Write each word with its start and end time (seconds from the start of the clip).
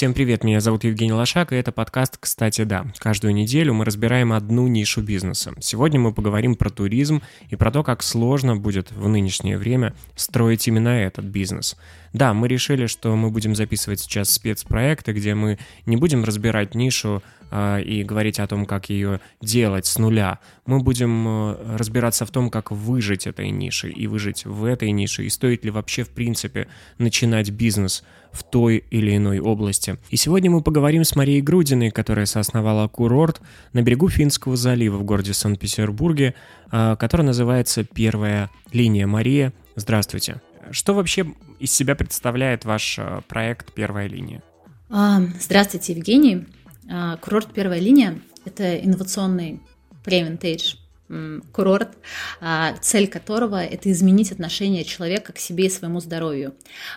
Всем 0.00 0.14
привет, 0.14 0.44
меня 0.44 0.60
зовут 0.60 0.84
Евгений 0.84 1.12
Лошак, 1.12 1.52
и 1.52 1.56
это 1.56 1.72
подкаст 1.72 2.16
«Кстати, 2.18 2.64
да». 2.64 2.86
Каждую 3.00 3.34
неделю 3.34 3.74
мы 3.74 3.84
разбираем 3.84 4.32
одну 4.32 4.66
нишу 4.66 5.02
бизнеса. 5.02 5.52
Сегодня 5.60 6.00
мы 6.00 6.14
поговорим 6.14 6.54
про 6.54 6.70
туризм 6.70 7.20
и 7.50 7.56
про 7.56 7.70
то, 7.70 7.82
как 7.82 8.02
сложно 8.02 8.56
будет 8.56 8.92
в 8.92 9.06
нынешнее 9.08 9.58
время 9.58 9.94
строить 10.16 10.66
именно 10.66 10.88
этот 10.88 11.26
бизнес. 11.26 11.76
Да, 12.14 12.32
мы 12.32 12.48
решили, 12.48 12.86
что 12.86 13.14
мы 13.14 13.28
будем 13.28 13.54
записывать 13.54 14.00
сейчас 14.00 14.30
спецпроекты, 14.30 15.12
где 15.12 15.34
мы 15.34 15.58
не 15.84 15.98
будем 15.98 16.24
разбирать 16.24 16.74
нишу 16.74 17.22
э, 17.50 17.82
и 17.82 18.02
говорить 18.02 18.40
о 18.40 18.46
том, 18.46 18.64
как 18.64 18.88
ее 18.88 19.20
делать 19.42 19.84
с 19.84 19.98
нуля. 19.98 20.38
Мы 20.64 20.80
будем 20.80 21.28
э, 21.28 21.76
разбираться 21.76 22.24
в 22.24 22.30
том, 22.30 22.48
как 22.48 22.70
выжить 22.70 23.26
этой 23.26 23.50
нишей 23.50 23.92
и 23.92 24.06
выжить 24.06 24.46
в 24.46 24.64
этой 24.64 24.92
нише, 24.92 25.26
и 25.26 25.28
стоит 25.28 25.62
ли 25.66 25.70
вообще 25.70 26.04
в 26.04 26.08
принципе 26.08 26.68
начинать 26.96 27.50
бизнес– 27.50 28.02
в 28.32 28.44
той 28.44 28.84
или 28.90 29.16
иной 29.16 29.40
области. 29.40 29.98
И 30.10 30.16
сегодня 30.16 30.50
мы 30.50 30.62
поговорим 30.62 31.04
с 31.04 31.16
Марией 31.16 31.40
Грудиной, 31.40 31.90
которая 31.90 32.26
соосновала 32.26 32.86
курорт 32.88 33.40
на 33.72 33.82
берегу 33.82 34.08
Финского 34.08 34.56
залива 34.56 34.96
в 34.98 35.04
городе 35.04 35.34
Санкт-Петербурге, 35.34 36.34
а, 36.70 36.96
который 36.96 37.22
называется 37.22 37.84
«Первая 37.84 38.50
линия». 38.72 39.06
Мария, 39.06 39.52
здравствуйте. 39.76 40.40
Что 40.70 40.94
вообще 40.94 41.26
из 41.58 41.72
себя 41.72 41.94
представляет 41.94 42.64
ваш 42.64 42.98
а, 42.98 43.22
проект 43.28 43.72
«Первая 43.72 44.08
линия»? 44.08 44.42
А, 44.88 45.20
здравствуйте, 45.40 45.94
Евгений. 45.94 46.46
Курорт 47.20 47.52
«Первая 47.52 47.78
линия»– 47.78 48.20
это 48.44 48.76
инновационный 48.76 49.60
преминтейдж 50.02 50.74
курорт, 51.52 51.98
а, 52.40 52.74
цель 52.80 53.08
которого– 53.08 53.62
это 53.64 53.90
изменить 53.90 54.32
отношение 54.32 54.84
человека 54.84 55.32
к 55.32 55.38
себе 55.38 55.66
и 55.66 55.70
своему 55.70 56.00
здоровью. 56.00 56.54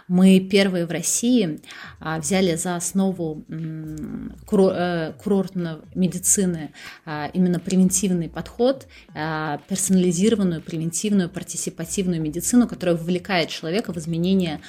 Мы 0.08 0.40
первые 0.40 0.86
в 0.86 0.92
России 0.92 1.60
а, 2.00 2.20
взяли 2.20 2.56
за 2.56 2.76
основу 2.76 3.44
э, 3.50 5.14
курортной 5.24 5.78
медицины 5.96 6.74
а, 7.06 7.30
именно 7.34 7.60
превентивный 7.60 8.30
подход, 8.30 8.88
персонализированную, 9.14 10.62
превентивную, 10.62 11.30
партисипативную 11.30 12.22
медицину, 12.22 12.68
которая 12.68 12.96
вовлекает 12.96 13.50
человека 13.50 13.94
в 13.94 13.98
изменение 13.98 14.62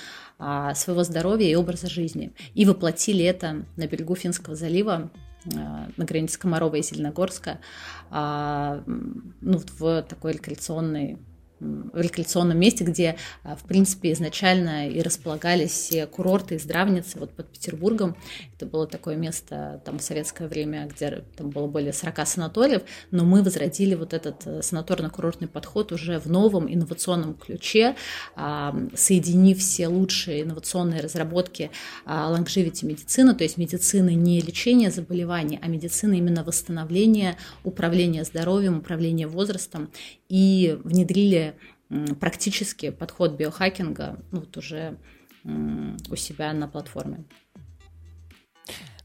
своего 0.74 1.04
здоровья 1.04 1.48
и 1.48 1.54
образа 1.54 1.88
жизни. 1.88 2.32
И 2.54 2.64
воплотили 2.64 3.24
это 3.24 3.64
на 3.76 3.86
берегу 3.86 4.16
Финского 4.16 4.56
залива 4.56 5.10
на 5.44 6.04
границе 6.04 6.38
Комарова 6.38 6.76
и 6.76 6.82
Зеленогорска, 6.82 7.58
а, 8.10 8.82
ну, 8.86 9.60
в 9.78 10.02
такой 10.02 10.32
рекреационной 10.32 11.18
в 11.60 12.00
рекреационном 12.00 12.58
месте, 12.58 12.84
где, 12.84 13.16
а, 13.42 13.56
в 13.56 13.62
принципе, 13.62 14.12
изначально 14.12 14.88
и 14.88 15.00
располагались 15.00 15.70
все 15.70 16.06
курорты 16.06 16.56
и 16.56 16.58
здравницы 16.58 17.18
вот 17.18 17.30
под 17.32 17.48
Петербургом. 17.50 18.16
Это 18.56 18.66
было 18.66 18.86
такое 18.86 19.16
место 19.16 19.80
там 19.84 19.98
в 19.98 20.02
советское 20.02 20.48
время, 20.48 20.86
где 20.86 21.24
там 21.36 21.50
было 21.50 21.66
более 21.66 21.92
40 21.92 22.26
санаториев, 22.26 22.82
но 23.10 23.24
мы 23.24 23.42
возродили 23.42 23.94
вот 23.94 24.12
этот 24.12 24.46
э, 24.46 24.60
санаторно-курортный 24.60 25.48
подход 25.48 25.92
уже 25.92 26.18
в 26.18 26.26
новом 26.26 26.72
инновационном 26.72 27.34
ключе, 27.34 27.96
а, 28.36 28.74
соединив 28.94 29.58
все 29.58 29.88
лучшие 29.88 30.42
инновационные 30.42 31.00
разработки 31.00 31.70
а, 32.04 32.34
longevity 32.36 32.84
медицины, 32.84 33.34
то 33.34 33.44
есть 33.44 33.56
медицины 33.56 34.14
не 34.14 34.40
лечения 34.40 34.90
заболеваний, 34.90 35.58
а 35.62 35.68
медицины 35.68 36.18
именно 36.18 36.44
восстановления, 36.44 37.36
управления 37.62 38.24
здоровьем, 38.24 38.78
управления 38.78 39.26
возрастом 39.26 39.90
и 40.28 40.78
внедрили 40.84 41.56
практически 42.20 42.90
подход 42.90 43.32
биохакинга 43.32 44.18
ну, 44.30 44.40
вот 44.40 44.56
уже 44.56 44.98
у 45.44 46.16
себя 46.16 46.52
на 46.52 46.66
платформе. 46.68 47.24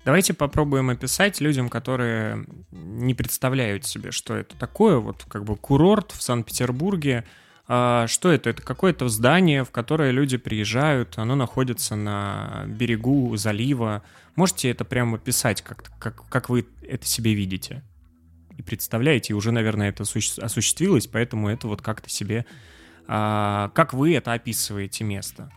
Давайте 0.05 0.33
попробуем 0.33 0.89
описать 0.89 1.41
людям, 1.41 1.69
которые 1.69 2.45
не 2.71 3.13
представляют 3.13 3.85
себе, 3.85 4.11
что 4.11 4.35
это 4.35 4.55
такое, 4.55 4.97
вот 4.97 5.25
как 5.27 5.44
бы 5.44 5.55
курорт 5.57 6.11
в 6.11 6.21
Санкт-Петербурге. 6.21 7.25
А 7.67 8.07
что 8.07 8.31
это? 8.31 8.49
Это 8.49 8.63
какое-то 8.63 9.09
здание, 9.09 9.63
в 9.63 9.71
которое 9.71 10.11
люди 10.11 10.38
приезжают, 10.38 11.17
оно 11.17 11.35
находится 11.35 11.95
на 11.95 12.63
берегу 12.67 13.35
залива. 13.35 14.01
Можете 14.35 14.71
это 14.71 14.85
прямо 14.85 15.17
описать, 15.17 15.61
как, 15.61 15.91
как, 15.99 16.27
как 16.29 16.49
вы 16.49 16.65
это 16.81 17.05
себе 17.05 17.33
видите? 17.35 17.83
И 18.59 18.61
представляете, 18.61 19.31
и 19.31 19.35
уже, 19.35 19.53
наверное, 19.53 19.87
это 19.87 20.03
осуществилось, 20.03 21.07
поэтому 21.07 21.49
это 21.49 21.67
вот 21.69 21.81
как-то 21.81 22.09
себе... 22.09 22.45
А, 23.07 23.71
как 23.73 23.93
вы 23.93 24.13
это 24.15 24.33
описываете 24.33 25.05
место? 25.05 25.49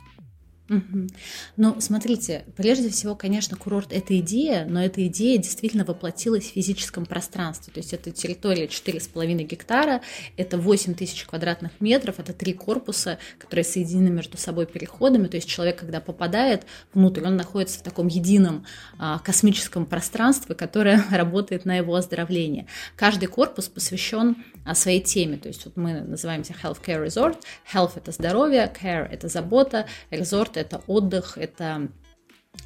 Ну, 1.57 1.81
смотрите, 1.81 2.45
прежде 2.57 2.89
всего, 2.91 3.15
конечно, 3.15 3.57
курорт– 3.57 3.89
это 3.93 4.19
идея, 4.19 4.67
но 4.69 4.83
эта 4.83 5.07
идея 5.07 5.39
действительно 5.39 5.85
воплотилась 5.85 6.45
в 6.45 6.53
физическом 6.53 7.07
пространстве. 7.07 7.73
То 7.73 7.81
есть 7.81 7.93
это 7.93 8.11
территория 8.11 8.67
4,5 8.67 9.43
гектара, 9.43 10.03
это 10.37 10.59
8 10.59 10.95
тысяч 10.95 11.25
квадратных 11.25 11.73
метров, 11.81 12.19
это 12.19 12.33
три 12.33 12.53
корпуса, 12.53 13.19
которые 13.39 13.65
соединены 13.65 14.11
между 14.11 14.39
собой 14.39 14.67
переходами. 14.67 15.29
То 15.29 15.37
есть 15.37 15.49
человек, 15.49 15.79
когда 15.79 16.01
попадает 16.01 16.65
внутрь, 16.95 17.27
он 17.27 17.37
находится 17.37 17.79
в 17.79 17.83
таком 17.83 18.09
едином 18.09 18.65
а, 18.99 19.19
космическом 19.19 19.87
пространстве, 19.87 20.55
которое 20.55 21.05
работает 21.11 21.65
на 21.65 21.77
его 21.77 21.95
оздоровление. 21.95 22.67
Каждый 22.97 23.27
корпус 23.27 23.69
посвящен 23.69 24.37
а, 24.65 24.75
своей 24.75 25.01
теме. 25.01 25.37
То 25.37 25.49
есть 25.49 25.65
вот 25.65 25.77
мы 25.77 26.01
называемся 26.01 26.55
Healthcare 26.63 27.07
Resort. 27.07 27.37
Health– 27.73 27.93
это 27.97 28.13
здоровье, 28.13 28.73
care– 28.81 29.07
это 29.11 29.29
забота, 29.29 29.87
resort– 30.11 30.53
это 30.63 30.83
отдых, 30.87 31.37
это 31.37 31.89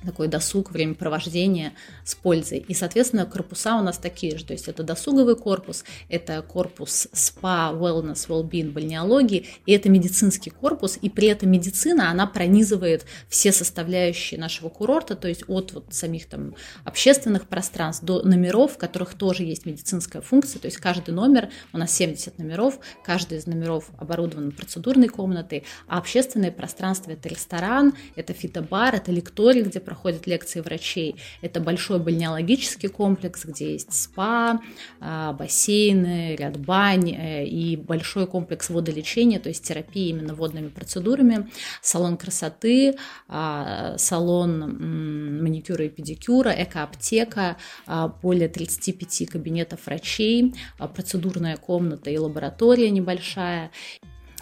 такой 0.05 0.29
досуг, 0.29 0.71
времяпровождение 0.71 1.73
с 2.05 2.15
пользой. 2.15 2.59
И, 2.59 2.75
соответственно, 2.75 3.27
корпуса 3.27 3.77
у 3.77 3.83
нас 3.83 3.99
такие 3.99 4.37
же. 4.37 4.45
То 4.45 4.53
есть 4.53 4.69
это 4.69 4.83
досуговый 4.83 5.37
корпус, 5.37 5.85
это 6.09 6.43
корпус 6.43 7.09
СПА, 7.13 7.73
wellness, 7.75 8.29
well-being, 8.29 8.71
бальнеологии, 8.71 9.47
и 9.65 9.73
это 9.73 9.89
медицинский 9.89 10.51
корпус. 10.51 10.99
И 11.01 11.11
при 11.11 11.29
этом 11.29 11.51
медицина, 11.51 12.11
она 12.11 12.27
пронизывает 12.27 13.05
все 13.29 13.53
составляющие 13.53 14.39
нашего 14.41 14.69
курорта, 14.69 15.17
то 15.17 15.29
есть 15.29 15.45
от 15.49 15.73
вот 15.73 15.87
самих 15.91 16.27
там 16.27 16.55
общественных 16.85 17.47
пространств 17.49 18.05
до 18.05 18.23
номеров, 18.23 18.75
в 18.75 18.79
которых 18.79 19.15
тоже 19.15 19.45
есть 19.45 19.67
медицинская 19.67 20.23
функция. 20.23 20.61
То 20.61 20.67
есть 20.67 20.79
каждый 20.79 21.15
номер, 21.15 21.51
у 21.73 21.79
нас 21.79 21.93
70 21.93 22.39
номеров, 22.39 22.79
каждый 23.05 23.39
из 23.39 23.47
номеров 23.47 23.91
оборудован 23.99 24.53
процедурной 24.53 25.09
комнатой, 25.09 25.65
а 25.89 25.99
общественное 25.99 26.53
пространство– 26.53 27.11
это 27.13 27.29
ресторан, 27.29 27.95
это 28.15 28.33
фитобар, 28.33 28.95
это 28.95 29.11
лекторий, 29.11 29.63
где 29.63 29.76
проходят 29.81 30.27
лекции 30.27 30.61
врачей. 30.61 31.17
Это 31.43 31.61
большой 31.61 31.99
бальнеологический 31.99 32.89
комплекс, 32.89 33.45
где 33.45 33.73
есть 33.73 33.93
спа, 33.93 34.61
а, 35.01 35.33
бассейны, 35.33 36.37
ряд 36.37 36.59
бань 36.59 37.11
э, 37.13 37.45
и 37.45 37.77
большой 37.77 38.27
комплекс 38.27 38.71
водолечения, 38.71 39.39
то 39.39 39.49
есть 39.49 39.65
терапии 39.65 40.09
именно 40.09 40.35
водными 40.35 40.69
процедурами, 40.69 41.49
салон 41.83 42.17
красоты, 42.17 42.97
а, 43.29 43.97
салон 43.99 45.43
маникюра 45.43 45.87
и 45.87 45.89
педикюра, 45.89 46.51
экоаптека, 46.51 47.57
а, 47.87 48.09
более 48.09 48.49
35 48.49 49.27
кабинетов 49.27 49.87
врачей, 49.87 50.55
процедурная 50.95 51.57
комната 51.57 52.11
и 52.11 52.19
лаборатория 52.19 52.91
небольшая. 52.91 53.71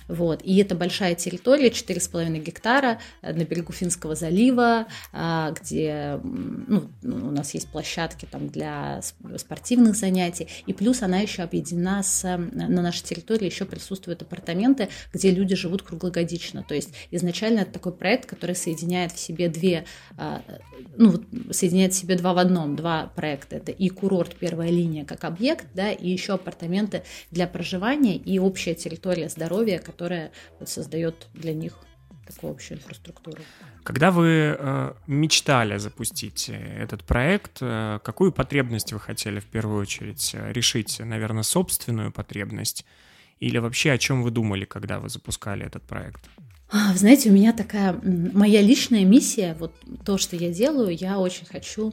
Вот. 0.08 0.42
И 0.42 0.56
это 0.58 0.74
большая 0.74 1.14
территория, 1.14 1.68
4,5 1.68 2.38
гектара 2.38 3.00
э, 3.22 3.32
на 3.32 3.44
берегу 3.44 3.72
Финского 3.72 4.14
залива, 4.14 4.86
а, 5.12 5.52
где 5.52 6.20
ну, 6.22 6.90
у 7.02 7.30
нас 7.30 7.54
есть 7.54 7.68
площадки 7.68 8.26
там 8.30 8.48
для 8.48 9.00
спортивных 9.36 9.96
занятий. 9.96 10.48
И 10.66 10.72
плюс 10.72 11.02
она 11.02 11.18
еще 11.18 11.42
объединена 11.42 12.02
с... 12.02 12.24
На 12.24 12.82
нашей 12.82 13.04
территории 13.04 13.46
еще 13.46 13.64
присутствуют 13.64 14.22
апартаменты, 14.22 14.88
где 15.12 15.30
люди 15.30 15.54
живут 15.54 15.82
круглогодично. 15.82 16.62
То 16.62 16.74
есть 16.74 16.90
изначально 17.10 17.60
это 17.60 17.72
такой 17.72 17.92
проект, 17.92 18.26
который 18.26 18.54
соединяет 18.54 19.12
в 19.12 19.18
себе 19.18 19.48
две... 19.48 19.84
А, 20.16 20.42
ну, 20.96 21.22
соединяет 21.50 21.92
в 21.92 21.96
себе 21.96 22.16
два 22.16 22.34
в 22.34 22.38
одном, 22.38 22.76
два 22.76 23.10
проекта. 23.14 23.56
Это 23.56 23.72
и 23.72 23.88
курорт 23.88 24.36
«Первая 24.36 24.70
линия» 24.70 25.04
как 25.04 25.24
объект, 25.24 25.66
да, 25.74 25.90
и 25.90 26.08
еще 26.08 26.34
апартаменты 26.34 27.02
для 27.30 27.46
проживания 27.46 28.16
и 28.16 28.38
общая 28.38 28.74
территория 28.74 29.28
здоровья, 29.28 29.78
которая 29.94 30.32
создает 30.64 31.28
для 31.34 31.54
них 31.54 31.78
такую 32.26 32.52
общую 32.52 32.78
инфраструктуру. 32.78 33.42
Когда 33.84 34.10
вы 34.10 34.56
э, 34.58 34.94
мечтали 35.06 35.76
запустить 35.78 36.48
э, 36.48 36.82
этот 36.82 37.04
проект, 37.04 37.58
э, 37.60 38.00
какую 38.02 38.32
потребность 38.32 38.92
вы 38.92 38.98
хотели 38.98 39.40
в 39.40 39.44
первую 39.44 39.80
очередь 39.82 40.34
э, 40.34 40.52
решить? 40.52 41.00
Наверное, 41.00 41.42
собственную 41.42 42.10
потребность? 42.10 42.84
Или 43.40 43.58
вообще 43.58 43.92
о 43.92 43.98
чем 43.98 44.22
вы 44.22 44.30
думали, 44.30 44.64
когда 44.64 44.98
вы 44.98 45.10
запускали 45.10 45.66
этот 45.66 45.82
проект? 45.82 46.22
А, 46.70 46.92
вы 46.92 46.98
знаете, 46.98 47.30
у 47.30 47.32
меня 47.32 47.52
такая 47.52 48.00
моя 48.02 48.62
личная 48.62 49.04
миссия, 49.04 49.54
вот 49.60 49.74
то, 50.04 50.16
что 50.18 50.34
я 50.34 50.50
делаю, 50.50 50.96
я 50.96 51.18
очень 51.18 51.46
хочу, 51.46 51.92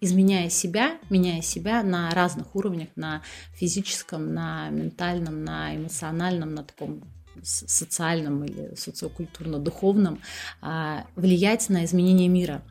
изменяя 0.00 0.48
себя, 0.48 0.98
меняя 1.10 1.42
себя 1.42 1.82
на 1.82 2.10
разных 2.10 2.56
уровнях, 2.56 2.88
на 2.96 3.22
физическом, 3.54 4.32
на 4.32 4.70
ментальном, 4.70 5.44
на 5.44 5.76
эмоциональном, 5.76 6.54
на 6.54 6.64
таком 6.64 7.02
социальном 7.46 8.44
или 8.44 8.74
социокультурно-духовном, 8.74 10.20
а, 10.60 11.06
влиять 11.14 11.68
на 11.68 11.84
изменение 11.84 12.28
мира. 12.28 12.62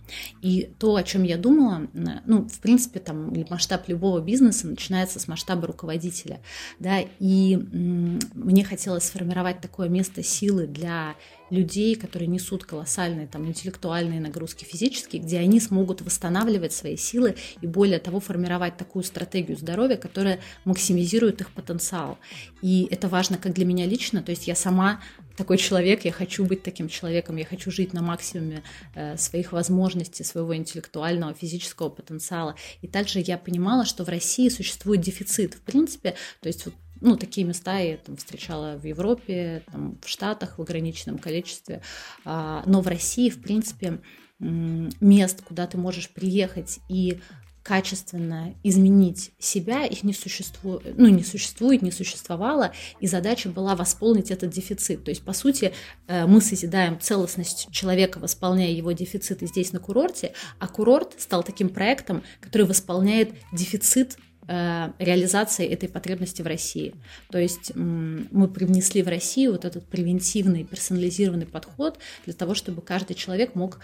И 0.42 0.72
то, 0.80 0.96
о 0.96 1.04
чем 1.04 1.24
я 1.24 1.38
думала, 1.38 1.88
ну, 2.26 2.48
в 2.48 2.60
принципе, 2.60 3.00
там 3.00 3.34
масштаб 3.50 3.88
любого 3.88 4.20
бизнеса 4.20 4.68
начинается 4.68 5.20
с 5.20 5.28
масштаба 5.28 5.68
руководителя, 5.68 6.42
да, 6.80 7.00
и 7.20 7.56
мне 7.56 8.64
хотелось 8.64 9.06
сформировать 9.06 9.62
такое 9.62 9.90
место 9.90 10.24
силы 10.24 10.68
для 10.68 11.16
людей, 11.50 11.96
которые 11.96 12.28
несут 12.28 12.66
колоссальные 12.66 13.28
там, 13.28 13.46
интеллектуальные 13.48 14.20
нагрузки 14.20 14.64
физические, 14.64 15.22
где 15.22 15.40
они 15.40 15.60
смогут 15.60 16.02
восстанавливать 16.02 16.74
свои 16.74 16.98
силы 16.98 17.36
и 17.62 17.68
более 17.68 18.00
того 18.00 18.20
формировать 18.20 18.78
такую 18.78 19.04
стратегию 19.04 19.58
здоровья, 19.58 19.98
которая 19.98 20.40
максимизирует 20.64 21.42
их 21.42 21.52
потенциал. 21.52 22.18
И 22.62 22.88
это 22.90 23.08
важно 23.08 23.38
как 23.38 23.54
для 23.54 23.66
меня 23.66 23.86
лично, 23.86 24.24
то 24.24 24.32
есть 24.32 24.48
я 24.48 24.56
сама 24.56 25.02
такой 25.36 25.58
человек, 25.58 26.06
я 26.06 26.12
хочу 26.12 26.46
быть 26.46 26.64
таким 26.64 26.88
человеком, 26.88 27.36
я 27.36 27.46
хочу 27.46 27.70
жить 27.70 27.94
на 27.94 28.02
максимуме 28.02 28.64
э, 28.96 29.18
своих 29.18 29.52
возможностей, 29.52 30.24
своего 30.24 30.56
интеллектуального, 30.56 31.34
физического 31.34 31.90
потенциала. 31.90 32.56
И 32.82 32.88
также 32.88 33.20
я 33.20 33.38
понимала, 33.38 33.86
что 33.86 34.04
в 34.04 34.10
России 34.10 34.50
существует 34.50 35.02
дефицит, 35.02 35.56
в 35.56 35.62
принципе, 35.62 36.16
то 36.42 36.48
есть 36.48 36.66
вот 36.66 36.74
ну, 37.06 37.18
такие 37.18 37.46
места 37.46 37.78
я 37.78 37.98
там, 37.98 38.18
встречала 38.18 38.78
в 38.78 38.84
Европе, 38.84 39.64
там, 39.72 40.00
в 40.02 40.10
Штатах 40.10 40.58
в 40.58 40.62
ограниченном 40.62 41.20
количестве. 41.20 41.82
А, 42.26 42.64
но 42.66 42.82
в 42.82 42.88
России, 42.88 43.30
в 43.30 43.42
принципе, 43.42 44.02
мест, 44.40 45.44
куда 45.44 45.68
ты 45.68 45.78
можешь 45.78 46.10
приехать 46.10 46.80
и 46.90 47.20
качественно 47.62 48.56
изменить 48.64 49.32
себя, 49.40 49.86
их 49.86 50.04
не 50.04 50.14
существует, 50.14 50.98
ну, 50.98 51.08
не 51.08 51.24
существует, 51.24 51.84
не 51.84 51.92
существовало, 51.92 52.74
и 53.00 53.08
задача 53.08 53.50
была 53.50 53.76
восполнить 53.76 54.30
этот 54.30 54.50
дефицит. 54.52 55.04
То 55.04 55.10
есть, 55.10 55.24
по 55.24 55.34
сути, 55.34 55.74
э, 56.08 56.26
мы 56.26 56.42
созидаем 56.42 57.00
целостность 57.00 57.72
человека, 57.72 58.20
восполняя 58.20 58.72
его 58.72 58.92
дефициты 58.92 59.48
здесь, 59.48 59.74
на 59.74 59.80
курорте, 59.80 60.34
а 60.60 60.68
курорт 60.68 61.14
стал 61.18 61.44
таким 61.44 61.70
проектом, 61.70 62.24
который 62.40 62.68
восполняет 62.68 63.32
дефицит 63.52 64.18
реализации 64.48 65.68
этой 65.68 65.90
потребности 65.90 66.42
в 66.42 66.48
России. 66.48 66.94
То 67.30 67.40
есть 67.40 67.72
мы 67.76 68.48
привнесли 68.48 69.02
в 69.02 69.08
Россию 69.08 69.54
вот 69.54 69.66
этот 69.66 69.86
превентивный, 69.88 70.64
персонализированный 70.64 71.46
подход 71.46 71.98
для 72.26 72.34
того, 72.34 72.54
чтобы 72.54 72.82
каждый 72.82 73.16
человек 73.16 73.56
мог 73.56 73.80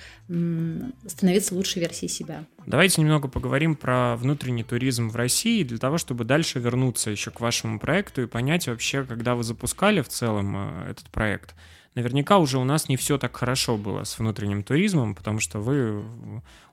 становиться 1.07 1.55
лучшей 1.55 1.79
версией 1.79 2.09
себя. 2.09 2.45
Давайте 2.65 3.01
немного 3.01 3.27
поговорим 3.27 3.75
про 3.75 4.15
внутренний 4.17 4.63
туризм 4.63 5.09
в 5.09 5.15
России 5.15 5.63
для 5.63 5.77
того, 5.77 5.97
чтобы 5.97 6.25
дальше 6.25 6.59
вернуться 6.59 7.09
еще 7.09 7.31
к 7.31 7.39
вашему 7.39 7.79
проекту 7.79 8.21
и 8.21 8.27
понять 8.27 8.67
вообще, 8.67 9.03
когда 9.03 9.35
вы 9.35 9.43
запускали 9.43 10.01
в 10.01 10.09
целом 10.09 10.55
э, 10.55 10.91
этот 10.91 11.09
проект– 11.09 11.55
наверняка 11.95 12.37
уже 12.37 12.57
у 12.57 12.63
нас 12.63 12.87
не 12.89 12.95
все 12.95 13.17
так 13.17 13.35
хорошо 13.35 13.77
было 13.77 14.03
с 14.03 14.17
внутренним 14.17 14.63
туризмом, 14.63 15.15
потому 15.15 15.39
что 15.39 15.59
вы 15.59 16.03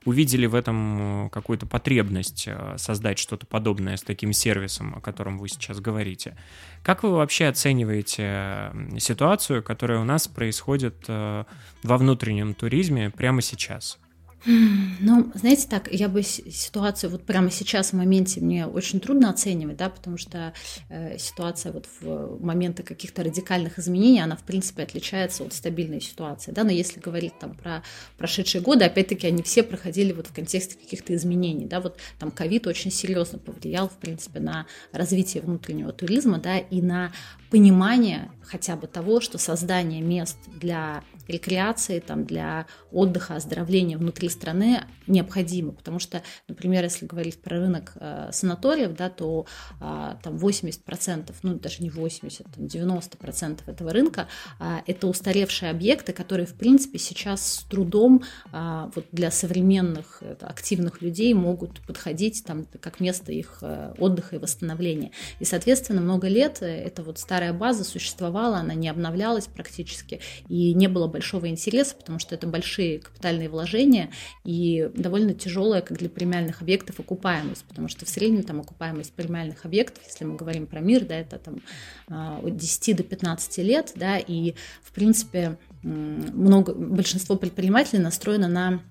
увидели 0.05 0.45
в 0.45 0.55
этом 0.55 1.25
э, 1.25 1.29
какую-то 1.29 1.65
потребность 1.65 2.45
э, 2.47 2.75
создать 2.77 3.19
что-то 3.19 3.45
подобное 3.45 3.97
с 3.97 4.01
таким 4.01 4.31
сервисом, 4.31 4.95
о 4.95 5.01
котором 5.01 5.37
вы 5.37 5.49
сейчас 5.49 5.79
говорите. 5.79 6.37
Как 6.83 7.03
вы 7.03 7.11
вообще 7.11 7.47
оцениваете 7.47 8.71
ситуацию, 8.97 9.61
которая 9.61 9.99
у 9.99 10.05
нас 10.05 10.27
происходит 10.27 10.95
э, 11.07 11.43
во 11.83 11.97
внутреннем 11.97 12.53
туризме 12.53 13.09
прямо 13.09 13.41
сейчас? 13.41 13.99
Ну, 14.45 15.31
знаете 15.35 15.67
так, 15.67 15.91
я 15.91 16.07
бы 16.07 16.23
ситуацию 16.23 17.09
вот 17.09 17.23
прямо 17.23 17.51
сейчас 17.51 17.91
в 17.91 17.93
моменте 17.93 18.39
мне 18.39 18.65
очень 18.65 18.99
трудно 18.99 19.29
оценивать, 19.29 19.77
да, 19.77 19.89
потому 19.89 20.17
что 20.17 20.53
э, 20.89 21.17
ситуация 21.17 21.73
вот 21.73 21.87
в 21.99 22.43
моменты 22.43 22.83
каких-то 22.83 23.23
радикальных 23.23 23.79
изменений, 23.79 24.21
она 24.21 24.37
в 24.37 24.43
принципе 24.43 24.83
отличается 24.83 25.43
от 25.43 25.53
стабильной 25.53 25.99
ситуации, 25.99 26.51
да, 26.51 26.63
но 26.63 26.71
если 26.71 26.99
говорить 26.99 27.37
там 27.39 27.53
про 27.53 27.83
прошедшие 28.17 28.61
годы, 28.61 28.85
опять-таки 28.85 29.27
они 29.27 29.43
все 29.43 29.61
проходили 29.61 30.13
вот 30.13 30.27
в 30.27 30.33
контексте 30.33 30.75
каких-то 30.75 31.13
изменений, 31.15 31.65
да, 31.65 31.81
вот 31.81 31.97
там 32.17 32.31
ковид 32.31 32.65
очень 32.67 32.91
серьезно 32.91 33.39
повлиял 33.39 33.89
в 33.89 33.97
принципе 33.97 34.39
на 34.39 34.67
развитие 34.93 35.43
внутреннего 35.43 35.91
туризма, 35.91 36.37
да, 36.37 36.57
и 36.57 36.81
на 36.81 37.11
понимание 37.49 38.31
хотя 38.49 38.75
бы 38.75 38.87
того, 38.87 39.21
что 39.21 39.37
создание 39.37 40.01
мест 40.01 40.37
для 40.47 41.03
рекреации, 41.29 41.99
там, 41.99 42.25
для 42.25 42.65
отдыха, 42.91 43.35
оздоровления 43.35 43.97
внутри 43.97 44.29
страны 44.29 44.81
необходимо, 45.07 45.71
потому 45.71 45.99
что, 45.99 46.23
например, 46.47 46.83
если 46.83 47.05
говорить 47.05 47.39
про 47.41 47.57
рынок 47.57 47.93
э, 47.95 48.29
санаториев, 48.31 48.95
да, 48.95 49.09
то 49.09 49.45
э, 49.79 50.15
там 50.23 50.35
80%, 50.35 51.33
ну 51.43 51.53
даже 51.55 51.83
не 51.83 51.89
80, 51.89 52.45
там 52.55 52.65
90% 52.65 53.59
этого 53.67 53.93
рынка 53.93 54.27
э, 54.59 54.77
это 54.87 55.07
устаревшие 55.07 55.69
объекты, 55.71 56.13
которые, 56.13 56.47
в 56.47 56.55
принципе, 56.55 56.97
сейчас 56.97 57.45
с 57.45 57.63
трудом 57.63 58.23
э, 58.51 58.91
вот 58.95 59.05
для 59.11 59.29
современных 59.29 60.23
это, 60.23 60.47
активных 60.47 61.01
людей 61.01 61.33
могут 61.33 61.81
подходить 61.81 62.43
там 62.43 62.65
как 62.81 62.99
место 62.99 63.31
их 63.31 63.59
э, 63.61 63.93
отдыха 63.99 64.37
и 64.37 64.39
восстановления. 64.39 65.11
И, 65.39 65.45
соответственно, 65.45 66.01
много 66.01 66.27
лет 66.27 66.61
эта 66.61 67.03
вот 67.03 67.19
старая 67.39 67.53
база 67.53 67.85
существовала, 67.85 68.57
она 68.57 68.73
не 68.73 68.89
обновлялась 68.89 69.47
практически, 69.47 70.19
и 70.49 70.73
не 70.73 70.89
было 70.89 71.07
большого 71.07 71.47
интереса, 71.47 71.95
потому 71.95 72.19
что 72.19 72.35
это 72.35 72.47
большие 72.47 72.99
капитальные 72.99 73.47
вложения 73.47 74.09
и 74.43 74.89
довольно 74.93 75.33
тяжелая, 75.33 75.81
как 75.81 75.99
для 75.99 76.09
премиальных 76.09 76.61
объектов, 76.61 76.99
окупаемость, 76.99 77.63
потому 77.63 77.87
что 77.87 78.05
в 78.05 78.09
среднем 78.09 78.43
там 78.43 78.59
окупаемость 78.59 79.13
премиальных 79.13 79.63
объектов, 79.63 80.03
если 80.05 80.25
мы 80.25 80.35
говорим 80.35 80.67
про 80.67 80.81
мир, 80.81 81.05
да, 81.05 81.15
это 81.15 81.39
там 81.39 81.61
а, 82.09 82.41
от 82.43 82.57
10 82.57 82.97
до 82.97 83.03
15 83.03 83.57
лет, 83.59 83.93
да, 83.95 84.17
и 84.17 84.53
в 84.83 84.91
принципе 84.91 85.57
много, 85.81 86.73
большинство 86.73 87.37
предпринимателей 87.37 88.01
настроено 88.01 88.49
на 88.49 88.81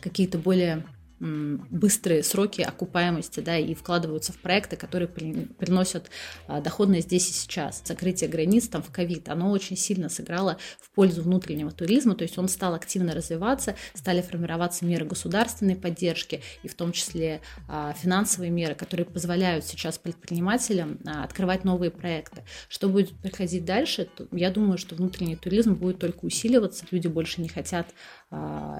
какие-то 0.00 0.38
более 0.38 0.82
быстрые 1.20 2.22
сроки 2.22 2.62
окупаемости, 2.62 3.40
да, 3.40 3.56
и 3.58 3.74
вкладываются 3.74 4.32
в 4.32 4.38
проекты, 4.38 4.76
которые 4.76 5.08
при, 5.08 5.46
приносят 5.58 6.10
а, 6.46 6.60
доходность 6.60 7.06
здесь 7.06 7.30
и 7.30 7.32
сейчас. 7.32 7.82
Закрытие 7.84 8.30
границ 8.30 8.68
там 8.68 8.82
в 8.82 8.90
ковид, 8.92 9.28
оно 9.28 9.50
очень 9.50 9.76
сильно 9.76 10.08
сыграло 10.08 10.58
в 10.80 10.90
пользу 10.90 11.22
внутреннего 11.22 11.70
туризма, 11.70 12.14
то 12.14 12.22
есть 12.22 12.38
он 12.38 12.48
стал 12.48 12.74
активно 12.74 13.14
развиваться, 13.14 13.74
стали 13.94 14.22
формироваться 14.22 14.84
меры 14.84 15.04
государственной 15.04 15.76
поддержки, 15.76 16.42
и 16.62 16.68
в 16.68 16.74
том 16.74 16.92
числе 16.92 17.40
а, 17.68 17.92
финансовые 17.94 18.50
меры, 18.50 18.74
которые 18.74 19.06
позволяют 19.06 19.64
сейчас 19.64 19.98
предпринимателям 19.98 20.98
а, 21.04 21.24
открывать 21.24 21.64
новые 21.64 21.90
проекты. 21.90 22.44
Что 22.68 22.88
будет 22.88 23.10
происходить 23.20 23.64
дальше? 23.64 24.08
Я 24.30 24.50
думаю, 24.50 24.78
что 24.78 24.94
внутренний 24.94 25.36
туризм 25.36 25.74
будет 25.74 25.98
только 25.98 26.24
усиливаться, 26.24 26.84
люди 26.90 27.08
больше 27.08 27.40
не 27.40 27.48
хотят 27.48 27.88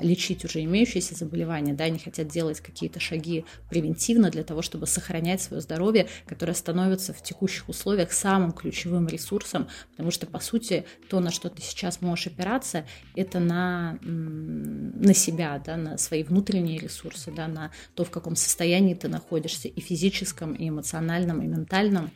лечить 0.03 0.45
уже 0.45 0.63
имеющиеся 0.63 1.15
заболевания, 1.15 1.73
да, 1.73 1.89
не 1.89 1.99
хотят 1.99 2.29
делать 2.29 2.61
какие-то 2.61 3.01
шаги 3.01 3.47
превентивно 3.71 4.31
для 4.31 4.45
того, 4.45 4.61
чтобы 4.61 4.87
сохранять 4.87 5.41
свое 5.41 5.63
здоровье, 5.63 6.07
которое 6.27 6.53
становится 6.53 7.15
в 7.15 7.23
текущих 7.23 7.69
условиях 7.69 8.13
самым 8.13 8.53
ключевым 8.53 9.09
ресурсом, 9.09 9.69
потому 9.93 10.11
что, 10.11 10.27
по 10.27 10.39
сути, 10.39 10.85
то, 11.09 11.21
на 11.21 11.31
что 11.31 11.49
ты 11.49 11.63
сейчас 11.63 12.03
можешь 12.03 12.27
опираться, 12.27 12.85
это 13.17 13.41
на, 13.41 13.99
на 14.03 15.15
себя, 15.15 15.61
да, 15.65 15.77
на 15.77 15.97
свои 15.97 16.23
внутренние 16.23 16.79
ресурсы, 16.79 17.33
да, 17.33 17.49
на 17.49 17.71
то, 17.95 18.05
в 18.05 18.11
каком 18.11 18.37
состоянии 18.37 18.95
ты 18.95 19.09
находишься, 19.09 19.69
и 19.69 19.81
физическом, 19.81 20.53
и 20.53 20.69
эмоциональном, 20.69 21.41
и 21.43 21.47
ментальном. 21.47 22.11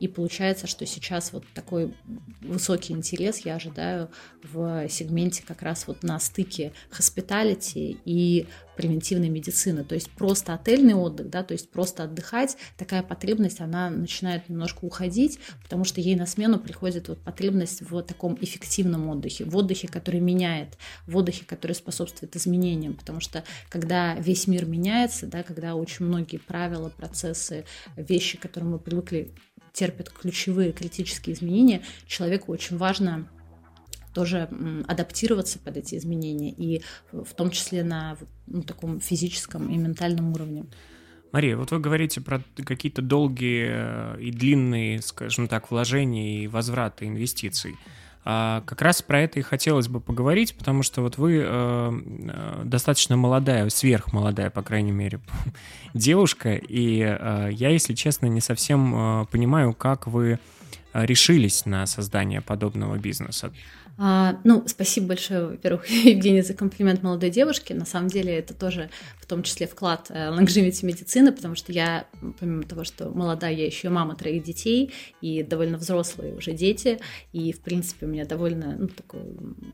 И 0.00 0.08
получается, 0.08 0.66
что 0.66 0.86
сейчас 0.86 1.32
вот 1.32 1.44
такой 1.54 1.94
высокий 2.40 2.94
интерес 2.94 3.38
я 3.44 3.56
ожидаю 3.56 4.10
в 4.42 4.88
сегменте 4.88 5.42
как 5.46 5.60
раз 5.62 5.86
вот 5.86 6.02
на 6.02 6.18
стыке 6.18 6.72
хоспиталити 6.90 7.98
и 8.04 8.46
превентивной 8.78 9.28
медицины, 9.28 9.82
то 9.82 9.96
есть 9.96 10.08
просто 10.08 10.54
отельный 10.54 10.94
отдых, 10.94 11.28
да, 11.28 11.42
то 11.42 11.52
есть 11.52 11.68
просто 11.68 12.04
отдыхать, 12.04 12.56
такая 12.76 13.02
потребность, 13.02 13.60
она 13.60 13.90
начинает 13.90 14.48
немножко 14.48 14.84
уходить, 14.84 15.40
потому 15.64 15.82
что 15.82 16.00
ей 16.00 16.14
на 16.14 16.26
смену 16.26 16.60
приходит 16.60 17.08
вот 17.08 17.18
потребность 17.18 17.82
в 17.82 18.00
таком 18.02 18.38
эффективном 18.40 19.08
отдыхе, 19.08 19.44
в 19.44 19.56
отдыхе, 19.56 19.88
который 19.88 20.20
меняет, 20.20 20.78
в 21.08 21.16
отдыхе, 21.16 21.44
который 21.44 21.72
способствует 21.72 22.36
изменениям, 22.36 22.94
потому 22.94 23.18
что 23.18 23.42
когда 23.68 24.14
весь 24.14 24.46
мир 24.46 24.64
меняется, 24.64 25.26
да, 25.26 25.42
когда 25.42 25.74
очень 25.74 26.04
многие 26.04 26.36
правила, 26.36 26.88
процессы, 26.88 27.64
вещи, 27.96 28.38
к 28.38 28.42
которым 28.42 28.70
мы 28.70 28.78
привыкли, 28.78 29.32
терпят 29.72 30.08
ключевые 30.10 30.72
критические 30.72 31.34
изменения, 31.34 31.82
человеку 32.06 32.52
очень 32.52 32.76
важно 32.76 33.28
тоже 34.18 34.48
адаптироваться 34.88 35.60
под 35.60 35.76
эти 35.76 35.94
изменения, 35.94 36.50
и 36.50 36.82
в 37.12 37.32
том 37.34 37.52
числе 37.52 37.84
на 37.84 38.16
ну, 38.48 38.62
таком 38.64 39.00
физическом 39.00 39.70
и 39.70 39.76
ментальном 39.76 40.32
уровне. 40.32 40.64
Мария, 41.30 41.56
вот 41.56 41.70
вы 41.70 41.78
говорите 41.78 42.20
про 42.20 42.42
какие-то 42.56 43.00
долгие 43.00 43.68
э, 43.70 44.20
и 44.20 44.32
длинные, 44.32 45.00
скажем 45.02 45.46
так, 45.46 45.70
вложения 45.70 46.42
и 46.42 46.48
возвраты 46.48 47.06
инвестиций. 47.06 47.76
А 48.24 48.64
как 48.66 48.82
раз 48.82 49.02
про 49.02 49.20
это 49.20 49.38
и 49.38 49.42
хотелось 49.42 49.86
бы 49.86 50.00
поговорить, 50.00 50.56
потому 50.56 50.82
что 50.82 51.02
вот 51.02 51.16
вы 51.16 51.36
э, 51.36 51.46
э 51.46 52.62
достаточно 52.64 53.16
молодая, 53.16 53.68
сверхмолодая, 53.68 54.50
по 54.50 54.62
крайней 54.62 54.90
мере, 54.90 55.20
девушка, 55.94 56.56
и 56.56 57.02
э, 57.02 57.50
я, 57.52 57.68
если 57.68 57.94
честно, 57.94 58.26
не 58.26 58.40
совсем 58.40 58.94
э, 59.22 59.26
понимаю, 59.30 59.74
как 59.74 60.08
вы 60.08 60.40
решились 60.92 61.66
на 61.66 61.86
создание 61.86 62.40
подобного 62.40 62.96
бизнеса? 62.98 63.52
А, 64.00 64.38
ну, 64.44 64.62
спасибо 64.66 65.08
большое, 65.08 65.48
во-первых, 65.48 65.86
Евгений, 65.88 66.42
за 66.42 66.54
комплимент 66.54 67.02
молодой 67.02 67.30
девушке. 67.30 67.74
На 67.74 67.84
самом 67.84 68.08
деле 68.08 68.38
это 68.38 68.54
тоже 68.54 68.90
том 69.28 69.42
числе 69.42 69.66
вклад 69.66 70.06
э, 70.10 70.30
longevity 70.30 70.84
медицины, 70.84 71.32
потому 71.32 71.54
что 71.54 71.72
я, 71.72 72.06
помимо 72.40 72.62
того, 72.62 72.84
что 72.84 73.10
молодая, 73.10 73.52
я 73.52 73.66
еще 73.66 73.90
мама 73.90 74.16
троих 74.16 74.42
детей 74.42 74.92
и 75.20 75.42
довольно 75.42 75.78
взрослые 75.78 76.34
уже 76.34 76.52
дети, 76.52 76.98
и, 77.32 77.52
в 77.52 77.60
принципе, 77.60 78.06
у 78.06 78.08
меня 78.08 78.24
довольно 78.24 78.76
ну, 78.78 78.88
такой 78.88 79.20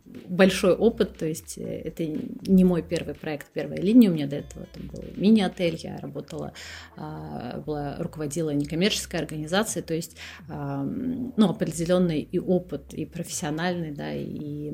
большой 0.04 0.75
опыт, 0.75 1.16
то 1.16 1.26
есть 1.26 1.56
э, 1.58 1.62
это 1.62 2.04
не 2.04 2.64
мой 2.64 2.82
первый 2.82 3.14
проект, 3.14 3.52
первая 3.52 3.80
линия, 3.80 4.11
у 4.11 4.14
меня 4.14 4.26
до 4.26 4.37
этого 4.37 4.66
там 4.66 4.88
был 4.88 5.04
мини-отель, 5.16 5.78
я 5.82 5.99
работала, 5.99 6.52
а, 6.96 7.61
была, 7.61 7.96
руководила 7.99 8.50
некоммерческой 8.50 9.20
организацией, 9.20 9.84
то 9.84 9.94
есть, 9.94 10.16
ну, 10.49 11.49
определенный 11.49 12.20
и 12.20 12.38
опыт, 12.38 12.92
и 12.94 13.04
профессиональный, 13.04 13.92
да, 13.92 14.12
и 14.12 14.73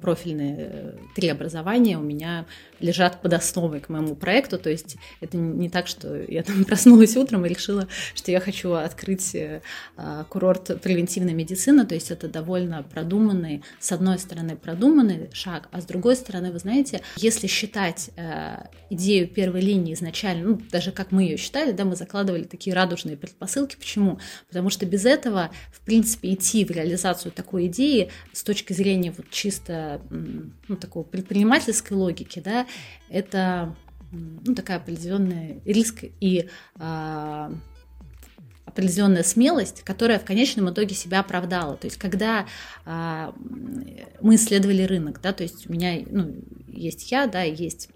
профильные 0.00 0.56
э, 0.58 0.92
три 1.14 1.28
образования 1.28 1.98
у 1.98 2.02
меня 2.02 2.46
лежат 2.80 3.22
под 3.22 3.32
основой 3.32 3.80
к 3.80 3.88
моему 3.88 4.14
проекту. 4.14 4.58
То 4.58 4.70
есть 4.70 4.96
это 5.20 5.36
не 5.36 5.68
так, 5.68 5.86
что 5.86 6.22
я 6.22 6.42
там 6.42 6.64
проснулась 6.66 7.16
утром 7.16 7.46
и 7.46 7.48
решила, 7.48 7.88
что 8.14 8.30
я 8.30 8.40
хочу 8.40 8.72
открыть 8.72 9.34
э, 9.34 9.62
а, 9.96 10.24
курорт 10.24 10.80
превентивной 10.82 11.34
медицины. 11.34 11.86
То 11.86 11.94
есть 11.94 12.10
это 12.10 12.28
довольно 12.28 12.82
продуманный, 12.82 13.62
с 13.78 13.92
одной 13.92 14.18
стороны, 14.18 14.56
продуманный 14.56 15.30
шаг, 15.32 15.68
а 15.70 15.80
с 15.80 15.84
другой 15.84 16.16
стороны, 16.16 16.50
вы 16.50 16.58
знаете, 16.58 17.02
если 17.16 17.46
считать 17.46 18.10
э, 18.16 18.64
идею 18.90 19.28
первой 19.28 19.60
линии 19.60 19.94
изначально, 19.94 20.50
ну, 20.50 20.60
даже 20.70 20.92
как 20.92 21.12
мы 21.12 21.22
ее 21.22 21.36
считали, 21.36 21.72
да, 21.72 21.84
мы 21.84 21.96
закладывали 21.96 22.44
такие 22.44 22.74
радужные 22.74 23.16
предпосылки. 23.16 23.76
Почему? 23.76 24.18
Потому 24.48 24.70
что 24.70 24.84
без 24.84 25.04
этого, 25.04 25.50
в 25.72 25.80
принципе, 25.80 26.34
идти 26.34 26.64
в 26.64 26.70
реализацию 26.70 27.32
такой 27.32 27.66
идеи 27.66 28.10
с 28.32 28.42
точки 28.42 28.72
зрения 28.72 29.11
вот 29.16 29.30
чисто 29.30 30.00
ну, 30.10 30.76
такой 30.76 31.04
предпринимательской 31.04 31.94
логики, 31.94 32.40
да, 32.40 32.66
это 33.08 33.74
ну, 34.10 34.54
такая 34.54 34.78
определенная 34.78 35.60
риск 35.64 36.04
и 36.20 36.48
а, 36.76 37.52
определенная 38.64 39.22
смелость, 39.22 39.82
которая 39.82 40.18
в 40.18 40.24
конечном 40.24 40.70
итоге 40.70 40.94
себя 40.94 41.20
оправдала. 41.20 41.76
То 41.76 41.86
есть, 41.86 41.98
когда 41.98 42.46
а, 42.84 43.34
мы 44.20 44.36
исследовали 44.36 44.82
рынок, 44.82 45.20
да, 45.22 45.32
то 45.32 45.42
есть 45.42 45.68
у 45.68 45.72
меня 45.72 46.02
ну, 46.10 46.34
есть 46.68 47.10
я, 47.10 47.26
да, 47.26 47.42
есть 47.42 47.88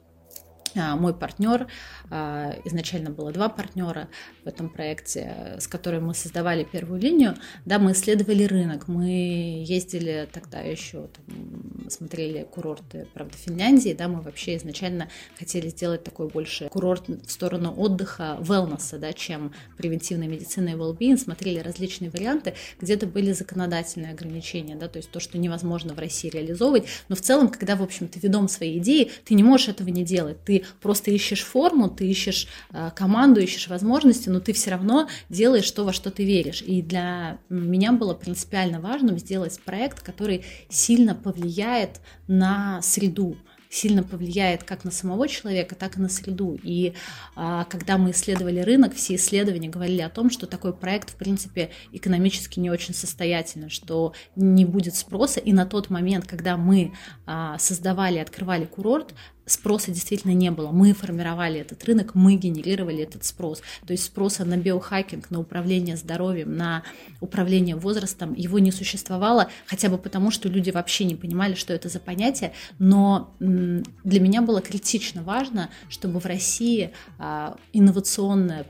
мой 0.77 1.15
партнер, 1.15 1.67
а, 2.11 2.55
изначально 2.65 3.11
было 3.11 3.33
два 3.33 3.49
партнера 3.49 4.09
в 4.45 4.49
этом 4.49 4.69
проекте, 4.69 5.57
с 5.59 5.67
которыми 5.67 6.05
мы 6.05 6.15
создавали 6.15 6.65
первую 6.65 7.01
линию, 7.01 7.37
да, 7.65 7.79
мы 7.79 7.93
исследовали 7.93 8.45
рынок, 8.45 8.89
мы 8.89 9.65
ездили 9.67 10.29
тогда 10.33 10.61
еще, 10.61 11.09
там, 11.09 11.91
смотрели 11.91 12.45
курорты, 12.45 13.09
правда, 13.15 13.37
Финляндии, 13.37 13.95
да, 13.95 14.09
мы 14.09 14.21
вообще 14.21 14.57
изначально 14.57 15.09
хотели 15.39 15.69
сделать 15.69 16.05
такой 16.05 16.29
больше 16.29 16.69
курорт 16.69 17.09
в 17.09 17.31
сторону 17.31 17.73
отдыха, 17.73 18.39
wellness, 18.41 18.99
да, 18.99 19.13
чем 19.13 19.53
превентивной 19.77 20.27
медицины 20.27 20.71
и 20.71 20.73
well-being, 20.73 21.17
смотрели 21.17 21.59
различные 21.61 22.11
варианты, 22.11 22.55
где-то 22.81 23.07
были 23.07 23.33
законодательные 23.33 24.13
ограничения, 24.13 24.77
да, 24.77 24.89
то 24.89 24.99
есть 24.99 25.11
то, 25.11 25.21
что 25.21 25.39
невозможно 25.39 25.95
в 25.95 25.99
России 25.99 26.29
реализовывать, 26.29 26.85
но 27.09 27.17
в 27.17 27.21
целом, 27.21 27.49
когда, 27.49 27.77
в 27.77 27.83
общем, 27.83 28.09
ты 28.09 28.21
ведом 28.21 28.49
своей 28.49 28.79
идеи, 28.79 29.11
ты 29.25 29.35
не 29.35 29.43
можешь 29.43 29.69
этого 29.69 29.89
не 29.89 30.05
делать, 30.05 30.43
ты 30.45 30.65
просто 30.81 31.11
ищешь 31.11 31.43
форму, 31.43 31.89
ты 31.89 32.07
ищешь 32.09 32.49
э, 32.73 32.91
команду, 32.95 33.41
ищешь 33.41 33.69
возможности, 33.69 34.29
но 34.29 34.41
ты 34.41 34.53
все 34.53 34.71
равно 34.71 35.09
делаешь 35.29 35.71
то, 35.71 35.85
во 35.85 35.93
что 35.93 36.11
ты 36.11 36.25
веришь. 36.25 36.63
И 36.63 36.83
для 36.83 37.39
меня 37.49 37.93
было 37.93 38.15
принципиально 38.15 38.81
важным 38.81 39.19
сделать 39.19 39.61
проект, 39.65 40.03
который 40.03 40.45
сильно 40.69 41.15
повлияет 41.15 42.01
на 42.27 42.81
среду 42.83 43.37
сильно 43.77 44.03
повлияет 44.03 44.65
как 44.65 44.85
на 44.85 44.91
самого 44.91 45.29
человека, 45.29 45.75
так 45.75 45.97
и 45.97 46.01
на 46.01 46.09
среду. 46.09 46.59
И 46.63 46.95
а, 47.35 47.65
когда 47.65 47.99
мы 47.99 48.11
исследовали 48.11 48.61
рынок, 48.61 48.95
все 48.95 49.17
исследования 49.17 49.69
говорили 49.69 50.01
о 50.01 50.09
том, 50.09 50.31
что 50.31 50.47
такой 50.47 50.73
проект, 50.73 51.11
в 51.11 51.17
принципе, 51.17 51.71
экономически 51.93 52.61
не 52.61 52.71
очень 52.71 52.95
состоятельный, 52.95 53.69
что 53.69 54.13
не 54.35 54.65
будет 54.65 54.95
спроса. 54.95 55.41
И 55.41 55.53
на 55.53 55.67
тот 55.67 55.91
момент, 55.91 56.27
когда 56.27 56.57
мы 56.57 56.93
а, 57.27 57.59
создавали, 57.59 58.19
открывали 58.19 58.65
курорт, 58.65 59.15
спроса 59.47 59.91
действительно 59.91 60.33
не 60.33 60.51
было. 60.51 60.71
Мы 60.71 60.93
формировали 60.93 61.61
этот 61.61 61.83
рынок, 61.85 62.15
мы 62.15 62.35
генерировали 62.35 63.03
этот 63.03 63.25
спрос. 63.25 63.63
То 63.87 63.93
есть 63.93 64.05
спроса 64.05 64.45
на 64.45 64.57
биохакинг, 64.57 65.31
на 65.31 65.41
управление 65.41 65.97
здоровьем, 65.97 66.57
на 66.57 66.83
управление 67.21 67.77
возрастом, 67.77 68.35
его 68.35 68.59
не 68.59 68.73
существовало, 68.73 69.49
хотя 69.67 69.89
бы 69.89 69.99
потому, 69.99 70.31
что 70.31 70.49
люди 70.49 70.71
вообще 70.71 71.05
не 71.05 71.15
понимали, 71.15 71.55
что 71.55 71.73
это 71.73 71.89
за 71.89 72.01
понятие. 72.01 72.53
Но 72.79 73.35
для 73.39 74.21
меня 74.21 74.43
было 74.43 74.61
критично 74.61 75.23
важно, 75.23 75.71
чтобы 75.89 76.21
в 76.21 76.27
России 76.27 76.91
а, 77.19 77.57
инновационная 77.73 78.67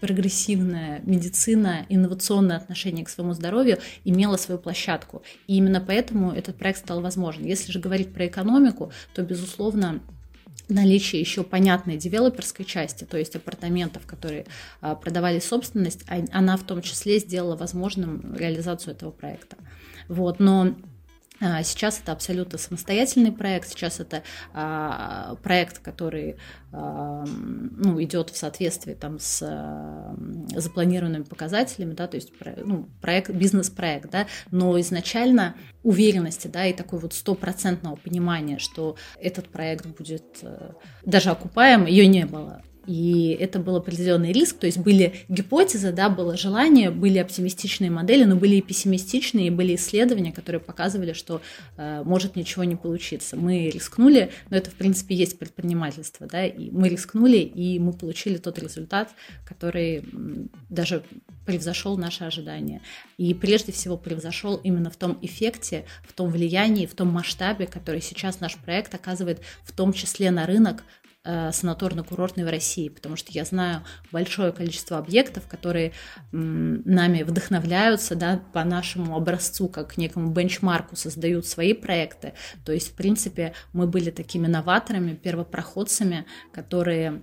прогрессивная 0.00 1.02
медицина, 1.04 1.86
инновационное 1.88 2.56
отношение 2.56 3.04
к 3.04 3.08
своему 3.08 3.34
здоровью 3.34 3.78
имела 4.04 4.36
свою 4.36 4.60
площадку. 4.60 5.22
И 5.46 5.56
именно 5.56 5.80
поэтому 5.80 6.32
этот 6.32 6.56
проект 6.56 6.80
стал 6.80 7.00
возможен. 7.00 7.44
Если 7.44 7.70
же 7.72 7.78
говорить 7.78 8.12
про 8.12 8.26
экономику, 8.26 8.92
то, 9.14 9.22
безусловно, 9.22 10.00
наличие 10.68 11.20
еще 11.20 11.42
понятной 11.42 11.96
девелоперской 11.96 12.64
части, 12.64 13.04
то 13.04 13.18
есть 13.18 13.36
апартаментов, 13.36 14.06
которые 14.06 14.46
а, 14.80 14.94
продавали 14.94 15.38
собственность, 15.38 16.04
а, 16.08 16.24
она 16.32 16.56
в 16.56 16.62
том 16.62 16.82
числе 16.82 17.18
сделала 17.18 17.56
возможным 17.56 18.34
реализацию 18.36 18.94
этого 18.94 19.10
проекта. 19.10 19.56
Вот, 20.08 20.40
но 20.40 20.74
Сейчас 21.40 22.00
это 22.00 22.12
абсолютно 22.12 22.58
самостоятельный 22.58 23.32
проект, 23.32 23.68
сейчас 23.68 23.98
это 23.98 24.22
а, 24.52 25.36
проект, 25.42 25.78
который 25.78 26.36
а, 26.70 27.24
ну, 27.26 28.02
идет 28.02 28.28
в 28.28 28.36
соответствии 28.36 28.92
там, 28.92 29.18
с 29.18 29.42
а, 29.42 30.14
запланированными 30.54 31.22
показателями, 31.22 31.94
да, 31.94 32.06
то 32.08 32.16
есть 32.16 32.30
ну, 32.62 32.88
проект, 33.00 33.30
бизнес-проект, 33.30 34.10
да, 34.10 34.26
но 34.50 34.78
изначально 34.80 35.54
уверенности 35.82 36.46
да, 36.46 36.66
и 36.66 36.74
такой 36.74 36.98
вот 36.98 37.14
стопроцентного 37.14 37.96
понимания, 37.96 38.58
что 38.58 38.96
этот 39.18 39.48
проект 39.48 39.86
будет 39.86 40.40
э, 40.42 40.72
даже 41.04 41.30
окупаем, 41.30 41.86
ее 41.86 42.06
не 42.06 42.26
было. 42.26 42.62
И 42.90 43.36
это 43.38 43.60
был 43.60 43.76
определенный 43.76 44.32
риск, 44.32 44.58
то 44.58 44.66
есть 44.66 44.78
были 44.78 45.14
гипотезы, 45.28 45.92
да, 45.92 46.10
было 46.10 46.36
желание, 46.36 46.90
были 46.90 47.18
оптимистичные 47.18 47.88
модели, 47.88 48.24
но 48.24 48.34
были 48.34 48.56
и 48.56 48.62
пессимистичные, 48.62 49.46
и 49.46 49.50
были 49.50 49.76
исследования, 49.76 50.32
которые 50.32 50.60
показывали, 50.60 51.12
что 51.12 51.40
э, 51.76 52.02
может 52.04 52.34
ничего 52.34 52.64
не 52.64 52.74
получиться. 52.74 53.36
Мы 53.36 53.70
рискнули, 53.70 54.32
но 54.50 54.56
это, 54.56 54.72
в 54.72 54.74
принципе, 54.74 55.14
есть 55.14 55.38
предпринимательство, 55.38 56.26
да, 56.26 56.44
и 56.44 56.72
мы 56.72 56.88
рискнули, 56.88 57.36
и 57.36 57.78
мы 57.78 57.92
получили 57.92 58.38
тот 58.38 58.58
результат, 58.58 59.10
который 59.46 60.02
даже 60.68 61.04
превзошел 61.46 61.96
наши 61.96 62.24
ожидания. 62.24 62.82
И 63.18 63.34
прежде 63.34 63.70
всего 63.70 63.96
превзошел 63.96 64.56
именно 64.56 64.90
в 64.90 64.96
том 64.96 65.16
эффекте, 65.22 65.84
в 66.02 66.12
том 66.12 66.28
влиянии, 66.28 66.86
в 66.86 66.94
том 66.94 67.06
масштабе, 67.08 67.66
который 67.68 68.00
сейчас 68.00 68.40
наш 68.40 68.56
проект 68.56 68.92
оказывает, 68.94 69.40
в 69.62 69.70
том 69.70 69.92
числе 69.92 70.32
на 70.32 70.44
рынок, 70.46 70.82
санаторно-курортной 71.24 72.44
в 72.44 72.50
России, 72.50 72.88
потому 72.88 73.16
что 73.16 73.30
я 73.32 73.44
знаю 73.44 73.82
большое 74.10 74.52
количество 74.52 74.98
объектов, 74.98 75.46
которые 75.46 75.92
нами 76.32 77.22
вдохновляются, 77.22 78.14
да, 78.14 78.40
по 78.52 78.64
нашему 78.64 79.16
образцу, 79.16 79.68
как 79.68 79.98
некому 79.98 80.30
бенчмарку 80.30 80.96
создают 80.96 81.46
свои 81.46 81.74
проекты. 81.74 82.32
То 82.64 82.72
есть, 82.72 82.92
в 82.92 82.94
принципе, 82.94 83.52
мы 83.72 83.86
были 83.86 84.10
такими 84.10 84.46
новаторами, 84.46 85.14
первопроходцами, 85.14 86.24
которые 86.52 87.22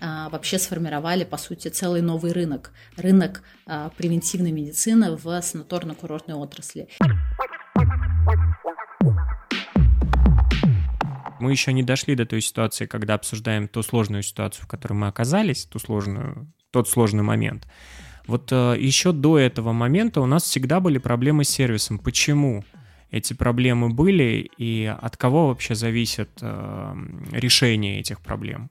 а, 0.00 0.28
вообще 0.28 0.58
сформировали, 0.58 1.24
по 1.24 1.36
сути, 1.36 1.68
целый 1.68 2.02
новый 2.02 2.32
рынок, 2.32 2.72
рынок 2.96 3.42
а, 3.66 3.90
превентивной 3.90 4.52
медицины 4.52 5.16
в 5.16 5.26
санаторно-курортной 5.26 6.34
отрасли. 6.34 6.88
Мы 11.40 11.50
еще 11.50 11.72
не 11.72 11.82
дошли 11.82 12.14
до 12.14 12.26
той 12.26 12.40
ситуации, 12.40 12.86
когда 12.86 13.14
обсуждаем 13.14 13.68
ту 13.68 13.82
сложную 13.82 14.22
ситуацию, 14.22 14.64
в 14.64 14.68
которой 14.68 14.94
мы 14.94 15.06
оказались, 15.08 15.64
ту 15.64 15.78
сложную, 15.78 16.52
тот 16.70 16.88
сложный 16.88 17.22
момент. 17.22 17.66
Вот 18.26 18.52
э, 18.52 18.76
еще 18.78 19.12
до 19.12 19.38
этого 19.38 19.72
момента 19.72 20.20
у 20.20 20.26
нас 20.26 20.44
всегда 20.44 20.80
были 20.80 20.98
проблемы 20.98 21.44
с 21.44 21.48
сервисом. 21.48 21.98
Почему 21.98 22.64
эти 23.10 23.32
проблемы 23.32 23.88
были 23.88 24.50
и 24.58 24.84
от 24.84 25.16
кого 25.16 25.48
вообще 25.48 25.74
зависит 25.74 26.30
э, 26.42 26.94
решение 27.32 28.00
этих 28.00 28.20
проблем? 28.20 28.70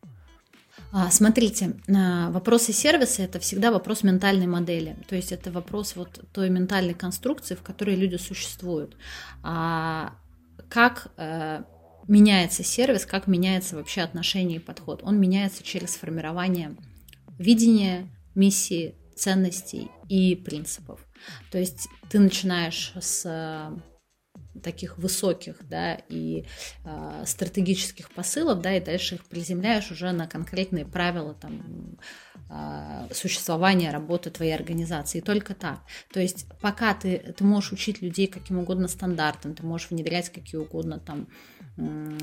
А, 0.92 1.12
смотрите, 1.12 1.76
вопросы 1.88 2.72
сервиса 2.72 3.24
это 3.24 3.40
всегда 3.40 3.72
вопрос 3.72 4.04
ментальной 4.04 4.48
модели. 4.48 4.96
То 5.10 5.16
есть 5.16 5.32
это 5.32 5.52
вопрос 5.52 5.96
вот 5.96 6.24
той 6.32 6.50
ментальной 6.50 6.94
конструкции, 6.94 7.56
в 7.56 7.62
которой 7.62 7.96
люди 7.96 8.16
существуют. 8.16 8.96
А 9.44 10.14
как 10.70 11.08
э, 11.18 11.64
меняется 12.08 12.64
сервис, 12.64 13.06
как 13.06 13.28
меняется 13.28 13.76
вообще 13.76 14.02
отношение 14.02 14.58
и 14.58 14.62
подход. 14.62 15.02
Он 15.04 15.20
меняется 15.20 15.64
через 15.64 15.96
формирование 15.96 16.76
видения, 17.38 18.10
миссии, 18.36 18.96
ценностей 19.16 19.90
и 20.10 20.36
принципов. 20.36 21.06
То 21.52 21.58
есть 21.58 21.88
ты 22.10 22.20
начинаешь 22.20 22.94
с 23.00 23.26
таких 24.62 24.98
высоких, 24.98 25.58
да, 25.68 25.96
и 26.10 26.46
э, 26.84 27.24
стратегических 27.26 28.12
посылов, 28.12 28.62
да, 28.62 28.76
и 28.76 28.84
дальше 28.84 29.16
их 29.16 29.26
приземляешь 29.26 29.92
уже 29.92 30.12
на 30.12 30.28
конкретные 30.28 30.86
правила 30.86 31.34
там 31.34 31.98
э, 32.50 33.14
существования, 33.14 33.92
работы 33.92 34.30
твоей 34.30 34.56
организации. 34.56 35.20
И 35.20 35.22
только 35.22 35.54
так. 35.54 35.82
То 36.12 36.20
есть 36.20 36.48
пока 36.60 36.94
ты, 36.94 37.36
ты 37.38 37.44
можешь 37.44 37.72
учить 37.72 38.02
людей 38.02 38.28
каким 38.28 38.60
угодно 38.60 38.88
стандартам, 38.88 39.54
ты 39.54 39.64
можешь 39.64 39.90
внедрять 39.90 40.30
какие 40.30 40.60
угодно 40.60 41.00
там 41.00 41.28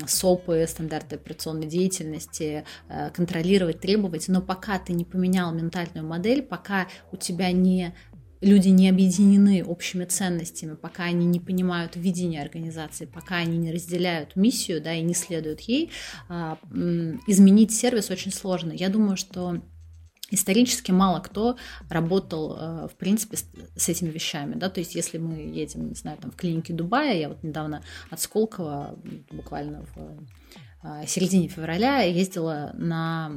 СОПы, 0.05 0.65
стандарты 0.67 1.15
операционной 1.15 1.67
деятельности, 1.67 2.65
э, 2.89 3.09
контролировать, 3.11 3.79
требовать, 3.79 4.27
но 4.27 4.41
пока 4.41 4.79
ты 4.79 4.93
не 4.93 5.05
поменял 5.05 5.53
ментальную 5.53 6.05
модель, 6.05 6.41
пока 6.41 6.87
у 7.11 7.17
тебя 7.17 7.51
не 7.51 7.93
люди 8.41 8.69
не 8.69 8.89
объединены 8.89 9.63
общими 9.63 10.05
ценностями, 10.05 10.75
пока 10.75 11.05
они 11.05 11.25
не 11.25 11.39
понимают 11.39 11.95
видение 11.95 12.41
организации, 12.41 13.05
пока 13.05 13.37
они 13.37 13.57
не 13.57 13.71
разделяют 13.71 14.35
миссию, 14.35 14.81
да, 14.81 14.93
и 14.93 15.01
не 15.01 15.13
следуют 15.13 15.61
ей, 15.61 15.89
а, 16.29 16.59
изменить 17.27 17.73
сервис 17.73 18.11
очень 18.11 18.31
сложно. 18.31 18.71
Я 18.71 18.89
думаю, 18.89 19.17
что 19.17 19.61
исторически 20.31 20.91
мало 20.91 21.19
кто 21.19 21.57
работал, 21.89 22.57
э, 22.57 22.87
в 22.87 22.95
принципе, 22.95 23.37
с 23.37 23.89
этими 23.89 24.09
вещами, 24.09 24.55
да, 24.55 24.69
то 24.69 24.79
есть 24.79 24.95
если 24.95 25.17
мы 25.17 25.35
едем, 25.35 25.89
не 25.89 25.95
знаю, 25.95 26.17
там 26.17 26.31
в 26.31 26.35
клинике 26.35 26.73
Дубая, 26.73 27.17
я 27.17 27.29
вот 27.29 27.43
недавно 27.43 27.83
от 28.09 28.19
Сколково, 28.19 28.97
буквально 29.31 29.85
в 29.95 30.25
а, 30.87 31.03
середине 31.07 31.47
февраля 31.47 32.01
ездила 32.01 32.69
на 32.75 33.31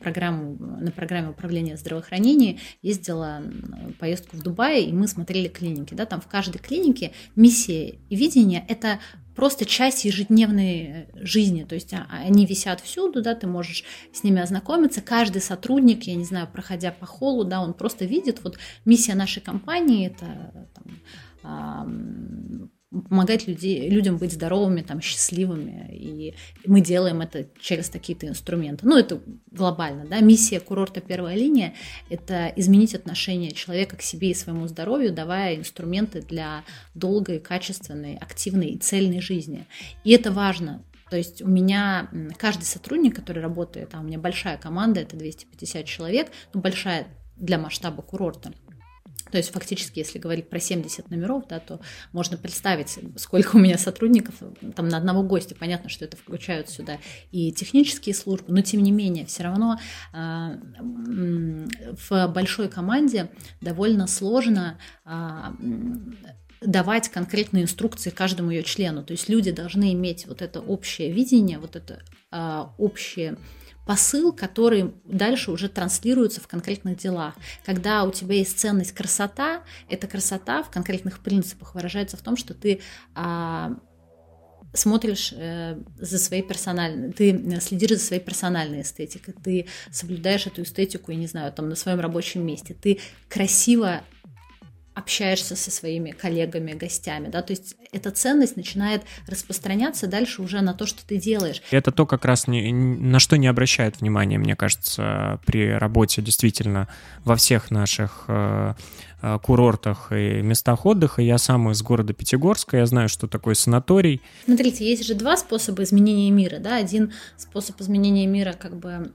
программу, 0.00 0.54
на 0.58 0.90
программе 0.90 1.30
управления 1.30 1.78
здравоохранением, 1.78 2.58
ездила 2.82 3.42
поездку 3.98 4.36
в 4.36 4.42
Дубай, 4.42 4.82
и 4.82 4.92
мы 4.92 5.08
смотрели 5.08 5.48
клиники. 5.48 5.94
Да, 5.94 6.04
там 6.04 6.20
в 6.20 6.26
каждой 6.26 6.58
клинике 6.58 7.12
миссия 7.36 7.98
и 8.10 8.16
видение– 8.16 8.66
это 8.68 8.98
просто 9.38 9.66
часть 9.66 10.04
ежедневной 10.04 10.82
э, 10.82 11.06
жизни, 11.24 11.62
то 11.62 11.76
есть 11.76 11.94
а, 11.94 12.08
они 12.10 12.44
висят 12.44 12.80
всюду, 12.80 13.22
да, 13.22 13.36
ты 13.36 13.46
можешь 13.46 13.84
с 14.12 14.24
ними 14.24 14.42
ознакомиться, 14.42 15.00
каждый 15.00 15.40
сотрудник, 15.40 16.02
я 16.08 16.16
не 16.16 16.24
знаю, 16.24 16.48
проходя 16.52 16.90
по 16.90 17.06
холлу, 17.06 17.44
да, 17.44 17.60
он 17.60 17.72
просто 17.72 18.04
видит, 18.04 18.42
вот 18.42 18.58
миссия 18.84 19.14
нашей 19.14 19.40
компании– 19.40 20.08
это 20.08 20.68
там, 20.74 22.72
помогать 22.90 23.46
людей, 23.46 23.88
людям 23.90 24.16
быть 24.16 24.32
здоровыми, 24.32 24.82
там, 24.82 25.00
счастливыми. 25.00 25.88
И 25.92 26.34
мы 26.66 26.80
делаем 26.80 27.20
это 27.20 27.48
через 27.60 27.90
какие-то 27.90 28.26
инструменты. 28.26 28.86
Ну, 28.86 28.96
это 28.96 29.20
глобально. 29.50 30.06
Да? 30.06 30.20
Миссия 30.20 30.60
курорта 30.60 31.00
«Первая 31.00 31.36
линия»— 31.36 31.74
это 32.10 32.52
изменить 32.56 32.94
отношение 32.94 33.52
человека 33.52 33.96
к 33.96 34.02
себе 34.02 34.30
и 34.30 34.34
своему 34.34 34.66
здоровью, 34.68 35.12
давая 35.12 35.56
инструменты 35.56 36.22
для 36.22 36.64
долгой, 36.94 37.40
качественной, 37.40 38.16
активной 38.16 38.68
и 38.68 38.78
цельной 38.78 39.20
жизни. 39.20 39.66
И 40.04 40.12
это 40.12 40.32
важно. 40.32 40.82
То 41.10 41.16
есть 41.16 41.42
у 41.42 41.48
меня 41.48 42.10
каждый 42.38 42.64
сотрудник, 42.64 43.16
который 43.16 43.42
работает, 43.42 43.90
а 43.94 44.00
у 44.00 44.02
меня 44.02 44.18
большая 44.18 44.58
команда, 44.58 45.00
это 45.00 45.16
250 45.16 45.84
человек, 45.84 46.28
ну, 46.52 46.60
большая 46.60 47.06
для 47.36 47.58
масштаба 47.58 48.02
курорта– 48.02 48.52
то 49.30 49.36
есть 49.36 49.52
фактически, 49.52 49.98
если 49.98 50.18
говорить 50.18 50.48
про 50.48 50.58
70 50.58 51.10
номеров, 51.10 51.44
да, 51.48 51.60
то 51.60 51.80
можно 52.12 52.36
представить, 52.36 52.98
сколько 53.16 53.56
у 53.56 53.58
меня 53.58 53.76
сотрудников 53.76 54.36
там 54.74 54.88
на 54.88 54.96
одного 54.96 55.22
гостя. 55.22 55.54
Понятно, 55.54 55.90
что 55.90 56.04
это 56.04 56.16
включают 56.16 56.70
сюда 56.70 56.98
и 57.30 57.52
технические 57.52 58.14
службы, 58.14 58.52
но 58.52 58.62
тем 58.62 58.82
не 58.82 58.92
менее, 58.92 59.26
все 59.26 59.42
равно 59.42 59.78
э, 60.14 60.58
в 62.08 62.28
большой 62.28 62.68
команде 62.68 63.30
довольно 63.60 64.06
сложно 64.06 64.78
э, 65.04 65.10
давать 66.60 67.08
конкретные 67.08 67.64
инструкции 67.64 68.10
каждому 68.10 68.50
ее 68.50 68.62
члену. 68.62 69.04
То 69.04 69.12
есть 69.12 69.28
люди 69.28 69.50
должны 69.50 69.92
иметь 69.92 70.26
вот 70.26 70.42
это 70.42 70.60
общее 70.60 71.12
видение, 71.12 71.58
вот 71.58 71.76
это 71.76 72.02
э, 72.32 72.64
общее 72.78 73.36
посыл, 73.88 74.34
который 74.34 74.92
дальше 75.06 75.50
уже 75.50 75.70
транслируется 75.70 76.42
в 76.42 76.46
конкретных 76.46 76.98
делах. 76.98 77.34
Когда 77.64 78.04
у 78.04 78.10
тебя 78.10 78.34
есть 78.34 78.58
ценность 78.58 78.92
красота, 78.92 79.62
эта 79.88 80.06
красота 80.06 80.62
в 80.62 80.68
конкретных 80.68 81.20
принципах 81.20 81.74
выражается 81.74 82.18
в 82.18 82.20
том, 82.20 82.36
что 82.36 82.52
ты 82.52 82.82
а, 83.14 83.78
смотришь 84.74 85.32
э, 85.34 85.78
за 85.96 86.18
своей 86.18 86.42
персональной, 86.42 87.12
ты 87.14 87.60
следишь 87.62 87.92
за 87.92 88.04
своей 88.04 88.22
персональной 88.22 88.82
эстетикой, 88.82 89.32
ты 89.42 89.66
соблюдаешь 89.90 90.46
эту 90.46 90.64
эстетику, 90.64 91.10
я 91.10 91.16
не 91.16 91.26
знаю, 91.26 91.50
там 91.50 91.70
на 91.70 91.74
своем 91.74 92.00
рабочем 92.00 92.46
месте, 92.46 92.74
ты 92.74 92.98
красиво 93.30 94.02
общаешься 94.98 95.54
со 95.56 95.70
своими 95.70 96.10
коллегами, 96.10 96.72
гостями, 96.72 97.28
да, 97.28 97.42
то 97.42 97.52
есть 97.52 97.76
эта 97.92 98.10
ценность 98.10 98.56
начинает 98.56 99.02
распространяться 99.26 100.06
дальше 100.06 100.42
уже 100.42 100.60
на 100.60 100.74
то, 100.74 100.86
что 100.86 101.06
ты 101.06 101.16
делаешь. 101.16 101.62
Это 101.70 101.92
то 101.92 102.04
как 102.04 102.24
раз 102.24 102.48
не, 102.48 102.72
на 102.72 103.18
что 103.18 103.36
не 103.36 103.46
обращают 103.46 104.00
внимания, 104.00 104.38
мне 104.38 104.56
кажется, 104.56 105.40
при 105.46 105.70
работе 105.70 106.20
действительно 106.20 106.88
во 107.24 107.36
всех 107.36 107.70
наших 107.70 108.24
э, 108.28 108.74
э, 109.22 109.38
курортах 109.42 110.12
и 110.12 110.42
местах 110.42 110.84
отдыха. 110.84 111.22
Я 111.22 111.38
сам 111.38 111.70
из 111.70 111.82
города 111.82 112.12
Пятигорска, 112.12 112.78
я 112.78 112.86
знаю, 112.86 113.08
что 113.08 113.28
такое 113.28 113.54
санаторий. 113.54 114.20
Смотрите, 114.44 114.88
есть 114.88 115.06
же 115.06 115.14
два 115.14 115.36
способа 115.36 115.84
изменения 115.84 116.30
мира, 116.30 116.58
да, 116.58 116.76
один 116.76 117.12
способ 117.36 117.80
изменения 117.80 118.26
мира 118.26 118.52
как 118.52 118.76
бы 118.76 119.12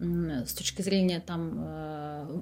с 0.48 0.54
точки 0.54 0.82
зрения 0.82 1.20
там 1.20 1.54
э, 1.58 2.42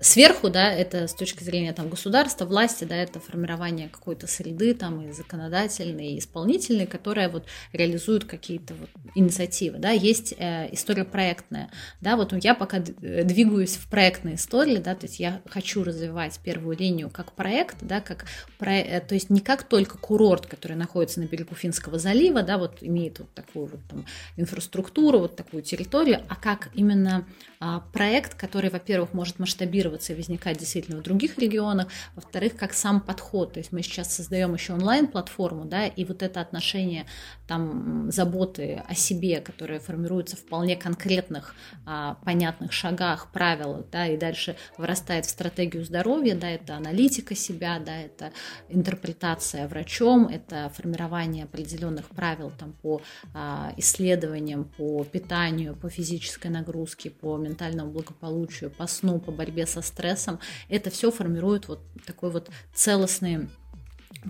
сверху, 0.00 0.48
да, 0.48 0.72
это 0.72 1.06
с 1.06 1.14
точки 1.14 1.42
зрения 1.42 1.72
там 1.72 1.88
государства, 1.88 2.44
власти, 2.44 2.84
да, 2.84 2.96
это 2.96 3.20
формирование 3.20 3.88
какой-то 3.88 4.26
среды 4.26 4.74
там 4.74 5.08
и 5.08 5.12
законодательной, 5.12 6.12
и 6.12 6.18
исполнительной, 6.18 6.86
которая 6.86 7.28
вот 7.28 7.46
реализует 7.72 8.24
какие-то 8.24 8.74
вот 8.74 8.90
инициативы, 9.14 9.78
да, 9.78 9.90
есть 9.90 10.34
э, 10.38 10.68
история 10.72 11.04
проектная, 11.04 11.70
да, 12.00 12.16
вот 12.16 12.32
я 12.44 12.54
пока 12.54 12.78
двигаюсь 12.78 13.76
в 13.76 13.88
проектной 13.88 14.34
истории, 14.34 14.76
да, 14.76 14.94
то 14.94 15.06
есть 15.06 15.18
я 15.18 15.42
хочу 15.48 15.82
развивать 15.82 16.38
первую 16.42 16.76
линию 16.76 17.10
как 17.10 17.32
проект, 17.32 17.76
да, 17.80 18.00
как 18.00 18.26
про, 18.58 18.72
э, 18.72 19.00
то 19.00 19.14
есть 19.14 19.30
не 19.30 19.40
как 19.40 19.64
только 19.64 19.98
курорт, 19.98 20.46
который 20.46 20.76
находится 20.76 21.20
на 21.20 21.24
берегу 21.24 21.54
Финского 21.54 21.98
залива, 21.98 22.42
да, 22.42 22.58
вот 22.58 22.78
имеет 22.80 23.18
вот 23.18 23.32
такую 23.34 23.66
вот 23.66 23.80
там 23.88 24.06
инфраструктуру, 24.36 25.18
вот 25.18 25.36
такую 25.36 25.62
территорию, 25.62 26.22
а 26.28 26.36
как 26.36 26.70
именно 26.74 27.26
а, 27.60 27.80
проект, 27.92 28.34
который, 28.34 28.70
во-первых, 28.70 29.12
может 29.18 29.38
масштабироваться 29.38 30.12
и 30.12 30.16
возникать 30.16 30.58
действительно 30.58 30.98
в 30.98 31.02
других 31.02 31.38
регионах, 31.38 31.88
во-вторых, 32.14 32.56
как 32.56 32.72
сам 32.72 33.00
подход, 33.00 33.52
то 33.52 33.60
есть 33.60 33.72
мы 33.72 33.82
сейчас 33.82 34.14
создаем 34.14 34.54
еще 34.54 34.72
онлайн-платформу, 34.72 35.64
да, 35.64 35.86
и 35.86 36.04
вот 36.04 36.22
это 36.22 36.40
отношение 36.40 37.06
там 37.46 38.10
заботы 38.10 38.82
о 38.86 38.94
себе, 38.94 39.40
которое 39.40 39.80
формируется 39.80 40.36
в 40.36 40.48
вполне 40.48 40.76
конкретных, 40.76 41.54
а, 41.84 42.14
понятных 42.24 42.72
шагах, 42.72 43.30
правилах, 43.32 43.84
да, 43.92 44.06
и 44.06 44.16
дальше 44.16 44.56
вырастает 44.78 45.26
в 45.26 45.30
стратегию 45.30 45.84
здоровья, 45.84 46.34
да, 46.34 46.48
это 46.48 46.74
аналитика 46.74 47.34
себя, 47.34 47.78
да, 47.78 47.94
это 47.94 48.32
интерпретация 48.70 49.68
врачом, 49.68 50.26
это 50.26 50.72
формирование 50.74 51.44
определенных 51.44 52.06
правил 52.06 52.50
там 52.58 52.72
по 52.72 53.02
а, 53.34 53.74
исследованиям, 53.76 54.64
по 54.64 55.04
питанию, 55.04 55.76
по 55.76 55.90
физической 55.90 56.48
нагрузке, 56.48 57.10
по 57.10 57.36
ментальному 57.36 57.90
благополучию, 57.90 58.70
по 58.70 58.86
сну, 58.98 59.18
по 59.18 59.32
борьбе 59.32 59.66
со 59.66 59.82
стрессом, 59.82 60.38
это 60.68 60.90
все 60.90 61.10
формирует 61.10 61.68
вот 61.68 61.80
такой 62.06 62.30
вот 62.30 62.50
целостный 62.74 63.48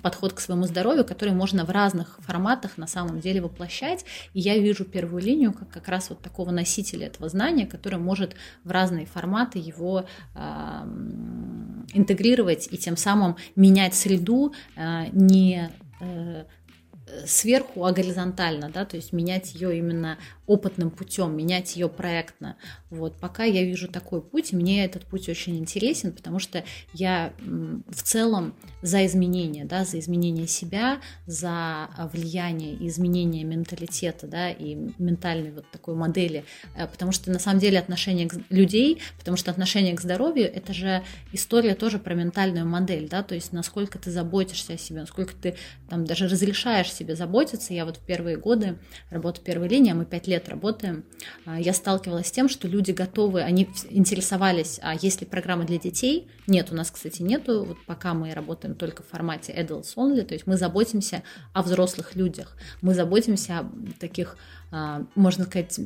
подход 0.02 0.32
к 0.32 0.40
своему 0.40 0.64
здоровью, 0.64 1.04
который 1.04 1.32
можно 1.32 1.64
в 1.64 1.70
разных 1.70 2.18
форматах 2.20 2.78
на 2.78 2.86
самом 2.86 3.20
деле 3.20 3.40
воплощать. 3.40 4.04
И 4.34 4.40
я 4.40 4.58
вижу 4.58 4.84
первую 4.84 5.22
линию 5.22 5.52
как 5.52 5.70
как 5.70 5.88
раз 5.88 6.10
вот 6.10 6.20
такого 6.20 6.50
носителя 6.50 7.06
этого 7.06 7.28
знания, 7.28 7.66
который 7.66 7.98
может 7.98 8.34
в 8.64 8.70
разные 8.70 9.06
форматы 9.06 9.58
его 9.58 10.04
э, 10.34 10.40
интегрировать 11.94 12.68
и 12.70 12.76
тем 12.76 12.96
самым 12.96 13.36
менять 13.56 13.94
среду 13.94 14.52
э, 14.76 15.06
не 15.12 15.70
э, 16.00 16.44
сверху, 17.26 17.84
а 17.84 17.92
горизонтально, 17.92 18.70
да, 18.70 18.84
то 18.84 18.96
есть 18.96 19.12
менять 19.12 19.54
ее 19.54 19.78
именно 19.78 20.18
опытным 20.48 20.90
путем, 20.90 21.36
менять 21.36 21.76
ее 21.76 21.88
проектно. 21.88 22.56
Вот, 22.90 23.20
пока 23.20 23.44
я 23.44 23.62
вижу 23.62 23.86
такой 23.86 24.22
путь, 24.22 24.52
мне 24.52 24.84
этот 24.84 25.04
путь 25.04 25.28
очень 25.28 25.56
интересен, 25.58 26.10
потому 26.12 26.40
что 26.40 26.64
я 26.94 27.32
в 27.38 28.02
целом 28.02 28.54
за 28.82 29.06
изменения, 29.06 29.64
да, 29.64 29.84
за 29.84 29.98
изменение 30.00 30.48
себя, 30.48 31.00
за 31.26 31.90
влияние 32.12 32.74
и 32.74 32.88
изменение 32.88 33.44
менталитета, 33.44 34.26
да, 34.26 34.50
и 34.50 34.74
ментальной 34.98 35.52
вот 35.52 35.70
такой 35.70 35.94
модели, 35.94 36.44
э, 36.74 36.86
потому 36.86 37.12
что 37.12 37.30
на 37.30 37.38
самом 37.38 37.60
деле 37.60 37.78
отношение 37.78 38.28
к 38.28 38.34
людей, 38.48 39.00
потому 39.18 39.36
что 39.36 39.50
отношение 39.50 39.94
к 39.94 40.00
здоровью– 40.00 40.50
это 40.54 40.72
же 40.72 41.04
история 41.32 41.74
тоже 41.74 41.98
про 41.98 42.14
ментальную 42.14 42.66
модель, 42.66 43.08
да, 43.08 43.22
то 43.22 43.34
есть 43.34 43.52
насколько 43.52 43.98
ты 43.98 44.10
заботишься 44.10 44.72
о 44.72 44.78
себе, 44.78 45.00
насколько 45.00 45.34
ты 45.34 45.56
там 45.90 46.06
даже 46.06 46.26
разрешаешь 46.26 46.92
себе 46.92 47.14
заботиться. 47.14 47.74
Я 47.74 47.84
вот 47.84 47.98
в 47.98 48.00
первые 48.00 48.36
годы 48.36 48.78
работы 49.10 49.40
первой 49.42 49.68
линии, 49.68 49.92
а 49.92 49.94
мы 49.94 50.06
пять 50.06 50.26
лет 50.26 50.37
лет 50.38 50.48
работаем, 50.48 51.04
а, 51.44 51.60
я 51.60 51.72
сталкивалась 51.72 52.28
с 52.28 52.30
тем, 52.30 52.48
что 52.48 52.68
люди 52.68 52.92
готовы, 52.92 53.42
они 53.42 53.68
интересовались, 53.90 54.78
а 54.82 54.94
есть 54.94 55.20
ли 55.20 55.26
программы 55.26 55.64
для 55.64 55.78
детей? 55.78 56.28
Нет, 56.46 56.68
у 56.70 56.74
нас, 56.74 56.90
кстати, 56.90 57.22
нету. 57.22 57.64
Вот 57.64 57.76
пока 57.86 58.14
мы 58.14 58.32
работаем 58.32 58.74
только 58.74 59.02
в 59.02 59.06
формате 59.06 59.52
adults 59.52 59.94
only, 59.96 60.22
то 60.22 60.34
есть 60.34 60.46
мы 60.46 60.56
заботимся 60.56 61.22
о 61.52 61.62
взрослых 61.62 62.14
людях, 62.14 62.56
мы 62.80 62.94
заботимся 62.94 63.58
о 63.58 63.70
таких, 63.98 64.36
а, 64.70 65.04
можно 65.14 65.44
сказать, 65.44 65.78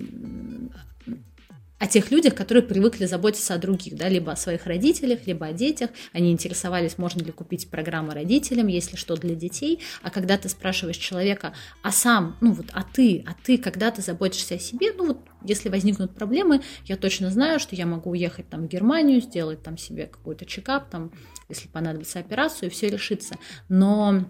о 1.83 1.89
тех 1.89 2.13
людях, 2.13 2.37
которые 2.37 2.63
привыкли 2.63 3.07
заботиться 3.07 3.55
о 3.55 3.59
других, 3.59 3.97
да, 3.97 4.09
либо 4.09 4.31
о 4.31 4.37
своих 4.37 4.67
родителях, 4.67 5.27
либо 5.27 5.47
о 5.47 5.53
детях. 5.53 5.91
Они 6.13 6.31
интересовались, 6.31 6.97
можно 6.97 7.25
ли 7.25 7.33
купить 7.33 7.69
программы 7.71 8.15
родителям, 8.15 8.69
если 8.69 8.95
что 8.95 9.17
для 9.17 9.35
детей. 9.35 9.81
А 10.01 10.11
когда 10.11 10.39
ты 10.39 10.49
спрашиваешь 10.49 10.97
человека, 10.97 11.55
а 11.83 11.91
сам, 11.91 12.37
ну 12.41 12.53
вот, 12.53 12.67
а 12.73 12.85
ты, 12.85 13.25
а 13.27 13.35
ты, 13.35 13.59
когда 13.59 13.91
ты 13.91 14.01
заботишься 14.01 14.55
о 14.55 14.59
себе, 14.61 14.93
ну 14.93 15.09
вот, 15.09 15.19
если 15.45 15.71
возникнут 15.71 16.15
проблемы, 16.15 16.63
я 16.85 16.97
точно 16.97 17.33
знаю, 17.33 17.59
что 17.59 17.75
я 17.75 17.85
могу 17.85 18.11
уехать 18.11 18.49
там 18.49 18.69
в 18.69 18.69
Германию, 18.69 19.21
сделать 19.21 19.65
там 19.65 19.77
себе 19.77 20.07
какой-то 20.07 20.47
чекап, 20.47 20.89
там, 20.89 21.11
если 21.49 21.67
понадобится 21.67 22.21
операцию, 22.21 22.69
и 22.69 22.73
все 22.73 22.91
решится. 22.91 23.35
Но 23.69 24.25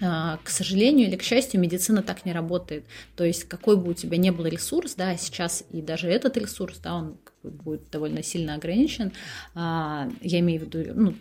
к 0.00 0.48
сожалению 0.48 1.08
или 1.08 1.16
к 1.16 1.22
счастью, 1.22 1.60
медицина 1.60 2.02
так 2.02 2.24
не 2.24 2.32
работает. 2.32 2.86
То 3.16 3.24
есть 3.24 3.44
какой 3.44 3.76
бы 3.76 3.90
у 3.90 3.94
тебя 3.94 4.16
не 4.16 4.30
был 4.30 4.46
ресурс, 4.46 4.94
да, 4.94 5.16
сейчас 5.16 5.64
и 5.70 5.82
даже 5.82 6.08
этот 6.08 6.36
ресурс, 6.36 6.78
да, 6.78 6.94
он 6.94 7.18
будет 7.42 7.88
довольно 7.90 8.22
сильно 8.22 8.54
ограничен. 8.54 9.12
А, 9.54 10.08
я 10.20 10.40
имею 10.40 10.60
в 10.60 10.64
виду, 10.64 10.92
ну, 10.94 11.14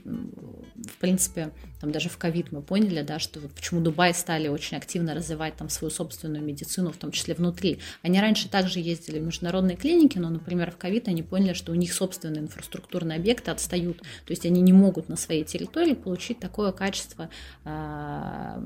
в 0.76 0.98
принципе, 0.98 1.52
там 1.80 1.92
даже 1.92 2.10
в 2.10 2.18
ковид 2.18 2.52
мы 2.52 2.62
поняли, 2.62 3.02
да, 3.02 3.20
что 3.20 3.40
вот 3.40 3.52
почему 3.52 3.82
Дубай 3.82 4.14
стали 4.14 4.48
очень 4.48 4.78
активно 4.78 5.14
развивать 5.14 5.56
там 5.56 5.70
свою 5.70 5.92
собственную 5.92 6.44
медицину, 6.44 6.92
в 6.92 6.98
том 6.98 7.12
числе 7.12 7.34
внутри. 7.34 7.80
Они 8.02 8.20
раньше 8.20 8.50
также 8.50 8.80
ездили 8.80 9.20
в 9.20 9.24
международные 9.24 9.78
клиники, 9.78 10.18
но, 10.18 10.30
например, 10.30 10.72
в 10.72 10.78
ковид 10.78 11.08
они 11.08 11.24
поняли, 11.24 11.54
что 11.54 11.72
у 11.72 11.76
них 11.76 11.94
собственные 11.94 12.42
инфраструктурные 12.42 13.18
объекты 13.18 13.52
отстают, 13.52 14.00
то 14.00 14.32
есть 14.32 14.46
они 14.46 14.62
не 14.62 14.74
могут 14.74 15.10
на 15.10 15.16
своей 15.16 15.44
территории 15.44 15.94
получить 15.94 16.40
такое 16.40 16.72
качество 16.72 17.30
а, 17.64 18.62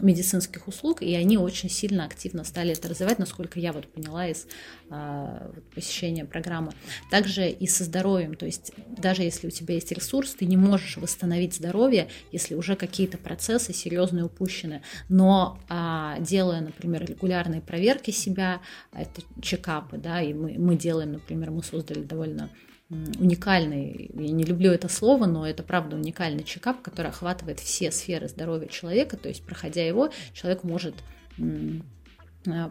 медицинских 0.00 0.68
услуг, 0.68 1.02
и 1.02 1.14
они 1.14 1.38
очень 1.38 1.68
сильно 1.68 2.04
активно 2.04 2.44
стали 2.44 2.72
это 2.72 2.88
развивать, 2.88 3.18
насколько 3.18 3.58
я 3.58 3.72
вот 3.72 3.88
поняла 3.92 4.28
из 4.28 4.46
а, 4.90 5.50
посещения 5.74 6.24
программы. 6.24 6.72
Также 7.10 7.48
и 7.48 7.66
со 7.66 7.84
здоровьем, 7.84 8.34
то 8.34 8.46
есть 8.46 8.72
даже 8.96 9.22
если 9.22 9.46
у 9.46 9.50
тебя 9.50 9.74
есть 9.74 9.92
ресурс, 9.92 10.34
ты 10.34 10.46
не 10.46 10.56
можешь 10.56 10.96
восстановить 10.96 11.54
здоровье, 11.54 12.08
если 12.30 12.54
уже 12.54 12.76
какие-то 12.76 13.18
процессы 13.18 13.72
серьезные 13.72 14.24
упущены. 14.24 14.82
Но 15.08 15.58
а, 15.68 16.18
делая, 16.20 16.60
например, 16.60 17.04
регулярные 17.04 17.60
проверки 17.60 18.10
себя, 18.10 18.60
это 18.92 19.22
чекапы, 19.40 19.98
да, 19.98 20.20
и 20.20 20.32
мы, 20.32 20.56
мы 20.58 20.76
делаем, 20.76 21.12
например, 21.12 21.50
мы 21.50 21.62
создали 21.62 22.02
довольно 22.02 22.50
уникальный, 23.18 24.10
я 24.14 24.32
не 24.32 24.44
люблю 24.44 24.70
это 24.70 24.88
слово, 24.88 25.24
но 25.26 25.48
это 25.48 25.62
правда 25.62 25.96
уникальный 25.96 26.44
чекап, 26.44 26.82
который 26.82 27.08
охватывает 27.08 27.58
все 27.58 27.90
сферы 27.90 28.28
здоровья 28.28 28.68
человека, 28.68 29.16
то 29.16 29.28
есть 29.28 29.44
проходя 29.44 29.86
его, 29.86 30.10
человек 30.34 30.62
может 30.62 30.94
а, 32.46 32.70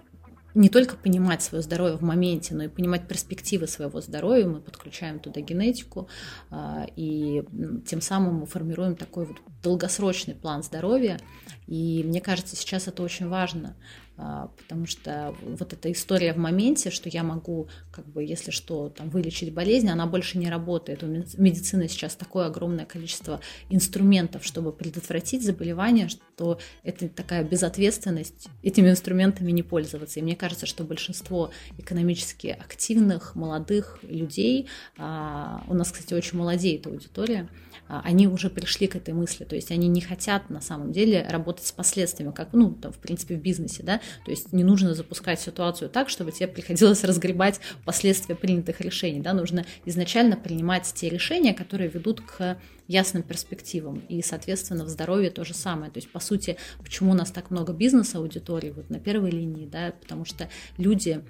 не 0.53 0.69
только 0.69 0.95
понимать 0.95 1.41
свое 1.41 1.61
здоровье 1.61 1.97
в 1.97 2.01
моменте, 2.01 2.55
но 2.55 2.63
и 2.63 2.67
понимать 2.67 3.07
перспективы 3.07 3.67
своего 3.67 4.01
здоровья. 4.01 4.45
Мы 4.45 4.61
подключаем 4.61 5.19
туда 5.19 5.41
генетику, 5.41 6.09
а, 6.49 6.85
и 6.95 7.43
тем 7.85 8.01
самым 8.01 8.35
мы 8.35 8.45
формируем 8.45 8.95
такой 8.95 9.25
вот 9.25 9.37
долгосрочный 9.63 10.35
план 10.35 10.63
здоровья. 10.63 11.19
И 11.67 12.03
мне 12.05 12.21
кажется, 12.21 12.55
сейчас 12.55 12.87
это 12.87 13.03
очень 13.03 13.27
важно. 13.27 13.75
А, 14.23 14.51
потому 14.55 14.86
что 14.86 15.34
вот 15.41 15.73
эта 15.73 15.91
история 15.91 16.34
в 16.34 16.38
моменте, 16.38 16.91
что 16.91 17.10
я 17.10 17.23
могу, 17.23 17.69
как 17.91 18.05
бы, 18.05 18.23
если 18.23 18.51
что, 18.51 18.89
там, 18.89 19.10
вылечить 19.10 19.51
болезнь, 19.51 19.89
она 19.89 20.05
больше 20.05 20.38
не 20.38 20.47
работает. 20.47 21.01
У 21.01 21.07
медицины 21.07 21.88
сейчас 21.88 22.15
такое 22.15 22.45
огромное 22.45 22.86
количество 22.86 23.41
инструментов, 23.71 24.45
чтобы 24.45 24.73
предотвратить 24.73 25.43
заболевание, 25.43 26.07
что 26.07 26.60
это 26.84 27.10
такая 27.10 27.43
безответственность 27.43 28.47
этими 28.62 28.91
инструментами 28.91 29.51
не 29.51 29.63
пользоваться. 29.63 30.19
И 30.19 30.23
мне 30.23 30.36
кажется, 30.36 30.67
что 30.67 30.84
большинство 30.84 31.49
экономически 31.79 32.47
активных, 32.47 33.34
молодых 33.34 33.97
людей, 34.03 34.67
а, 34.99 35.63
у 35.67 35.73
нас, 35.73 35.91
кстати, 35.91 36.13
очень 36.13 36.38
молодеет 36.38 36.86
аудитория, 36.86 37.49
а, 37.88 38.01
они 38.05 38.27
уже 38.27 38.49
пришли 38.49 38.88
к 38.88 38.95
этой 38.95 39.13
мысли, 39.13 39.45
то 39.45 39.55
есть 39.55 39.71
они 39.71 39.88
не 39.88 39.99
хотят 39.99 40.49
на 40.49 40.62
самом 40.62 40.91
деле 40.91 41.27
работать 41.29 41.65
с 41.65 41.71
последствиями, 41.71 42.31
как, 42.31 42.53
ну, 42.53 42.71
там, 42.71 42.93
в 42.93 42.99
принципе, 42.99 43.36
в 43.36 43.41
бизнесе, 43.41 43.84
да, 43.84 43.99
то 44.26 44.32
есть 44.32 44.54
не 44.54 44.63
нужно 44.63 44.93
запускать 44.93 45.39
ситуацию 45.39 45.89
так, 45.89 46.10
чтобы 46.10 46.32
тебе 46.32 46.47
приходилось 46.47 47.04
разгребать 47.04 47.60
последствия 47.86 48.36
принятых 48.36 48.82
решений, 48.82 49.19
да, 49.19 49.34
нужно 49.34 49.65
изначально 49.86 50.38
принимать 50.38 50.91
те 50.93 51.10
решения, 51.10 51.54
которые 51.54 51.89
ведут 51.89 52.21
к 52.21 52.58
ясным 52.88 53.24
перспективам. 53.24 54.00
И, 54.10 54.21
соответственно, 54.21 54.84
в 54.84 54.89
здоровье 54.89 55.32
то 55.32 55.45
же 55.45 55.54
самое. 55.54 55.91
То 55.91 55.97
есть, 55.97 56.12
по 56.12 56.19
сути, 56.19 56.58
почему 56.80 57.12
у 57.12 57.13
нас 57.13 57.32
так 57.32 57.50
много 57.50 57.74
бизнес-аудиторий 57.74 58.71
вот 58.71 58.89
на 58.89 59.00
первой 59.00 59.32
линии, 59.32 59.65
да, 59.65 59.93
потому 60.00 60.26
что 60.26 60.50
люди 60.78 61.24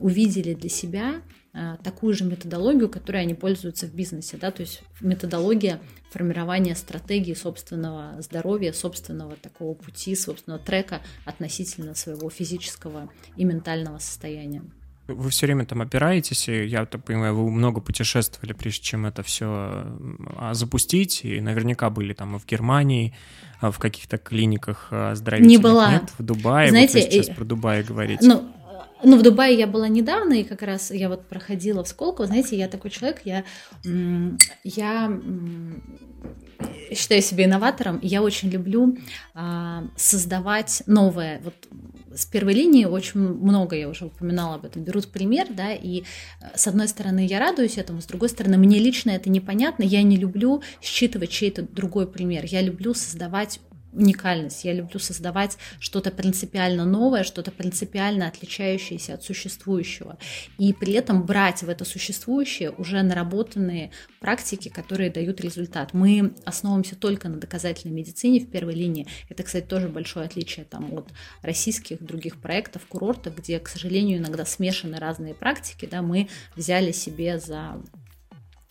увидели 0.00 0.54
для 0.54 0.68
себя 0.68 1.22
такую 1.82 2.14
же 2.14 2.24
методологию, 2.24 2.88
которой 2.88 3.22
они 3.22 3.34
пользуются 3.34 3.86
в 3.86 3.94
бизнесе, 3.94 4.36
да, 4.36 4.50
то 4.50 4.60
есть 4.62 4.82
методология 5.00 5.80
формирования 6.10 6.74
стратегии 6.74 7.34
собственного 7.34 8.20
здоровья, 8.20 8.72
собственного 8.72 9.36
такого 9.36 9.74
пути, 9.74 10.14
собственного 10.14 10.62
трека 10.62 11.00
относительно 11.24 11.94
своего 11.94 12.30
физического 12.30 13.10
и 13.36 13.44
ментального 13.44 13.98
состояния. 13.98 14.62
Вы 15.08 15.30
все 15.30 15.46
время 15.46 15.64
там 15.64 15.82
опираетесь, 15.82 16.48
и 16.48 16.64
я 16.66 16.84
так 16.84 17.04
понимаю, 17.04 17.36
вы 17.36 17.48
много 17.48 17.80
путешествовали, 17.80 18.52
прежде 18.52 18.82
чем 18.82 19.06
это 19.06 19.22
все 19.22 19.46
а, 20.36 20.50
запустить, 20.52 21.24
и 21.24 21.40
наверняка 21.40 21.90
были 21.90 22.12
там 22.12 22.34
и 22.34 22.38
в 22.40 22.46
Германии, 22.46 23.14
а, 23.60 23.70
в 23.70 23.78
каких-то 23.78 24.18
клиниках 24.18 24.92
здравия. 25.12 25.46
Не 25.46 25.58
была. 25.58 25.92
Нет, 25.92 26.10
в 26.18 26.24
Дубае, 26.24 26.70
Знаете, 26.70 26.98
вот 26.98 27.04
вы 27.04 27.10
сейчас 27.12 27.28
и... 27.28 27.32
про 27.32 27.44
Дубай 27.44 27.84
говорите. 27.84 28.26
Ну, 28.26 28.50
ну, 29.02 29.18
в 29.18 29.22
Дубае 29.22 29.58
я 29.58 29.66
была 29.66 29.88
недавно, 29.88 30.34
и 30.34 30.44
как 30.44 30.62
раз 30.62 30.90
я 30.90 31.08
вот 31.08 31.26
проходила 31.28 31.84
в 31.84 31.88
Сколково. 31.88 32.26
Знаете, 32.26 32.56
я 32.56 32.68
такой 32.68 32.90
человек, 32.90 33.20
я, 33.24 33.44
я 34.64 35.20
считаю 36.94 37.22
себя 37.22 37.44
инноватором, 37.44 37.98
и 37.98 38.06
я 38.06 38.22
очень 38.22 38.48
люблю 38.48 38.96
а, 39.34 39.84
создавать 39.96 40.82
новое. 40.86 41.40
Вот 41.44 41.54
с 42.14 42.24
первой 42.24 42.54
линии 42.54 42.84
очень 42.84 43.20
много, 43.20 43.76
я 43.76 43.88
уже 43.88 44.06
упоминала 44.06 44.54
об 44.54 44.64
этом, 44.64 44.82
берут 44.82 45.08
пример, 45.08 45.48
да, 45.50 45.72
и 45.72 46.00
э, 46.00 46.04
с 46.54 46.66
одной 46.66 46.88
стороны 46.88 47.26
я 47.26 47.38
радуюсь 47.38 47.76
этому, 47.76 48.00
с 48.00 48.06
другой 48.06 48.30
стороны 48.30 48.56
мне 48.56 48.78
лично 48.78 49.10
это 49.10 49.28
непонятно, 49.28 49.82
я 49.82 50.02
не 50.02 50.16
люблю 50.16 50.62
считывать 50.80 51.30
чей-то 51.30 51.62
другой 51.62 52.06
пример, 52.06 52.44
я 52.46 52.62
люблю 52.62 52.94
создавать 52.94 53.60
уникальность. 53.96 54.64
Я 54.64 54.72
люблю 54.74 55.00
создавать 55.00 55.56
что-то 55.80 56.10
принципиально 56.10 56.84
новое, 56.84 57.24
что-то 57.24 57.50
принципиально 57.50 58.28
отличающееся 58.28 59.14
от 59.14 59.24
существующего. 59.24 60.18
И 60.58 60.72
при 60.72 60.92
этом 60.92 61.24
брать 61.24 61.62
в 61.62 61.68
это 61.68 61.84
существующее 61.84 62.70
уже 62.70 63.02
наработанные 63.02 63.90
практики, 64.20 64.68
которые 64.68 65.10
дают 65.10 65.40
результат. 65.40 65.94
Мы 65.94 66.34
основываемся 66.44 66.96
только 66.96 67.28
на 67.28 67.36
доказательной 67.38 67.94
медицине 67.94 68.40
в 68.40 68.50
первой 68.50 68.74
линии. 68.74 69.06
Это, 69.28 69.42
кстати, 69.42 69.64
тоже 69.64 69.88
большое 69.88 70.26
отличие 70.26 70.64
там, 70.64 70.92
от 70.92 71.08
российских 71.42 72.02
других 72.02 72.40
проектов, 72.40 72.86
курортов, 72.86 73.36
где, 73.36 73.58
к 73.58 73.68
сожалению, 73.68 74.18
иногда 74.18 74.44
смешаны 74.44 74.98
разные 74.98 75.34
практики. 75.34 75.88
Да, 75.90 76.02
мы 76.02 76.28
взяли 76.54 76.92
себе 76.92 77.38
за 77.38 77.82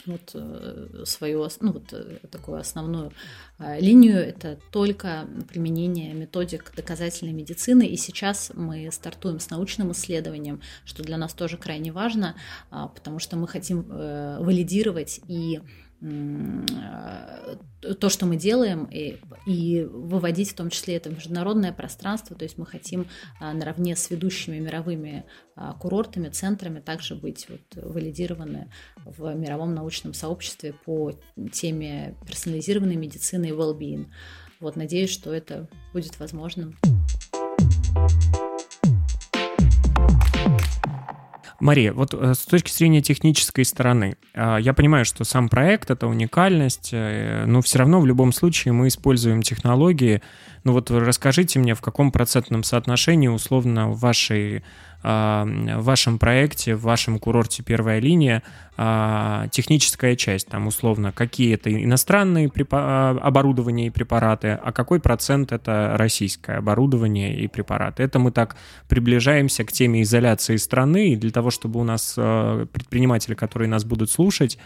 вот 0.05 0.31
э, 0.33 1.03
свою, 1.05 1.47
ну, 1.59 1.71
вот 1.71 1.93
э, 1.93 2.19
такую 2.29 2.59
основную 2.59 3.11
э, 3.59 3.79
линию, 3.79 4.17
это 4.17 4.59
только 4.71 5.27
применение 5.49 6.13
методик 6.13 6.71
доказательной 6.75 7.33
медицины. 7.33 7.85
И 7.85 7.97
сейчас 7.97 8.51
мы 8.53 8.89
стартуем 8.91 9.39
с 9.39 9.49
научным 9.49 9.91
исследованием, 9.91 10.61
что 10.85 11.03
для 11.03 11.17
нас 11.17 11.33
тоже 11.33 11.57
крайне 11.57 11.91
важно, 11.91 12.35
а, 12.69 12.87
потому 12.87 13.19
что 13.19 13.35
мы 13.37 13.47
хотим 13.47 13.83
валидировать 13.83 15.21
и 15.27 15.61
то, 17.99 18.10
что 18.10 18.25
мы 18.25 18.36
делаем, 18.36 18.86
и, 18.86 19.17
и 19.45 19.84
выводить 19.84 20.51
в 20.51 20.55
том 20.55 20.69
числе 20.69 20.95
это 20.95 21.10
международное 21.10 21.71
пространство. 21.71 22.36
То 22.36 22.43
есть 22.43 22.58
мы 22.58 22.65
хотим 22.65 23.08
а, 23.39 23.53
наравне 23.53 23.95
с 23.95 24.10
ведущими 24.10 24.60
мировыми 24.60 25.25
а, 25.55 25.73
курортами, 25.73 26.29
центрами 26.29 26.79
также 26.79 27.15
быть 27.15 27.47
вот, 27.49 27.62
валидированы 27.75 28.71
в 29.05 29.34
мировом 29.36 29.73
научном 29.73 30.13
сообществе 30.13 30.73
по 30.73 31.13
теме 31.51 32.15
персонализированной 32.27 32.95
медицины 32.95 33.47
и 33.47 33.51
well-being. 33.51 34.08
Вот, 34.60 34.75
надеюсь, 34.75 35.12
что 35.12 35.34
это 35.34 35.69
будет 35.93 36.19
возможным. 36.19 36.75
Мария, 41.59 41.93
вот 41.93 42.13
э, 42.13 42.33
с 42.33 42.39
точки 42.39 42.71
зрения 42.71 43.01
технической 43.01 43.65
стороны, 43.65 44.17
э, 44.33 44.57
я 44.59 44.73
понимаю, 44.73 45.05
что 45.05 45.23
сам 45.23 45.49
проект— 45.49 45.89
это 45.91 46.07
уникальность, 46.07 46.89
э, 46.91 47.45
но 47.45 47.61
все 47.61 47.79
равно 47.79 48.01
в 48.01 48.05
любом 48.05 48.33
случае 48.33 48.73
мы 48.73 48.87
используем 48.87 49.41
технологии. 49.41 50.21
Ну 50.63 50.73
вот 50.73 50.91
расскажите 50.91 51.59
мне, 51.59 51.73
в 51.73 51.81
каком 51.81 52.11
процентном 52.11 52.63
соотношении 52.63 53.27
условно 53.27 53.89
в 53.89 53.99
вашей 53.99 54.63
в 55.03 55.81
вашем 55.81 56.17
проекте, 56.17 56.75
в 56.75 56.81
вашем 56.81 57.19
курорте 57.19 57.63
«Первая 57.63 57.99
линия» 57.99 58.41
техническая 59.51 60.15
часть, 60.15 60.47
там 60.47 60.67
условно, 60.67 61.12
какие 61.12 61.53
это 61.53 61.71
иностранные 61.71 62.49
оборудования 62.49 63.88
и 63.88 63.89
препараты, 63.89 64.60
а 64.62 64.71
какой 64.71 64.99
процент 64.99 65.51
это 65.51 65.93
российское 65.97 66.58
оборудование 66.58 67.39
и 67.39 67.47
препараты. 67.47 68.03
Это 68.03 68.19
мы 68.19 68.31
так 68.31 68.58
приближаемся 68.89 69.63
к 69.63 69.71
теме 69.71 70.01
изоляции 70.01 70.58
страны, 70.58 71.10
и 71.13 71.15
для 71.15 71.31
того, 71.31 71.51
чтобы 71.51 71.79
у 71.79 71.84
нас 71.84 72.13
предприниматели, 72.15 73.36
которые 73.36 73.69
нас 73.69 73.86
будут 73.86 74.12
слушать, 74.12 74.58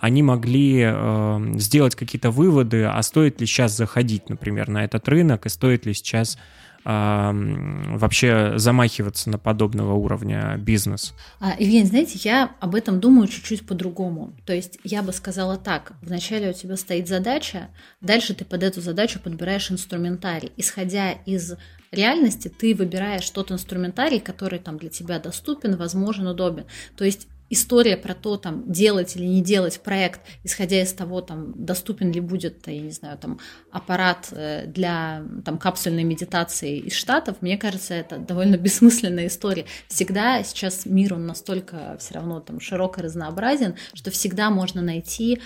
они 0.00 0.22
могли 0.22 0.82
э, 0.84 1.52
сделать 1.54 1.94
какие-то 1.94 2.30
выводы, 2.30 2.84
а 2.84 3.00
стоит 3.02 3.40
ли 3.40 3.46
сейчас 3.46 3.76
заходить, 3.76 4.28
например, 4.28 4.68
на 4.68 4.84
этот 4.84 5.08
рынок, 5.08 5.46
и 5.46 5.48
стоит 5.48 5.86
ли 5.86 5.94
сейчас 5.94 6.36
вообще 6.84 8.52
замахиваться 8.56 9.30
на 9.30 9.38
подобного 9.38 9.94
уровня 9.94 10.56
бизнес? 10.58 11.14
А, 11.40 11.54
Евгений, 11.58 11.86
знаете, 11.86 12.18
я 12.22 12.54
об 12.60 12.74
этом 12.74 13.00
думаю 13.00 13.26
чуть-чуть 13.26 13.66
по-другому. 13.66 14.34
То 14.44 14.52
есть 14.52 14.78
я 14.84 15.02
бы 15.02 15.12
сказала 15.12 15.56
так, 15.56 15.92
вначале 16.02 16.50
у 16.50 16.52
тебя 16.52 16.76
стоит 16.76 17.08
задача, 17.08 17.68
дальше 18.00 18.34
ты 18.34 18.44
под 18.44 18.62
эту 18.62 18.80
задачу 18.82 19.18
подбираешь 19.18 19.70
инструментарий. 19.70 20.52
Исходя 20.56 21.12
из 21.12 21.54
реальности, 21.90 22.48
ты 22.48 22.74
выбираешь 22.74 23.28
тот 23.30 23.50
инструментарий, 23.50 24.20
который 24.20 24.58
там 24.58 24.78
для 24.78 24.90
тебя 24.90 25.18
доступен, 25.18 25.76
возможен, 25.76 26.26
удобен. 26.26 26.64
То 26.96 27.04
есть 27.04 27.28
история 27.54 27.96
про 27.96 28.14
то, 28.14 28.36
там, 28.36 28.70
делать 28.70 29.16
или 29.16 29.24
не 29.24 29.42
делать 29.42 29.80
проект, 29.80 30.20
исходя 30.42 30.82
из 30.82 30.92
того, 30.92 31.20
там, 31.20 31.52
доступен 31.56 32.12
ли 32.12 32.20
будет, 32.20 32.66
я 32.66 32.80
не 32.80 32.90
знаю, 32.90 33.16
там, 33.18 33.38
аппарат 33.70 34.28
э, 34.32 34.66
для 34.66 35.24
там, 35.44 35.58
капсульной 35.58 36.04
медитации 36.04 36.78
из 36.78 36.92
Штатов, 36.94 37.38
мне 37.40 37.56
кажется, 37.56 37.94
это 37.94 38.18
довольно 38.18 38.56
бессмысленная 38.58 39.28
история. 39.28 39.64
Всегда 39.88 40.42
сейчас 40.44 40.84
мир, 40.84 41.14
он 41.14 41.26
настолько 41.26 41.96
все 41.98 42.14
равно 42.14 42.40
там 42.40 42.60
широко 42.60 43.00
разнообразен, 43.00 43.76
что 43.94 44.10
всегда 44.10 44.50
можно 44.50 44.82
найти 44.82 45.40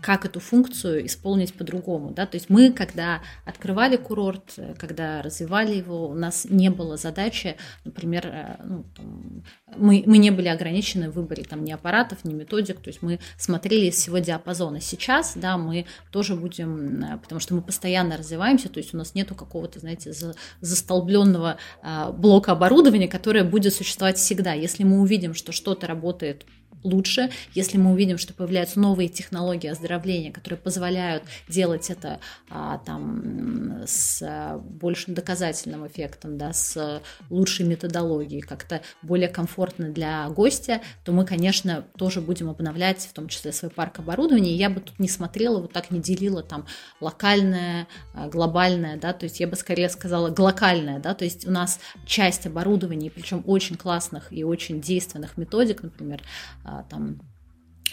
как 0.00 0.24
эту 0.24 0.40
функцию 0.40 1.06
исполнить 1.06 1.54
по-другому. 1.54 2.10
Да? 2.10 2.26
То 2.26 2.36
есть 2.36 2.50
мы, 2.50 2.72
когда 2.72 3.20
открывали 3.44 3.96
курорт, 3.96 4.58
когда 4.78 5.22
развивали 5.22 5.74
его, 5.74 6.08
у 6.08 6.14
нас 6.14 6.46
не 6.48 6.70
было 6.70 6.96
задачи, 6.96 7.56
например, 7.84 8.26
э, 8.26 8.56
ну, 8.64 8.84
там, 8.96 9.44
мы, 9.76 10.02
мы 10.06 10.18
не 10.18 10.30
были 10.30 10.48
ограничены 10.48 11.10
в 11.10 11.14
выборе 11.14 11.44
там, 11.44 11.64
ни 11.64 11.72
аппаратов, 11.72 12.24
ни 12.24 12.32
методик, 12.34 12.80
то 12.80 12.88
есть 12.88 13.02
мы 13.02 13.20
смотрели 13.36 13.86
из 13.86 13.94
всего 13.94 14.18
диапазона. 14.18 14.80
Сейчас 14.80 15.32
да, 15.36 15.56
мы 15.56 15.86
тоже 16.10 16.34
будем, 16.34 17.02
э, 17.02 17.18
потому 17.18 17.40
что 17.40 17.54
мы 17.54 17.62
постоянно 17.62 18.16
развиваемся, 18.16 18.68
то 18.68 18.78
есть 18.78 18.94
у 18.94 18.96
нас 18.96 19.14
нету 19.14 19.34
какого-то, 19.34 19.80
знаете, 19.80 20.12
за, 20.12 20.34
застолбленного 20.60 21.58
а, 21.82 22.12
блока 22.12 22.52
оборудования, 22.52 23.08
которое 23.08 23.44
будет 23.44 23.74
существовать 23.74 24.18
всегда. 24.18 24.52
Если 24.52 24.84
мы 24.84 25.00
увидим, 25.00 25.34
что 25.34 25.52
что-то 25.52 25.86
работает 25.86 26.46
лучше, 26.82 27.30
если 27.54 27.78
мы 27.78 27.92
увидим, 27.92 28.18
что 28.18 28.32
появляются 28.34 28.78
новые 28.80 29.08
технологии 29.08 29.68
оздоровления, 29.68 30.32
которые 30.32 30.58
позволяют 30.58 31.24
делать 31.48 31.90
это 31.90 32.20
а, 32.50 32.78
там, 32.78 33.82
с 33.86 34.22
большим 34.58 35.14
доказательным 35.14 35.86
эффектом, 35.86 36.38
да, 36.38 36.52
с 36.52 37.02
лучшей 37.30 37.66
методологией, 37.66 38.42
как-то 38.42 38.82
более 39.02 39.28
комфортно 39.28 39.88
для 39.88 40.28
гостя, 40.28 40.80
то 41.04 41.12
мы, 41.12 41.24
конечно, 41.24 41.84
тоже 41.96 42.20
будем 42.20 42.50
обновлять, 42.50 43.02
в 43.02 43.12
том 43.12 43.28
числе 43.28 43.52
свой 43.52 43.70
парк 43.70 43.98
оборудования. 43.98 44.54
Я 44.54 44.70
бы 44.70 44.80
тут 44.80 44.98
не 44.98 45.08
смотрела, 45.08 45.60
вот 45.60 45.72
так 45.72 45.90
не 45.90 46.00
делила 46.00 46.42
там 46.42 46.66
локальное, 47.00 47.88
а, 48.14 48.28
глобальное, 48.28 48.96
да, 48.96 49.12
то 49.12 49.24
есть 49.24 49.40
я 49.40 49.46
бы 49.46 49.56
скорее 49.56 49.88
сказала 49.88 50.30
глокальное, 50.30 50.98
да, 50.98 51.14
то 51.14 51.24
есть 51.24 51.46
у 51.46 51.50
нас 51.50 51.80
часть 52.06 52.46
оборудования, 52.46 53.10
причем 53.10 53.42
очень 53.46 53.76
классных 53.76 54.32
и 54.32 54.44
очень 54.44 54.80
действенных 54.80 55.36
методик, 55.36 55.82
например, 55.82 56.22
а, 56.64 56.67
там 56.90 57.20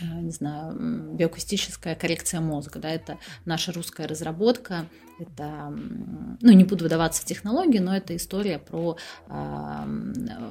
э, 0.01 0.05
не 0.21 0.31
знаю, 0.31 1.15
биоакустическая 1.15 1.95
коррекция 1.95 2.41
мозга, 2.41 2.79
да, 2.79 2.89
это 2.89 3.17
наша 3.45 3.71
русская 3.71 4.07
разработка, 4.07 4.87
это, 5.19 5.73
ну, 6.41 6.51
не 6.51 6.63
буду 6.63 6.83
выдаваться 6.83 7.21
в 7.21 7.25
технологии, 7.25 7.79
но 7.79 7.95
это 7.95 8.15
история 8.15 8.59
про 8.59 8.97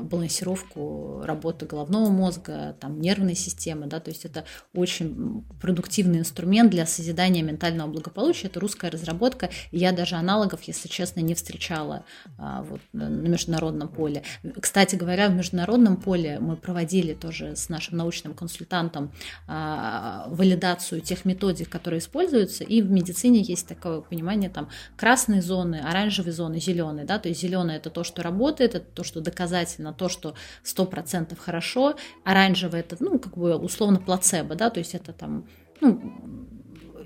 балансировку 0.01 1.23
работы 1.25 1.67
головного 1.67 2.11
мозга, 2.11 2.77
там, 2.81 3.01
нервной 3.01 3.35
системы, 3.35 3.87
да, 3.87 4.01
то 4.01 4.11
есть 4.11 4.25
это 4.25 4.45
очень 4.75 5.45
продуктивный 5.61 6.21
инструмент 6.21 6.71
для 6.71 6.87
созидания 6.87 7.43
ментального 7.43 7.91
благополучия, 7.91 8.49
это 8.49 8.61
русская 8.61 8.91
разработка, 8.91 9.51
я 9.73 9.93
даже 9.93 10.17
аналогов, 10.17 10.63
если 10.63 10.89
честно, 10.89 11.21
не 11.21 11.35
встречала 11.35 12.05
э, 12.39 12.65
вот, 12.69 12.81
на 12.93 13.09
международном 13.09 13.89
поле. 13.89 14.23
Кстати 14.61 14.97
говоря, 14.97 15.29
в 15.29 15.35
международном 15.35 15.97
поле 15.97 16.39
мы 16.41 16.57
проводили 16.57 17.15
тоже 17.15 17.57
с 17.57 17.69
нашим 17.69 17.99
научным 17.99 18.35
консультантом 18.35 19.13
э, 19.49 20.23
валидацию 20.29 21.01
тех 21.01 21.25
методик, 21.25 21.69
которые 21.69 22.01
используются, 22.01 22.65
и 22.65 22.83
в 22.83 22.91
медицине 22.91 23.41
есть 23.41 23.67
такое 23.67 24.01
понимание 24.01 24.51
там 24.55 24.69
красные 24.97 25.43
зоны, 25.43 25.77
оранжевые 25.77 26.33
зоны, 26.33 26.61
зеленые, 26.61 27.05
да, 27.05 27.19
то 27.19 27.29
есть 27.29 27.41
зеленое 27.41 27.77
это 27.77 27.91
то, 27.91 28.05
что 28.05 28.23
работает, 28.23 28.75
это 28.75 28.87
то, 28.95 29.05
что 29.05 29.21
доказательно, 29.21 29.93
то, 29.93 30.09
что 30.09 30.35
сто 30.63 30.87
процентов 30.87 31.39
хорошо, 31.39 31.97
оранжевое 32.25 32.81
это, 32.81 32.97
ну, 33.01 33.19
как 33.19 33.37
бы 33.37 33.57
условно 33.57 33.99
плацебо, 33.99 34.55
да, 34.55 34.71
то 34.71 34.79
есть 34.79 34.95
это 34.95 35.13
там, 35.13 35.47
ну, 35.81 36.01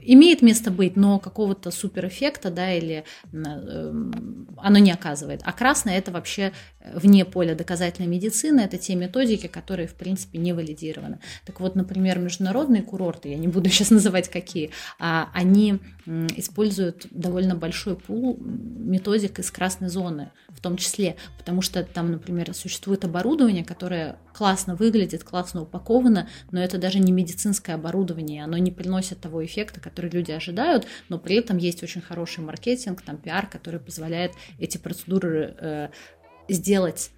имеет 0.09 0.43
место 0.43 0.71
быть, 0.71 0.97
но 0.97 1.19
какого-то 1.19 1.71
суперэффекта, 1.71 2.51
да, 2.51 2.73
или 2.73 3.05
э, 3.33 4.11
оно 4.57 4.79
не 4.79 4.91
оказывает. 4.91 5.43
А 5.45 5.53
красное 5.53 5.99
это 5.99 6.11
вообще 6.11 6.53
вне 6.95 7.25
поля 7.25 7.55
доказательной 7.55 8.09
медицины, 8.09 8.61
это 8.61 8.79
те 8.79 8.95
методики, 8.95 9.47
которые, 9.47 9.87
в 9.87 9.95
принципе, 9.95 10.39
не 10.39 10.53
валидированы. 10.53 11.19
Так 11.45 11.61
вот, 11.61 11.77
например, 11.77 12.19
международные 12.19 12.83
курорты, 12.83 13.29
я 13.29 13.37
не 13.37 13.49
буду 13.49 13.69
сейчас 13.71 13.91
называть 13.91 14.29
какие, 14.29 14.71
а, 14.99 15.29
они 15.35 15.79
используют 16.37 17.07
довольно 17.11 17.55
большой 17.55 17.97
пул 17.97 18.39
методик 18.41 19.39
из 19.41 19.51
красной 19.51 19.89
зоны, 19.89 20.31
в 20.49 20.61
том 20.61 20.79
числе, 20.79 21.17
потому 21.37 21.61
что 21.61 21.85
там, 21.85 22.11
например, 22.13 22.55
существует 22.55 23.05
оборудование, 23.05 23.63
которое 23.63 24.17
классно 24.33 24.75
выглядит, 24.75 25.25
классно 25.25 25.63
упаковано, 25.63 26.29
но 26.51 26.61
это 26.61 26.79
даже 26.79 26.99
не 26.99 27.13
медицинское 27.13 27.75
оборудование, 27.75 28.45
оно 28.45 28.57
не 28.57 28.71
приносит 28.71 29.21
того 29.21 29.45
эффекта, 29.45 29.81
который 29.81 29.98
люди 30.07 30.31
ожидают, 30.31 30.87
но 31.09 31.19
при 31.19 31.37
этом 31.37 31.57
есть 31.57 31.83
очень 31.83 32.01
хороший 32.01 32.41
маркетинг, 32.41 33.03
там 33.03 33.17
пиар, 33.17 33.49
который 33.49 33.81
позволяет 33.81 34.33
эти 34.59 34.79
процедуры 34.79 35.55
э, 35.59 35.89
сделать 36.49 37.11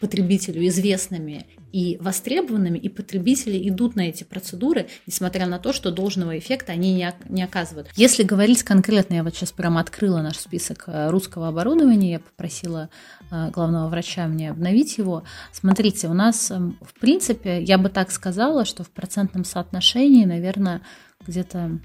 потребителю 0.00 0.66
известными 0.66 1.46
и 1.72 1.96
востребованными, 2.00 2.78
и 2.78 2.88
потребители 2.88 3.68
идут 3.68 3.96
на 3.96 4.08
эти 4.08 4.24
процедуры, 4.24 4.88
несмотря 5.06 5.46
на 5.46 5.58
то, 5.58 5.72
что 5.72 5.90
должного 5.90 6.38
эффекта 6.38 6.72
они 6.72 6.92
не, 6.92 7.14
не 7.28 7.42
оказывают. 7.42 7.88
Если 7.96 8.22
говорить 8.22 8.62
конкретно, 8.62 9.14
я 9.14 9.22
вот 9.22 9.34
сейчас 9.34 9.52
прямо 9.52 9.80
открыла 9.80 10.20
наш 10.20 10.38
список 10.38 10.84
э, 10.86 11.10
русского 11.10 11.48
оборудования, 11.48 12.12
я 12.12 12.20
попросила 12.20 12.90
э, 13.30 13.50
главного 13.50 13.88
врача 13.88 14.26
мне 14.26 14.50
обновить 14.50 14.98
его. 14.98 15.24
Смотрите, 15.52 16.08
у 16.08 16.14
нас, 16.14 16.50
эм, 16.50 16.78
в 16.82 16.98
принципе, 17.00 17.62
я 17.62 17.78
бы 17.78 17.88
так 17.88 18.10
сказала, 18.10 18.64
что 18.64 18.84
в 18.84 18.90
процентном 18.90 19.44
соотношении, 19.44 20.24
наверное, 20.24 20.82
где-то 21.26 21.78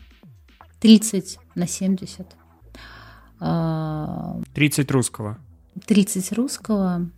30 0.79 1.39
на 1.55 1.67
70. 1.67 2.27
30 4.53 4.91
русского. 4.91 5.37
30 5.85 6.31
русского. 6.33 7.09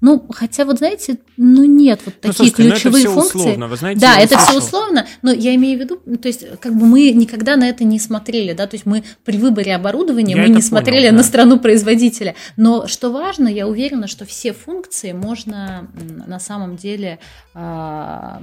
Ну, 0.00 0.26
хотя 0.30 0.64
вот 0.64 0.78
знаете, 0.78 1.18
ну 1.36 1.64
нет, 1.64 2.00
вот 2.04 2.14
ну, 2.22 2.32
такие 2.32 2.50
слушайте, 2.50 2.70
ключевые 2.70 3.04
ну 3.04 3.10
это 3.10 3.10
все 3.10 3.20
функции. 3.20 3.38
Условно, 3.38 3.68
вы 3.68 3.76
знаете, 3.76 4.00
да, 4.00 4.18
это 4.18 4.38
все 4.38 4.58
условно, 4.58 5.06
но 5.22 5.32
я 5.32 5.54
имею 5.54 5.78
в 5.78 5.80
виду, 5.80 6.00
ну, 6.04 6.16
то 6.16 6.28
есть 6.28 6.44
как 6.60 6.76
бы 6.76 6.84
мы 6.84 7.10
никогда 7.12 7.56
на 7.56 7.68
это 7.68 7.84
не 7.84 7.98
смотрели, 7.98 8.52
да, 8.52 8.66
то 8.66 8.74
есть 8.74 8.84
мы 8.84 9.04
при 9.24 9.38
выборе 9.38 9.74
оборудования 9.74 10.34
я 10.34 10.42
мы 10.42 10.48
не 10.48 10.54
понял, 10.54 10.62
смотрели 10.62 11.08
да. 11.08 11.16
на 11.16 11.22
страну 11.22 11.58
производителя, 11.58 12.34
но 12.56 12.86
что 12.86 13.10
важно, 13.10 13.48
я 13.48 13.66
уверена, 13.66 14.06
что 14.06 14.26
все 14.26 14.52
функции 14.52 15.12
можно 15.12 15.88
на 16.26 16.38
самом 16.38 16.76
деле 16.76 17.18
а, 17.54 18.42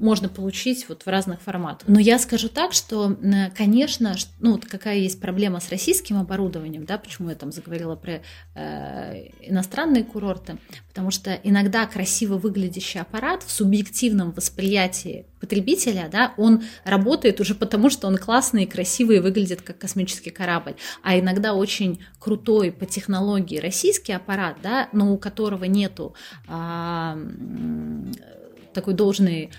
можно 0.00 0.28
получить 0.28 0.88
вот 0.88 1.02
в 1.02 1.06
разных 1.08 1.40
форматах. 1.40 1.88
Но 1.88 2.00
я 2.00 2.18
скажу 2.18 2.48
так, 2.48 2.72
что, 2.72 3.16
конечно, 3.56 4.14
ну 4.40 4.52
вот 4.52 4.64
какая 4.64 4.98
есть 4.98 5.20
проблема 5.20 5.60
с 5.60 5.70
российским 5.70 6.18
оборудованием, 6.18 6.84
да, 6.84 6.98
почему 6.98 7.30
я 7.30 7.34
там 7.34 7.52
заговорила 7.52 7.96
про 7.96 8.22
э, 8.54 9.28
иностранные 9.40 10.04
курорты, 10.04 10.58
потому 10.88 11.10
что 11.10 11.34
иногда 11.42 11.86
красиво 11.86 12.36
выглядящий 12.38 13.00
аппарат 13.00 13.42
в 13.42 13.50
субъективном 13.50 14.32
восприятии 14.32 15.26
потребителя, 15.40 16.08
да, 16.10 16.32
он 16.36 16.62
работает 16.84 17.40
уже 17.40 17.54
потому, 17.54 17.90
что 17.90 18.06
он 18.06 18.16
классный 18.16 18.64
и 18.64 18.66
красивый 18.66 19.18
и 19.18 19.20
выглядит 19.20 19.62
как 19.62 19.78
космический 19.78 20.30
корабль, 20.30 20.74
а 21.02 21.18
иногда 21.18 21.54
очень 21.54 22.02
крутой 22.18 22.72
по 22.72 22.86
технологии 22.86 23.58
российский 23.58 24.12
аппарат, 24.12 24.56
да, 24.62 24.88
но 24.92 25.12
у 25.12 25.18
которого 25.18 25.64
нету 25.64 26.14
а, 26.48 27.18
такой 28.72 28.94
должной 28.94 29.50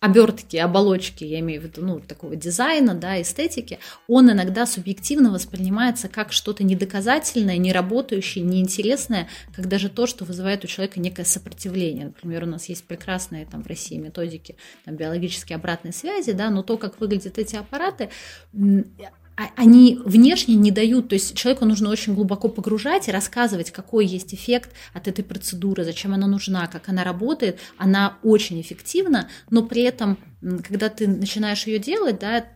обертки, 0.00 0.56
оболочки, 0.56 1.24
я 1.24 1.40
имею 1.40 1.60
в 1.60 1.64
виду, 1.64 1.84
ну, 1.84 2.00
такого 2.00 2.36
дизайна, 2.36 2.94
да, 2.94 3.20
эстетики, 3.20 3.78
он 4.08 4.30
иногда 4.30 4.66
субъективно 4.66 5.30
воспринимается 5.30 6.08
как 6.08 6.32
что-то 6.32 6.64
недоказательное, 6.64 7.56
неработающее, 7.56 8.44
неинтересное, 8.44 9.28
как 9.54 9.68
даже 9.68 9.88
то, 9.88 10.06
что 10.06 10.24
вызывает 10.24 10.64
у 10.64 10.66
человека 10.66 11.00
некое 11.00 11.24
сопротивление. 11.24 12.06
Например, 12.06 12.44
у 12.44 12.46
нас 12.46 12.68
есть 12.68 12.84
прекрасные 12.84 13.46
там 13.46 13.62
в 13.62 13.66
России 13.66 13.96
методики 13.96 14.56
там, 14.84 14.96
биологической 14.96 15.54
обратной 15.54 15.92
связи, 15.92 16.32
да, 16.32 16.50
но 16.50 16.62
то, 16.62 16.76
как 16.76 17.00
выглядят 17.00 17.38
эти 17.38 17.56
аппараты, 17.56 18.10
они 19.36 19.98
внешне 20.04 20.54
не 20.54 20.70
дают, 20.70 21.08
то 21.08 21.14
есть 21.14 21.36
человеку 21.36 21.66
нужно 21.66 21.90
очень 21.90 22.14
глубоко 22.14 22.48
погружать 22.48 23.08
и 23.08 23.12
рассказывать, 23.12 23.70
какой 23.70 24.06
есть 24.06 24.34
эффект 24.34 24.70
от 24.94 25.08
этой 25.08 25.22
процедуры, 25.22 25.84
зачем 25.84 26.14
она 26.14 26.26
нужна, 26.26 26.66
как 26.66 26.88
она 26.88 27.04
работает. 27.04 27.58
Она 27.76 28.18
очень 28.22 28.60
эффективна, 28.60 29.28
но 29.50 29.62
при 29.62 29.82
этом, 29.82 30.18
когда 30.40 30.88
ты 30.88 31.06
начинаешь 31.06 31.66
ее 31.66 31.78
делать, 31.78 32.18
да, 32.18 32.46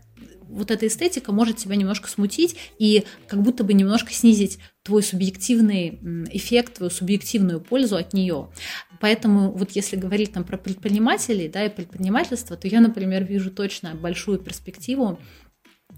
вот 0.48 0.70
эта 0.70 0.86
эстетика 0.86 1.32
может 1.32 1.58
тебя 1.58 1.76
немножко 1.76 2.08
смутить 2.08 2.56
и 2.78 3.04
как 3.28 3.42
будто 3.42 3.62
бы 3.62 3.72
немножко 3.72 4.12
снизить 4.12 4.58
твой 4.82 5.02
субъективный 5.02 6.00
эффект, 6.32 6.74
твою 6.74 6.90
субъективную 6.90 7.60
пользу 7.60 7.96
от 7.96 8.12
нее. 8.12 8.48
Поэтому 9.00 9.52
вот 9.52 9.72
если 9.72 9.96
говорить 9.96 10.32
там 10.32 10.44
про 10.44 10.58
предпринимателей 10.58 11.48
да, 11.48 11.64
и 11.64 11.68
предпринимательство, 11.68 12.56
то 12.56 12.66
я, 12.66 12.80
например, 12.80 13.24
вижу 13.24 13.50
точно 13.50 13.94
большую 13.94 14.38
перспективу 14.38 15.20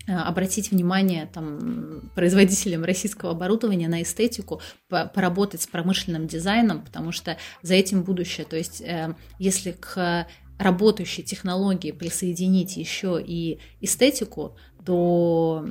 обратить 0.07 0.71
внимание 0.71 1.27
там, 1.27 2.11
производителям 2.15 2.85
российского 2.85 3.33
оборудования 3.33 3.89
на 3.89 4.03
эстетику, 4.03 4.61
поработать 4.89 5.63
с 5.63 5.67
промышленным 5.67 6.27
дизайном, 6.27 6.83
потому 6.83 7.13
что 7.13 7.37
за 7.63 7.75
этим 7.75 8.03
будущее. 8.03 8.47
То 8.47 8.57
есть 8.57 8.81
э, 8.81 9.15
если 9.39 9.73
к 9.73 10.27
работающей 10.59 11.23
технологии 11.23 11.93
присоединить 11.93 12.77
еще 12.77 13.23
и 13.25 13.59
эстетику, 13.81 14.57
то 14.85 15.67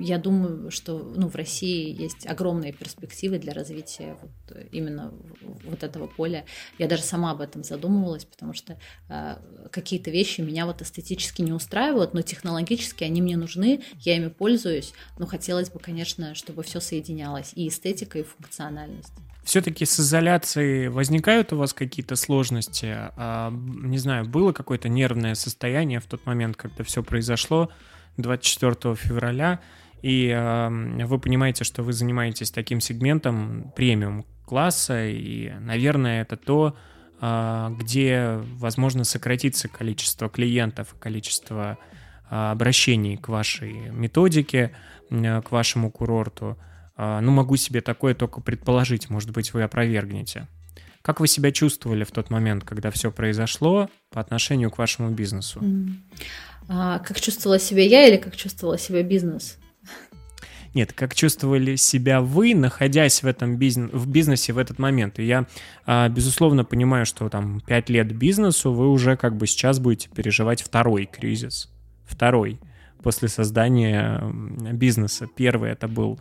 я 0.00 0.18
думаю, 0.18 0.70
что 0.70 0.98
ну, 0.98 1.28
в 1.28 1.34
России 1.34 1.94
есть 2.00 2.26
огромные 2.26 2.72
перспективы 2.72 3.38
для 3.38 3.52
развития 3.52 4.16
вот 4.20 4.56
именно 4.72 5.12
вот 5.40 5.82
этого 5.82 6.06
поля. 6.06 6.44
Я 6.78 6.88
даже 6.88 7.02
сама 7.02 7.32
об 7.32 7.40
этом 7.40 7.64
задумывалась, 7.64 8.24
потому 8.24 8.54
что 8.54 8.78
э, 9.08 9.36
какие-то 9.70 10.10
вещи 10.10 10.40
меня 10.40 10.66
вот 10.66 10.82
эстетически 10.82 11.42
не 11.42 11.52
устраивают, 11.52 12.14
но 12.14 12.22
технологически 12.22 13.04
они 13.04 13.22
мне 13.22 13.36
нужны, 13.36 13.82
я 14.00 14.16
ими 14.16 14.28
пользуюсь, 14.28 14.92
но 15.18 15.26
хотелось 15.26 15.70
бы, 15.70 15.78
конечно, 15.78 16.34
чтобы 16.34 16.62
все 16.62 16.80
соединялось, 16.80 17.52
и 17.54 17.68
эстетика, 17.68 18.18
и 18.18 18.22
функциональность. 18.22 19.12
Все-таки 19.48 19.86
с 19.86 19.98
изоляцией 19.98 20.88
возникают 20.88 21.54
у 21.54 21.56
вас 21.56 21.72
какие-то 21.72 22.16
сложности? 22.16 22.94
А, 22.94 23.50
не 23.50 23.96
знаю, 23.96 24.26
было 24.26 24.52
какое-то 24.52 24.90
нервное 24.90 25.34
состояние 25.34 26.00
в 26.00 26.04
тот 26.04 26.26
момент, 26.26 26.58
когда 26.58 26.84
все 26.84 27.02
произошло? 27.02 27.70
24 28.18 28.94
февраля, 28.94 29.60
и 30.02 30.68
вы 31.02 31.18
понимаете, 31.18 31.64
что 31.64 31.82
вы 31.82 31.94
занимаетесь 31.94 32.50
таким 32.50 32.82
сегментом 32.82 33.72
премиум 33.74 34.26
класса, 34.44 35.06
и, 35.06 35.50
наверное, 35.60 36.20
это 36.20 36.36
то, 36.36 36.76
э, 37.18 37.70
где, 37.78 38.42
возможно, 38.58 39.04
сократится 39.04 39.68
количество 39.68 40.28
клиентов, 40.28 40.94
количество 40.98 41.78
э, 42.30 42.50
обращений 42.50 43.16
к 43.16 43.28
вашей 43.28 43.72
методике, 43.92 44.72
к 45.08 45.50
вашему 45.50 45.90
курорту. 45.90 46.58
Э, 46.98 47.20
ну, 47.20 47.30
могу 47.30 47.56
себе 47.56 47.80
такое 47.80 48.14
только 48.14 48.40
предположить, 48.40 49.08
может 49.08 49.30
быть, 49.30 49.54
вы 49.54 49.62
опровергнете. 49.62 50.48
Как 51.00 51.20
вы 51.20 51.28
себя 51.28 51.52
чувствовали 51.52 52.04
в 52.04 52.10
тот 52.10 52.28
момент, 52.28 52.64
когда 52.64 52.90
все 52.90 53.10
произошло 53.10 53.88
по 54.10 54.20
отношению 54.20 54.70
к 54.70 54.78
вашему 54.78 55.10
бизнесу? 55.10 55.62
А, 56.68 56.98
как 56.98 57.18
чувствовала 57.20 57.58
себя 57.58 57.82
я 57.82 58.06
или 58.06 58.16
как 58.16 58.36
чувствовала 58.36 58.76
себя 58.76 59.02
бизнес? 59.02 59.56
Нет, 60.74 60.92
как 60.92 61.14
чувствовали 61.14 61.76
себя 61.76 62.20
вы, 62.20 62.54
находясь 62.54 63.22
в 63.22 63.26
этом 63.26 63.56
бизнес, 63.56 63.90
в 63.92 64.06
бизнесе 64.06 64.52
в 64.52 64.58
этот 64.58 64.78
момент. 64.78 65.18
И 65.18 65.24
я, 65.24 65.46
а, 65.86 66.08
безусловно, 66.10 66.64
понимаю, 66.64 67.06
что 67.06 67.28
там 67.30 67.60
5 67.60 67.88
лет 67.88 68.14
бизнесу, 68.14 68.72
вы 68.72 68.90
уже 68.90 69.16
как 69.16 69.36
бы 69.36 69.46
сейчас 69.46 69.78
будете 69.78 70.10
переживать 70.10 70.60
второй 70.60 71.06
кризис. 71.06 71.70
Второй 72.06 72.60
после 73.02 73.28
создания 73.28 74.22
бизнеса. 74.72 75.26
Первый 75.36 75.70
это 75.70 75.88
был, 75.88 76.18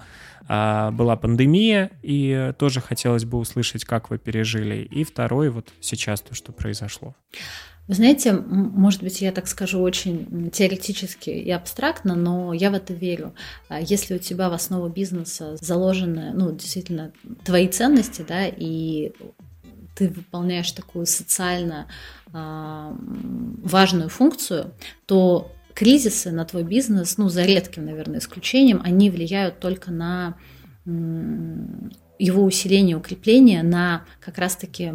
а, 0.48 0.92
была 0.92 1.16
пандемия, 1.16 1.92
и 2.02 2.54
тоже 2.58 2.82
хотелось 2.82 3.26
бы 3.26 3.38
услышать, 3.38 3.86
как 3.86 4.10
вы 4.10 4.18
пережили. 4.18 4.84
И 4.84 5.04
второй 5.04 5.50
вот 5.50 5.74
сейчас 5.82 6.22
то, 6.22 6.36
что 6.36 6.52
произошло. 6.52 7.16
Вы 7.88 7.94
знаете, 7.94 8.34
может 8.34 9.02
быть, 9.02 9.22
я 9.22 9.32
так 9.32 9.48
скажу 9.48 9.80
очень 9.80 10.52
теоретически 10.52 11.30
и 11.30 11.50
абстрактно, 11.52 12.16
но 12.16 12.52
я 12.52 12.70
в 12.70 12.74
это 12.74 12.94
верю. 12.94 13.34
А 13.70 13.80
если 13.80 14.16
у 14.16 14.20
тебя 14.20 14.50
в 14.50 14.54
основу 14.54 14.90
бизнеса 14.90 15.56
заложены, 15.62 16.34
ну, 16.34 16.52
действительно, 16.52 17.14
твои 17.46 17.70
ценности, 17.70 18.26
да, 18.28 18.46
и 18.46 19.14
ты 19.96 20.10
выполняешь 20.10 20.72
такую 20.74 21.06
социально 21.06 21.88
э, 22.34 22.94
важную 23.64 24.10
функцию, 24.10 24.74
то 25.06 25.52
кризисы 25.78 26.32
на 26.32 26.44
твой 26.44 26.64
бизнес, 26.64 27.20
ну, 27.20 27.30
за 27.30 27.44
редким, 27.44 27.86
наверное, 27.86 28.18
исключением, 28.18 28.82
они 28.84 29.12
влияют 29.12 29.60
только 29.60 29.92
на 29.92 30.36
его 32.18 32.44
усиление, 32.44 32.98
укрепление, 32.98 33.62
на 33.62 34.04
как 34.20 34.40
раз-таки 34.40 34.92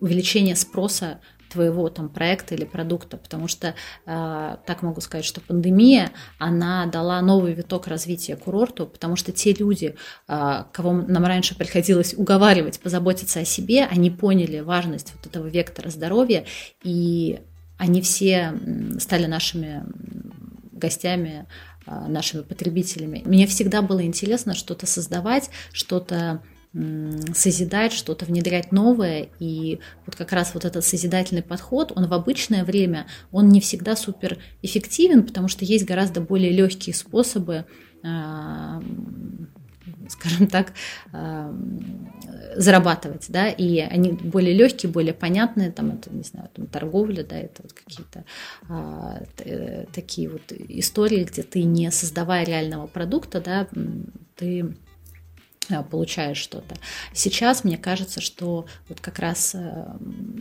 увеличение 0.00 0.56
спроса 0.56 1.20
твоего 1.52 1.88
там 1.88 2.08
проекта 2.08 2.56
или 2.56 2.64
продукта, 2.64 3.16
потому 3.16 3.46
что 3.46 3.76
э, 4.06 4.56
так 4.66 4.82
могу 4.82 5.00
сказать, 5.00 5.24
что 5.24 5.40
пандемия, 5.40 6.10
она 6.38 6.86
дала 6.86 7.20
новый 7.20 7.52
виток 7.52 7.86
развития 7.86 8.34
курорту, 8.34 8.86
потому 8.86 9.14
что 9.14 9.30
те 9.30 9.52
люди, 9.52 9.94
э, 10.26 10.64
кого 10.72 10.92
нам 10.92 11.24
раньше 11.24 11.56
приходилось 11.56 12.14
уговаривать 12.14 12.80
позаботиться 12.80 13.40
о 13.40 13.44
себе, 13.44 13.84
они 13.84 14.10
поняли 14.10 14.60
важность 14.60 15.12
вот 15.14 15.26
этого 15.26 15.46
вектора 15.46 15.90
здоровья, 15.90 16.44
и 16.82 17.40
они 17.78 18.02
все 18.02 18.54
стали 18.98 19.26
нашими 19.26 19.84
гостями, 20.72 21.46
э, 21.86 22.06
нашими 22.08 22.42
потребителями. 22.42 23.22
Мне 23.24 23.46
всегда 23.46 23.82
было 23.82 24.04
интересно 24.04 24.54
что-то 24.54 24.86
создавать, 24.86 25.50
что-то 25.72 26.42
созидать, 27.34 27.92
что-то 27.92 28.24
внедрять 28.24 28.72
новое. 28.72 29.28
И 29.38 29.80
вот 30.06 30.16
как 30.16 30.32
раз 30.32 30.54
вот 30.54 30.64
этот 30.64 30.84
созидательный 30.84 31.42
подход, 31.42 31.92
он 31.94 32.06
в 32.08 32.14
обычное 32.14 32.64
время, 32.64 33.06
он 33.30 33.48
не 33.50 33.60
всегда 33.60 33.94
супер 33.94 34.38
эффективен, 34.62 35.26
потому 35.26 35.48
что 35.48 35.66
есть 35.66 35.84
гораздо 35.84 36.22
более 36.22 36.50
легкие 36.50 36.94
способы 36.94 37.66
а, 38.02 38.82
скажем 40.08 40.46
так, 40.46 40.72
а, 41.12 41.54
зарабатывать, 42.56 43.26
да, 43.28 43.48
и 43.48 43.78
они 43.78 44.12
более 44.12 44.54
легкие, 44.54 44.90
более 44.90 45.14
понятные, 45.14 45.70
там, 45.70 45.90
это, 45.90 46.12
не 46.12 46.22
знаю, 46.22 46.48
там, 46.54 46.66
торговля, 46.66 47.24
да, 47.24 47.36
это 47.36 47.62
вот 47.62 47.72
какие-то 47.72 48.24
а, 48.68 49.22
такие 49.92 50.28
вот 50.28 50.52
истории, 50.52 51.24
где 51.24 51.42
ты, 51.42 51.62
не 51.62 51.90
создавая 51.90 52.44
реального 52.44 52.86
продукта, 52.86 53.40
да, 53.40 53.68
ты 54.36 54.74
Э, 55.68 55.82
получаешь 55.82 56.38
что-то. 56.38 56.76
Сейчас 57.12 57.64
мне 57.64 57.78
кажется, 57.78 58.20
что 58.20 58.66
вот 58.88 59.00
как 59.00 59.18
раз 59.18 59.54
э, 59.54 59.86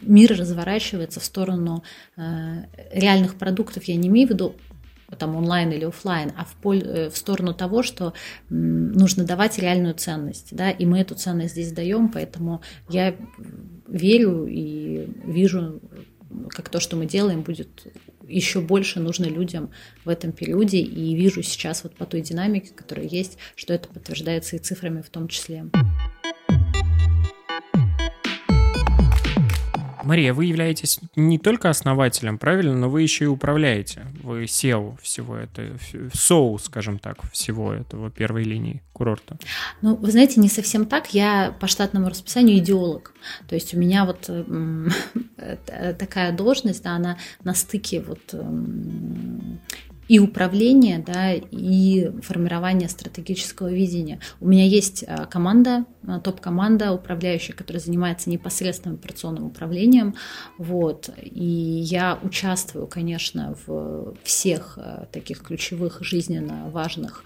мир 0.02 0.36
разворачивается 0.38 1.19
в 1.19 1.26
сторону 1.26 1.84
э, 2.17 2.63
реальных 2.91 3.36
продуктов. 3.36 3.84
Я 3.86 3.95
не 3.95 4.08
имею 4.08 4.28
в 4.28 4.32
виду 4.32 4.56
там 5.17 5.36
онлайн 5.36 5.71
или 5.71 5.86
офлайн, 5.86 6.32
а 6.38 6.45
в, 6.45 6.56
поль, 6.56 7.10
в 7.10 7.15
сторону 7.15 7.54
того, 7.54 7.84
что 7.84 8.13
нужно 8.50 9.24
давать 9.24 9.58
реальную 9.60 9.93
ценность, 9.95 10.50
да, 10.52 10.71
и 10.71 10.86
мы 10.86 11.00
эту 11.00 11.15
ценность 11.15 11.54
здесь 11.54 11.71
даем, 11.71 12.10
поэтому 12.10 12.62
я 12.89 13.15
верю 13.88 14.45
и 14.45 15.08
вижу, 15.26 15.82
как 16.50 16.69
то, 16.69 16.80
что 16.80 16.95
мы 16.95 17.06
делаем, 17.06 17.41
будет 17.41 17.88
еще 18.28 18.62
больше 18.62 19.00
нужно 19.00 19.26
людям 19.26 19.71
в 20.06 20.10
этом 20.10 20.32
периоде. 20.32 20.80
И 20.80 21.15
вижу 21.15 21.43
сейчас 21.43 21.84
вот 21.84 21.95
по 21.95 22.06
той 22.06 22.21
динамике, 22.21 22.74
которая 22.74 23.06
есть, 23.06 23.38
что 23.56 23.74
это 23.74 23.89
подтверждается 23.89 24.56
и 24.56 24.60
цифрами 24.60 25.02
в 25.02 25.10
том 25.10 25.27
числе. 25.27 25.65
Мария, 30.04 30.33
вы 30.33 30.45
являетесь 30.45 30.99
не 31.15 31.37
только 31.37 31.69
основателем, 31.69 32.37
правильно, 32.37 32.75
но 32.75 32.89
вы 32.89 33.02
еще 33.02 33.25
и 33.25 33.27
управляете. 33.27 34.06
Вы 34.23 34.43
SEO 34.45 34.97
всего 35.02 35.35
этого, 35.35 35.77
соу, 36.13 36.58
скажем 36.60 36.99
так, 36.99 37.17
всего 37.31 37.73
этого 37.73 38.10
первой 38.10 38.43
линии 38.43 38.81
курорта. 38.93 39.37
Ну, 39.81 39.95
вы 39.95 40.12
знаете, 40.12 40.39
не 40.39 40.49
совсем 40.49 40.85
так. 40.85 41.13
Я 41.13 41.56
по 41.60 41.67
штатному 41.67 42.10
расписанию 42.10 42.58
идеолог. 42.58 43.13
То 43.47 43.56
есть 43.56 43.73
у 43.73 43.79
меня 43.79 44.06
вот 44.06 44.29
такая 45.97 46.31
должность, 46.31 46.83
да, 46.83 46.91
она 46.91 47.17
на 47.43 47.54
стыке 47.54 48.02
вот 48.02 48.35
и 50.08 50.19
управление, 50.19 50.99
да, 50.99 51.33
и 51.33 52.12
формирование 52.21 52.89
стратегического 52.89 53.71
видения. 53.71 54.19
У 54.39 54.47
меня 54.47 54.65
есть 54.65 55.06
а, 55.08 55.25
команда, 55.25 55.85
а, 56.06 56.19
топ-команда 56.19 56.91
управляющая, 56.91 57.56
которая 57.56 57.81
занимается 57.81 58.29
непосредственным 58.29 58.97
операционным 58.97 59.45
управлением, 59.45 60.15
вот, 60.58 61.10
и 61.21 61.45
я 61.45 62.19
участвую, 62.21 62.87
конечно, 62.87 63.56
в 63.65 64.15
всех 64.23 64.77
а, 64.77 65.08
таких 65.12 65.41
ключевых 65.41 66.04
жизненно 66.04 66.69
важных 66.69 67.23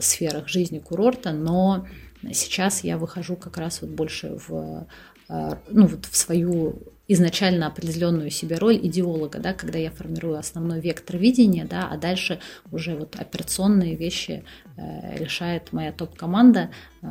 сферах 0.00 0.48
жизни 0.48 0.78
курорта, 0.78 1.32
но 1.32 1.86
сейчас 2.34 2.84
я 2.84 2.98
выхожу 2.98 3.36
как 3.36 3.56
раз 3.56 3.80
вот 3.80 3.88
больше 3.88 4.36
в 4.46 4.86
ну, 5.28 5.86
вот 5.86 6.06
в 6.06 6.16
свою 6.16 6.82
изначально 7.06 7.66
определенную 7.66 8.30
себе 8.30 8.56
роль 8.56 8.76
идеолога, 8.76 9.38
да, 9.38 9.52
когда 9.52 9.78
я 9.78 9.90
формирую 9.90 10.38
основной 10.38 10.80
вектор 10.80 11.18
видения, 11.18 11.64
да, 11.64 11.88
а 11.90 11.96
дальше 11.98 12.40
уже 12.72 12.96
вот 12.96 13.16
операционные 13.16 13.94
вещи 13.94 14.44
э, 14.76 15.18
решает 15.18 15.72
моя 15.72 15.92
топ-команда. 15.92 16.70
Э, 17.02 17.06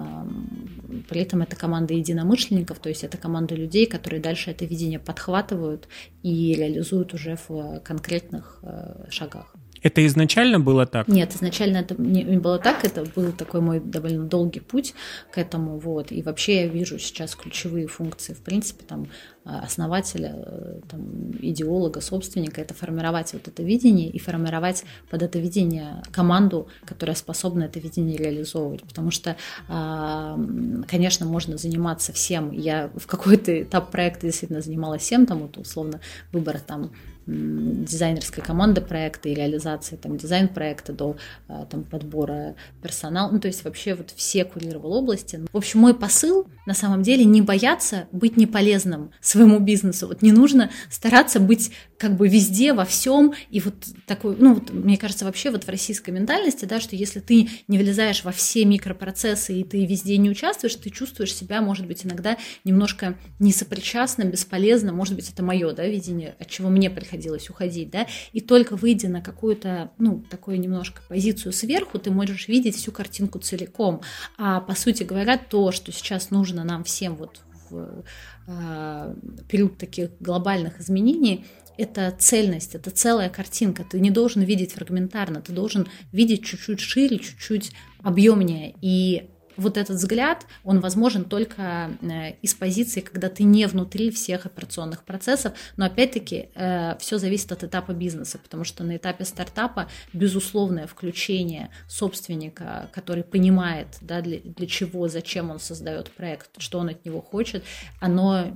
при 1.09 1.21
этом 1.21 1.43
это 1.43 1.55
команда 1.55 1.93
единомышленников, 1.93 2.79
то 2.79 2.89
есть 2.89 3.03
это 3.03 3.17
команда 3.17 3.55
людей, 3.55 3.85
которые 3.85 4.21
дальше 4.21 4.51
это 4.51 4.65
видение 4.65 4.99
подхватывают 4.99 5.87
и 6.23 6.55
реализуют 6.55 7.13
уже 7.13 7.37
в 7.47 7.79
конкретных 7.81 8.59
э, 8.63 9.05
шагах. 9.09 9.55
Это 9.83 10.05
изначально 10.05 10.59
было 10.61 10.85
так? 10.85 11.07
Нет, 11.09 11.35
изначально 11.35 11.77
это 11.77 12.01
не 12.01 12.23
было 12.39 12.57
так, 12.57 12.85
это 12.85 13.03
был 13.15 13.33
такой 13.33 13.59
мой 13.59 13.79
довольно 13.81 14.23
долгий 14.23 14.61
путь 14.61 14.93
к 15.29 15.37
этому, 15.37 15.77
вот, 15.77 16.11
и 16.11 16.21
вообще 16.21 16.61
я 16.61 16.67
вижу 16.67 16.97
сейчас 16.97 17.35
ключевые 17.35 17.87
функции, 17.87 18.33
в 18.33 18.39
принципе, 18.39 18.85
там, 18.85 19.07
основателя, 19.43 20.33
э, 20.35 20.79
там, 20.89 21.31
идеолога, 21.41 21.99
собственника, 21.99 22.61
это 22.61 22.73
формировать 22.73 23.33
вот 23.33 23.47
это 23.49 23.61
видение 23.61 24.09
и 24.09 24.17
формировать 24.17 24.85
под 25.09 25.21
это 25.21 25.37
видение 25.37 26.01
команду, 26.11 26.69
которая 26.85 27.15
способна 27.15 27.63
это 27.63 27.79
видение 27.79 28.15
реализовывать, 28.15 28.83
потому 28.83 29.11
что, 29.11 29.35
а, 29.67 30.39
конечно, 30.87 31.25
можно 31.25 31.57
заниматься 31.57 32.13
всем, 32.13 32.51
я 32.51 32.89
в 32.95 33.05
какой-то 33.05 33.63
этап 33.63 33.91
проекта 33.91 34.27
действительно 34.27 34.61
занималась 34.61 35.01
всем, 35.01 35.25
там, 35.25 35.39
вот, 35.39 35.57
условно, 35.57 35.99
выбор 36.31 36.61
там 36.61 36.91
дизайнерской 37.25 38.43
команды 38.43 38.81
проекта 38.81 39.29
и 39.29 39.33
реализации 39.33 39.95
там 39.95 40.17
дизайн 40.17 40.47
проекта 40.47 40.93
до 40.93 41.17
а, 41.47 41.65
там 41.65 41.83
подбора 41.83 42.55
персонала, 42.81 43.31
ну 43.31 43.39
то 43.39 43.47
есть 43.47 43.63
вообще 43.63 43.95
вот 43.95 44.11
все 44.15 44.45
курировал 44.45 44.93
области. 44.93 45.39
В 45.51 45.57
общем, 45.57 45.79
мой 45.79 45.93
посыл 45.93 46.47
на 46.65 46.73
самом 46.73 47.03
деле 47.03 47.25
не 47.25 47.41
бояться 47.41 48.07
быть 48.11 48.37
неполезным 48.37 49.11
своему 49.21 49.59
бизнесу. 49.59 50.07
Вот 50.07 50.21
не 50.21 50.31
нужно 50.31 50.69
стараться 50.89 51.39
быть 51.39 51.71
как 51.97 52.17
бы 52.17 52.27
везде, 52.27 52.73
во 52.73 52.85
всем. 52.85 53.33
И 53.49 53.59
вот 53.59 53.75
такой, 54.05 54.35
ну 54.37 54.55
вот 54.55 54.71
мне 54.71 54.97
кажется 54.97 55.25
вообще 55.25 55.51
вот 55.51 55.63
в 55.63 55.69
российской 55.69 56.09
ментальности, 56.09 56.65
да, 56.65 56.79
что 56.79 56.95
если 56.95 57.19
ты 57.19 57.49
не 57.67 57.77
влезаешь 57.77 58.23
во 58.23 58.31
все 58.31 58.65
микропроцессы 58.65 59.53
и 59.59 59.63
ты 59.63 59.85
везде 59.85 60.17
не 60.17 60.29
участвуешь, 60.29 60.75
ты 60.75 60.89
чувствуешь 60.89 61.33
себя, 61.33 61.61
может 61.61 61.87
быть, 61.87 62.05
иногда 62.05 62.37
немножко 62.63 63.17
несопричастным, 63.39 64.31
бесполезным. 64.31 64.95
Может 64.95 65.15
быть, 65.15 65.29
это 65.29 65.43
мое, 65.43 65.71
да, 65.71 65.85
видение, 65.87 66.35
от 66.39 66.49
чего 66.49 66.69
мне 66.69 66.89
приходится 66.89 67.12
приходилось 67.13 67.49
уходить, 67.49 67.91
да, 67.91 68.07
и 68.33 68.41
только 68.41 68.75
выйдя 68.75 69.07
на 69.07 69.21
какую-то, 69.21 69.91
ну, 69.99 70.23
такую 70.29 70.59
немножко 70.59 71.01
позицию 71.07 71.53
сверху, 71.53 71.99
ты 71.99 72.11
можешь 72.11 72.47
видеть 72.47 72.75
всю 72.75 72.91
картинку 72.91 73.39
целиком. 73.39 74.01
А 74.37 74.59
по 74.61 74.75
сути 74.75 75.03
говоря, 75.03 75.37
то, 75.37 75.71
что 75.71 75.91
сейчас 75.91 76.31
нужно 76.31 76.63
нам 76.63 76.83
всем 76.83 77.15
вот 77.15 77.41
в 77.69 78.03
э, 78.47 79.15
период 79.47 79.77
таких 79.77 80.09
глобальных 80.19 80.79
изменений, 80.79 81.45
это 81.77 82.13
цельность, 82.17 82.75
это 82.75 82.91
целая 82.91 83.29
картинка. 83.29 83.83
Ты 83.83 83.99
не 83.99 84.11
должен 84.11 84.43
видеть 84.43 84.73
фрагментарно, 84.73 85.41
ты 85.41 85.53
должен 85.53 85.87
видеть 86.11 86.43
чуть-чуть 86.45 86.79
шире, 86.79 87.19
чуть-чуть 87.19 87.71
объемнее. 88.03 88.75
И 88.81 89.29
вот 89.57 89.77
этот 89.77 89.97
взгляд, 89.97 90.45
он 90.63 90.79
возможен 90.79 91.25
только 91.25 91.91
э, 92.01 92.33
из 92.41 92.53
позиции, 92.53 93.01
когда 93.01 93.29
ты 93.29 93.43
не 93.43 93.67
внутри 93.67 94.11
всех 94.11 94.45
операционных 94.45 95.03
процессов, 95.03 95.53
но 95.77 95.85
опять-таки 95.85 96.49
э, 96.55 96.97
все 96.99 97.17
зависит 97.17 97.51
от 97.51 97.63
этапа 97.63 97.91
бизнеса, 97.91 98.39
потому 98.41 98.63
что 98.63 98.83
на 98.83 98.97
этапе 98.97 99.25
стартапа 99.25 99.87
безусловное 100.13 100.87
включение 100.87 101.69
собственника, 101.87 102.89
который 102.93 103.23
понимает, 103.23 103.87
да, 104.01 104.21
для, 104.21 104.39
для 104.39 104.67
чего, 104.67 105.07
зачем 105.07 105.49
он 105.49 105.59
создает 105.59 106.11
проект, 106.11 106.49
что 106.57 106.79
он 106.79 106.89
от 106.89 107.05
него 107.05 107.21
хочет, 107.21 107.63
оно 107.99 108.47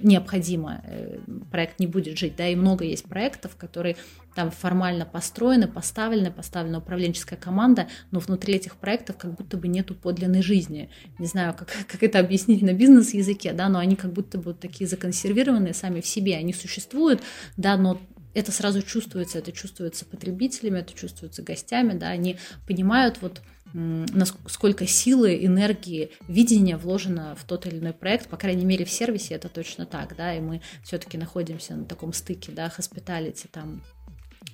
необходимо. 0.00 0.82
Э, 0.84 1.18
проект 1.50 1.80
не 1.80 1.86
будет 1.86 2.18
жить, 2.18 2.36
да, 2.36 2.48
и 2.48 2.56
много 2.56 2.84
есть 2.84 3.04
проектов, 3.04 3.56
которые 3.56 3.96
там 4.38 4.52
формально 4.52 5.04
построены, 5.04 5.66
поставлены, 5.66 6.30
поставлена 6.30 6.78
управленческая 6.78 7.36
команда, 7.36 7.88
но 8.12 8.20
внутри 8.20 8.54
этих 8.54 8.76
проектов 8.76 9.16
как 9.16 9.34
будто 9.34 9.56
бы 9.56 9.66
нету 9.66 9.96
подлинной 9.96 10.42
жизни. 10.42 10.90
Не 11.18 11.26
знаю, 11.26 11.54
как, 11.54 11.72
как 11.88 12.04
это 12.04 12.20
объяснить 12.20 12.62
на 12.62 12.72
бизнес-языке, 12.72 13.52
да, 13.52 13.68
но 13.68 13.80
они 13.80 13.96
как 13.96 14.12
будто 14.12 14.38
бы 14.38 14.54
такие 14.54 14.86
законсервированные 14.86 15.74
сами 15.74 16.00
в 16.00 16.06
себе, 16.06 16.36
они 16.36 16.52
существуют, 16.52 17.20
да, 17.56 17.76
но 17.76 18.00
это 18.32 18.52
сразу 18.52 18.80
чувствуется, 18.80 19.38
это 19.38 19.50
чувствуется 19.50 20.04
потребителями, 20.04 20.78
это 20.78 20.94
чувствуется 20.94 21.42
гостями, 21.42 21.98
да, 21.98 22.06
они 22.06 22.36
понимают 22.64 23.18
вот 23.20 23.42
насколько 23.74 24.86
силы, 24.86 25.44
энергии, 25.44 26.12
видения 26.28 26.76
вложено 26.76 27.34
в 27.34 27.42
тот 27.42 27.66
или 27.66 27.78
иной 27.78 27.92
проект, 27.92 28.28
по 28.28 28.36
крайней 28.36 28.64
мере 28.64 28.84
в 28.84 28.90
сервисе 28.90 29.34
это 29.34 29.48
точно 29.48 29.84
так, 29.84 30.14
да, 30.16 30.32
и 30.32 30.40
мы 30.40 30.62
все-таки 30.84 31.18
находимся 31.18 31.74
на 31.74 31.84
таком 31.84 32.12
стыке, 32.12 32.52
да, 32.52 32.70
хоспиталити 32.70 33.48
там 33.50 33.82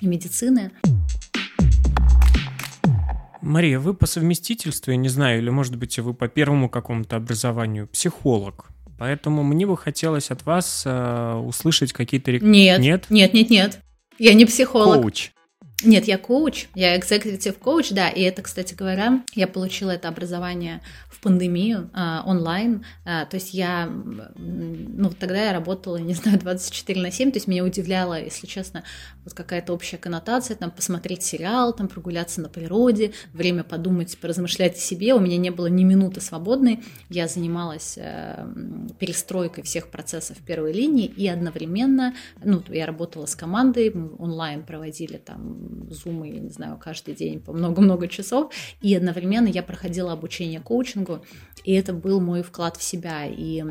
и 0.00 0.06
медицины. 0.06 0.70
Мария, 3.40 3.78
вы 3.78 3.92
по 3.92 4.06
совместительству, 4.06 4.90
я 4.90 4.96
не 4.96 5.08
знаю, 5.08 5.38
или, 5.38 5.50
может 5.50 5.76
быть, 5.76 5.98
вы 5.98 6.14
по 6.14 6.28
первому 6.28 6.70
какому-то 6.70 7.16
образованию 7.16 7.86
психолог. 7.86 8.70
Поэтому 8.98 9.42
мне 9.42 9.66
бы 9.66 9.76
хотелось 9.76 10.30
от 10.30 10.46
вас 10.46 10.84
э, 10.86 11.34
услышать 11.34 11.92
какие-то 11.92 12.30
рек... 12.30 12.42
Нет, 12.42 12.80
нет, 12.80 13.06
нет, 13.10 13.34
нет, 13.34 13.50
нет. 13.50 13.80
Я 14.18 14.32
не 14.32 14.46
психолог. 14.46 15.02
Коуч. 15.02 15.33
Нет, 15.84 16.06
я 16.06 16.18
коуч, 16.18 16.66
я 16.74 16.98
executive 16.98 17.58
коуч, 17.58 17.90
да, 17.90 18.08
и 18.08 18.22
это, 18.22 18.42
кстати 18.42 18.74
говоря, 18.74 19.22
я 19.34 19.46
получила 19.46 19.90
это 19.90 20.08
образование 20.08 20.80
в 21.10 21.20
пандемию 21.20 21.90
э, 21.94 22.20
онлайн, 22.24 22.84
э, 23.04 23.26
то 23.28 23.34
есть 23.34 23.52
я, 23.52 23.90
ну, 24.36 25.10
тогда 25.10 25.46
я 25.46 25.52
работала, 25.52 25.96
не 25.96 26.14
знаю, 26.14 26.38
24 26.38 27.00
на 27.00 27.10
7, 27.10 27.32
то 27.32 27.36
есть 27.36 27.48
меня 27.48 27.64
удивляло, 27.64 28.20
если 28.20 28.46
честно, 28.46 28.82
вот 29.24 29.34
какая-то 29.34 29.72
общая 29.72 29.98
коннотация, 29.98 30.56
там, 30.56 30.70
посмотреть 30.70 31.22
сериал, 31.22 31.74
там, 31.74 31.88
прогуляться 31.88 32.40
на 32.40 32.48
природе, 32.48 33.12
время 33.32 33.62
подумать, 33.62 34.16
поразмышлять 34.18 34.76
о 34.76 34.80
себе, 34.80 35.14
у 35.14 35.20
меня 35.20 35.36
не 35.36 35.50
было 35.50 35.66
ни 35.66 35.84
минуты 35.84 36.20
свободной, 36.20 36.82
я 37.10 37.28
занималась 37.28 37.94
э, 37.98 38.46
перестройкой 38.98 39.64
всех 39.64 39.88
процессов 39.88 40.38
первой 40.38 40.72
линии, 40.72 41.06
и 41.06 41.28
одновременно, 41.28 42.14
ну, 42.42 42.62
я 42.68 42.86
работала 42.86 43.26
с 43.26 43.36
командой, 43.36 43.90
мы 43.92 44.10
онлайн 44.18 44.62
проводили 44.62 45.18
там 45.18 45.73
зумы, 45.90 46.28
я 46.28 46.40
не 46.40 46.50
знаю, 46.50 46.78
каждый 46.82 47.14
день 47.14 47.40
по 47.40 47.52
много-много 47.52 48.08
часов, 48.08 48.52
и 48.80 48.94
одновременно 48.94 49.48
я 49.48 49.62
проходила 49.62 50.12
обучение 50.12 50.60
коучингу, 50.60 51.24
и 51.64 51.72
это 51.72 51.92
был 51.92 52.20
мой 52.20 52.42
вклад 52.42 52.76
в 52.76 52.82
себя, 52.82 53.26
и 53.26 53.64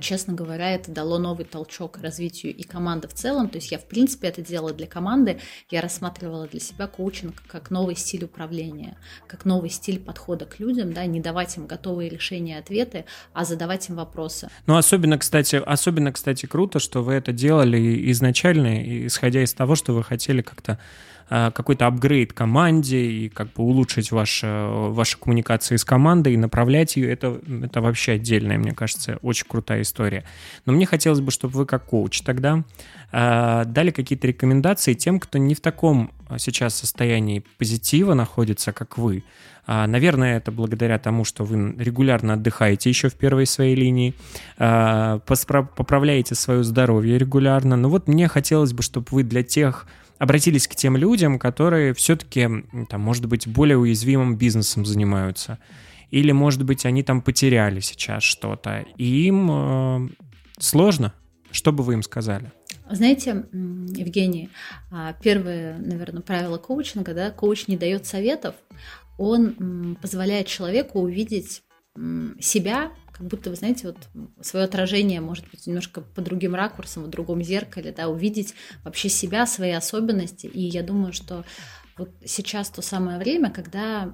честно 0.00 0.34
говоря, 0.34 0.70
это 0.70 0.90
дало 0.90 1.18
новый 1.18 1.44
толчок 1.44 1.98
развитию 1.98 2.54
и 2.54 2.62
команды 2.62 3.08
в 3.08 3.14
целом. 3.14 3.48
То 3.48 3.56
есть 3.56 3.72
я, 3.72 3.78
в 3.78 3.84
принципе, 3.84 4.28
это 4.28 4.42
делала 4.42 4.72
для 4.72 4.86
команды. 4.86 5.40
Я 5.70 5.80
рассматривала 5.80 6.46
для 6.46 6.60
себя 6.60 6.86
коучинг 6.86 7.42
как 7.46 7.70
новый 7.70 7.96
стиль 7.96 8.24
управления, 8.24 8.96
как 9.26 9.44
новый 9.44 9.70
стиль 9.70 9.98
подхода 9.98 10.46
к 10.46 10.60
людям, 10.60 10.92
да, 10.92 11.04
не 11.06 11.20
давать 11.20 11.56
им 11.56 11.66
готовые 11.66 12.08
решения, 12.08 12.58
ответы, 12.58 13.04
а 13.32 13.44
задавать 13.44 13.88
им 13.88 13.96
вопросы. 13.96 14.48
Ну, 14.66 14.76
особенно, 14.76 15.18
кстати, 15.18 15.56
особенно, 15.56 16.12
кстати, 16.12 16.46
круто, 16.46 16.78
что 16.78 17.02
вы 17.02 17.14
это 17.14 17.32
делали 17.32 18.10
изначально, 18.12 19.06
исходя 19.06 19.42
из 19.42 19.52
того, 19.52 19.74
что 19.74 19.92
вы 19.92 20.04
хотели 20.04 20.42
как-то 20.42 20.78
Э, 20.78 21.21
какой-то 21.28 21.86
апгрейд 21.86 22.32
команде 22.32 23.04
и 23.04 23.28
как 23.28 23.52
бы 23.52 23.62
улучшить 23.62 24.12
ваш, 24.12 24.40
ваши 24.42 25.18
коммуникации 25.18 25.76
с 25.76 25.84
командой 25.84 26.34
и 26.34 26.36
направлять 26.36 26.96
ее, 26.96 27.10
это, 27.10 27.40
это 27.62 27.80
вообще 27.80 28.12
отдельная, 28.12 28.58
мне 28.58 28.72
кажется, 28.72 29.18
очень 29.22 29.46
крутая 29.48 29.82
история. 29.82 30.24
Но 30.66 30.72
мне 30.72 30.86
хотелось 30.86 31.20
бы, 31.20 31.30
чтобы 31.30 31.54
вы 31.58 31.66
как 31.66 31.86
коуч 31.86 32.20
тогда 32.22 32.64
э, 33.12 33.64
дали 33.66 33.90
какие-то 33.90 34.26
рекомендации 34.26 34.94
тем, 34.94 35.20
кто 35.20 35.38
не 35.38 35.54
в 35.54 35.60
таком 35.60 36.10
сейчас 36.38 36.74
состоянии 36.74 37.44
позитива 37.58 38.14
находится, 38.14 38.72
как 38.72 38.98
вы. 38.98 39.24
А, 39.64 39.86
наверное, 39.86 40.38
это 40.38 40.50
благодаря 40.50 40.98
тому, 40.98 41.24
что 41.24 41.44
вы 41.44 41.74
регулярно 41.78 42.34
отдыхаете 42.34 42.90
еще 42.90 43.08
в 43.08 43.14
первой 43.14 43.46
своей 43.46 43.76
линии, 43.76 44.14
поправляете 44.56 46.34
свое 46.34 46.64
здоровье 46.64 47.16
регулярно. 47.16 47.76
Но 47.76 47.88
вот 47.88 48.08
мне 48.08 48.28
хотелось 48.28 48.72
бы, 48.72 48.82
чтобы 48.82 49.06
вы 49.10 49.22
для 49.22 49.42
тех 49.42 49.86
обратились 50.22 50.68
к 50.68 50.76
тем 50.76 50.96
людям, 50.96 51.36
которые 51.36 51.94
все-таки, 51.94 52.48
там, 52.88 53.00
может 53.00 53.26
быть, 53.26 53.48
более 53.48 53.76
уязвимым 53.76 54.36
бизнесом 54.36 54.86
занимаются. 54.86 55.58
Или, 56.12 56.30
может 56.30 56.62
быть, 56.62 56.86
они 56.86 57.02
там 57.02 57.22
потеряли 57.22 57.80
сейчас 57.80 58.22
что-то. 58.22 58.86
И 58.96 59.26
им 59.26 59.48
э, 59.50 60.08
сложно. 60.60 61.12
Что 61.50 61.72
бы 61.72 61.82
вы 61.82 61.94
им 61.94 62.04
сказали? 62.04 62.52
Знаете, 62.88 63.46
Евгений, 63.52 64.48
а, 64.92 65.12
первое, 65.20 65.76
наверное, 65.78 66.22
правило 66.22 66.56
коучинга, 66.56 67.14
да, 67.14 67.32
коуч 67.32 67.66
не 67.66 67.76
дает 67.76 68.06
советов, 68.06 68.54
он 69.18 69.96
позволяет 70.00 70.46
человеку 70.46 71.00
увидеть 71.00 71.64
себя, 72.38 72.92
как 73.22 73.30
будто, 73.30 73.50
вы 73.50 73.56
знаете, 73.56 73.86
вот 73.86 73.98
свое 74.44 74.64
отражение, 74.64 75.20
может 75.20 75.48
быть, 75.48 75.64
немножко 75.68 76.00
по 76.00 76.20
другим 76.20 76.56
ракурсам, 76.56 77.04
в 77.04 77.08
другом 77.08 77.40
зеркале, 77.40 77.92
да, 77.96 78.08
увидеть 78.08 78.54
вообще 78.82 79.08
себя, 79.08 79.46
свои 79.46 79.70
особенности. 79.70 80.46
И 80.46 80.60
я 80.60 80.82
думаю, 80.82 81.12
что 81.12 81.44
вот 81.96 82.10
сейчас 82.24 82.68
то 82.70 82.82
самое 82.82 83.18
время, 83.18 83.50
когда 83.50 84.12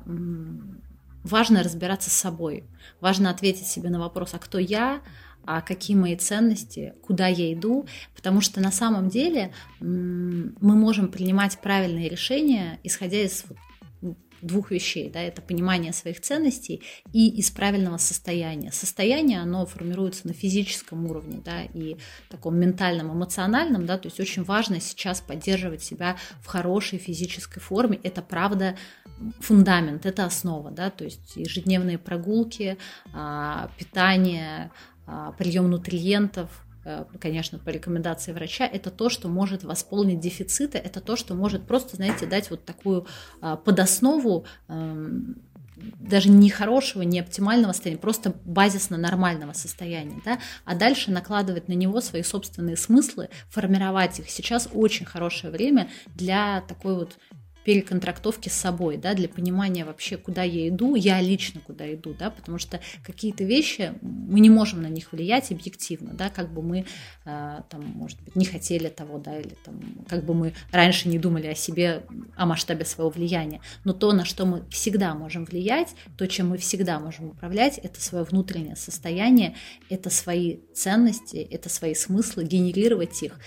важно 1.25 1.63
разбираться 1.63 2.11
с 2.11 2.13
собой, 2.13 2.65
важно 3.01 3.31
ответить 3.31 3.67
себе 3.67 3.89
на 3.89 3.99
вопрос, 3.99 4.35
а 4.35 4.39
кто 4.39 4.59
я, 4.59 5.01
а 5.47 5.63
какие 5.63 5.97
мои 5.97 6.15
ценности, 6.15 6.93
куда 7.03 7.29
я 7.29 7.51
иду, 7.55 7.87
потому 8.15 8.43
что 8.43 8.61
на 8.61 8.71
самом 8.71 9.09
деле 9.09 9.55
мы 9.81 10.53
можем 10.61 11.09
принимать 11.11 11.59
правильные 11.63 12.11
решения, 12.11 12.79
исходя 12.85 13.23
из 13.23 13.47
двух 14.43 14.71
вещей, 14.71 15.11
да, 15.11 15.21
это 15.21 15.43
понимание 15.43 15.93
своих 15.93 16.21
ценностей 16.21 16.83
и 17.13 17.29
из 17.29 17.51
правильного 17.51 17.97
состояния. 17.97 18.73
Состояние, 18.73 19.41
оно 19.41 19.67
формируется 19.67 20.27
на 20.27 20.33
физическом 20.33 21.07
уровне, 21.07 21.41
да, 21.45 21.63
и 21.63 21.97
таком 22.29 22.59
ментальном, 22.59 23.13
эмоциональном, 23.13 23.87
да, 23.87 23.99
то 23.99 24.09
есть 24.09 24.21
очень 24.21 24.45
важно 24.45 24.81
сейчас 24.81 25.21
поддерживать 25.21 25.83
себя 25.83 26.17
в 26.41 26.47
хорошей 26.47 26.99
физической 26.99 27.61
форме, 27.61 27.99
это 28.03 28.23
правда 28.23 28.77
фундамент, 29.41 30.07
это 30.07 30.25
основа, 30.25 30.71
да, 30.71 30.91
то 30.91 31.05
есть 31.05 31.37
ежедневные 31.37 31.99
прогулки, 31.99 32.79
а, 33.13 33.71
питание, 33.79 34.71
а, 35.07 35.33
прием 35.33 35.71
нутриентов, 35.71 36.51
конечно, 37.21 37.59
по 37.59 37.71
рекомендации 37.71 38.33
врача, 38.33 38.67
это 38.67 38.91
то, 38.91 39.09
что 39.09 39.29
может 39.29 39.65
восполнить 39.65 40.21
дефициты, 40.21 40.79
это 40.79 41.01
то, 41.01 41.17
что 41.17 41.35
может 41.35 41.67
просто, 41.67 41.97
знаете, 41.97 42.27
дать 42.27 42.51
вот 42.51 42.65
такую 42.65 43.07
а, 43.41 43.57
подоснову 43.57 44.45
эм, 44.69 45.43
даже 46.01 46.29
не 46.29 46.51
хорошего, 46.51 47.03
не 47.03 47.21
оптимального 47.21 47.73
состояния, 47.73 48.01
просто 48.01 48.35
базисно 48.45 48.97
нормального 48.97 49.53
состояния, 49.53 50.21
да, 50.25 50.39
а 50.65 50.75
дальше 50.75 51.11
накладывать 51.11 51.69
на 51.69 51.73
него 51.73 52.01
свои 52.01 52.23
собственные 52.23 52.77
смыслы, 52.77 53.29
формировать 53.49 54.19
их. 54.19 54.29
Сейчас 54.31 54.69
очень 54.73 55.07
хорошее 55.07 55.53
время 55.53 55.89
для 56.07 56.63
такой 56.63 56.95
вот 56.95 57.19
переконтрактовки 57.69 58.49
с 58.49 58.55
собой, 58.55 58.97
да, 58.97 59.13
для 59.13 59.29
понимания 59.29 59.85
вообще, 59.85 60.17
куда 60.17 60.43
я 60.43 60.71
иду, 60.71 60.95
я 60.95 61.21
лично 61.21 61.61
куда 61.61 61.93
иду, 61.93 62.15
да, 62.19 62.31
потому 62.31 62.57
что 62.57 62.81
какие-то 63.05 63.45
вещи 63.45 63.93
мы 64.01 64.41
не 64.41 64.49
можем 64.49 64.81
на 64.81 64.87
них 64.87 65.13
влиять 65.13 65.53
объективно, 65.53 66.15
да, 66.15 66.31
как 66.31 66.51
бы 66.51 66.63
мы 66.63 66.87
э, 67.27 67.61
там, 67.69 67.85
может 67.85 68.23
быть, 68.23 68.37
не 68.37 68.47
хотели 68.47 68.89
того, 68.89 69.19
да, 69.19 69.39
или 69.39 69.55
там, 69.67 69.83
как 70.09 70.25
бы 70.25 70.33
мы 70.33 70.55
раньше 70.73 71.11
не 71.11 71.19
думали 71.19 71.49
о 71.49 71.55
себе, 71.55 72.07
о 72.37 72.47
масштабе 72.47 72.87
своего 72.87 73.11
влияния, 73.11 73.61
но 73.85 73.93
то, 73.93 74.13
на 74.13 74.25
что 74.25 74.47
мы 74.47 74.65
всегда 74.71 75.15
можем 75.15 75.45
влиять, 75.45 75.95
то, 76.17 76.27
чем 76.27 76.49
мы 76.49 76.57
всегда 76.57 76.99
можем 76.99 77.27
управлять, 77.27 77.77
это 77.77 78.01
свое 78.01 78.25
внутреннее 78.25 78.77
состояние, 78.77 79.57
это 79.91 80.09
свои 80.09 80.61
ценности, 80.75 81.37
это 81.37 81.69
свои 81.69 81.93
смыслы, 81.93 82.45
генерировать 82.45 83.23
их, 83.23 83.39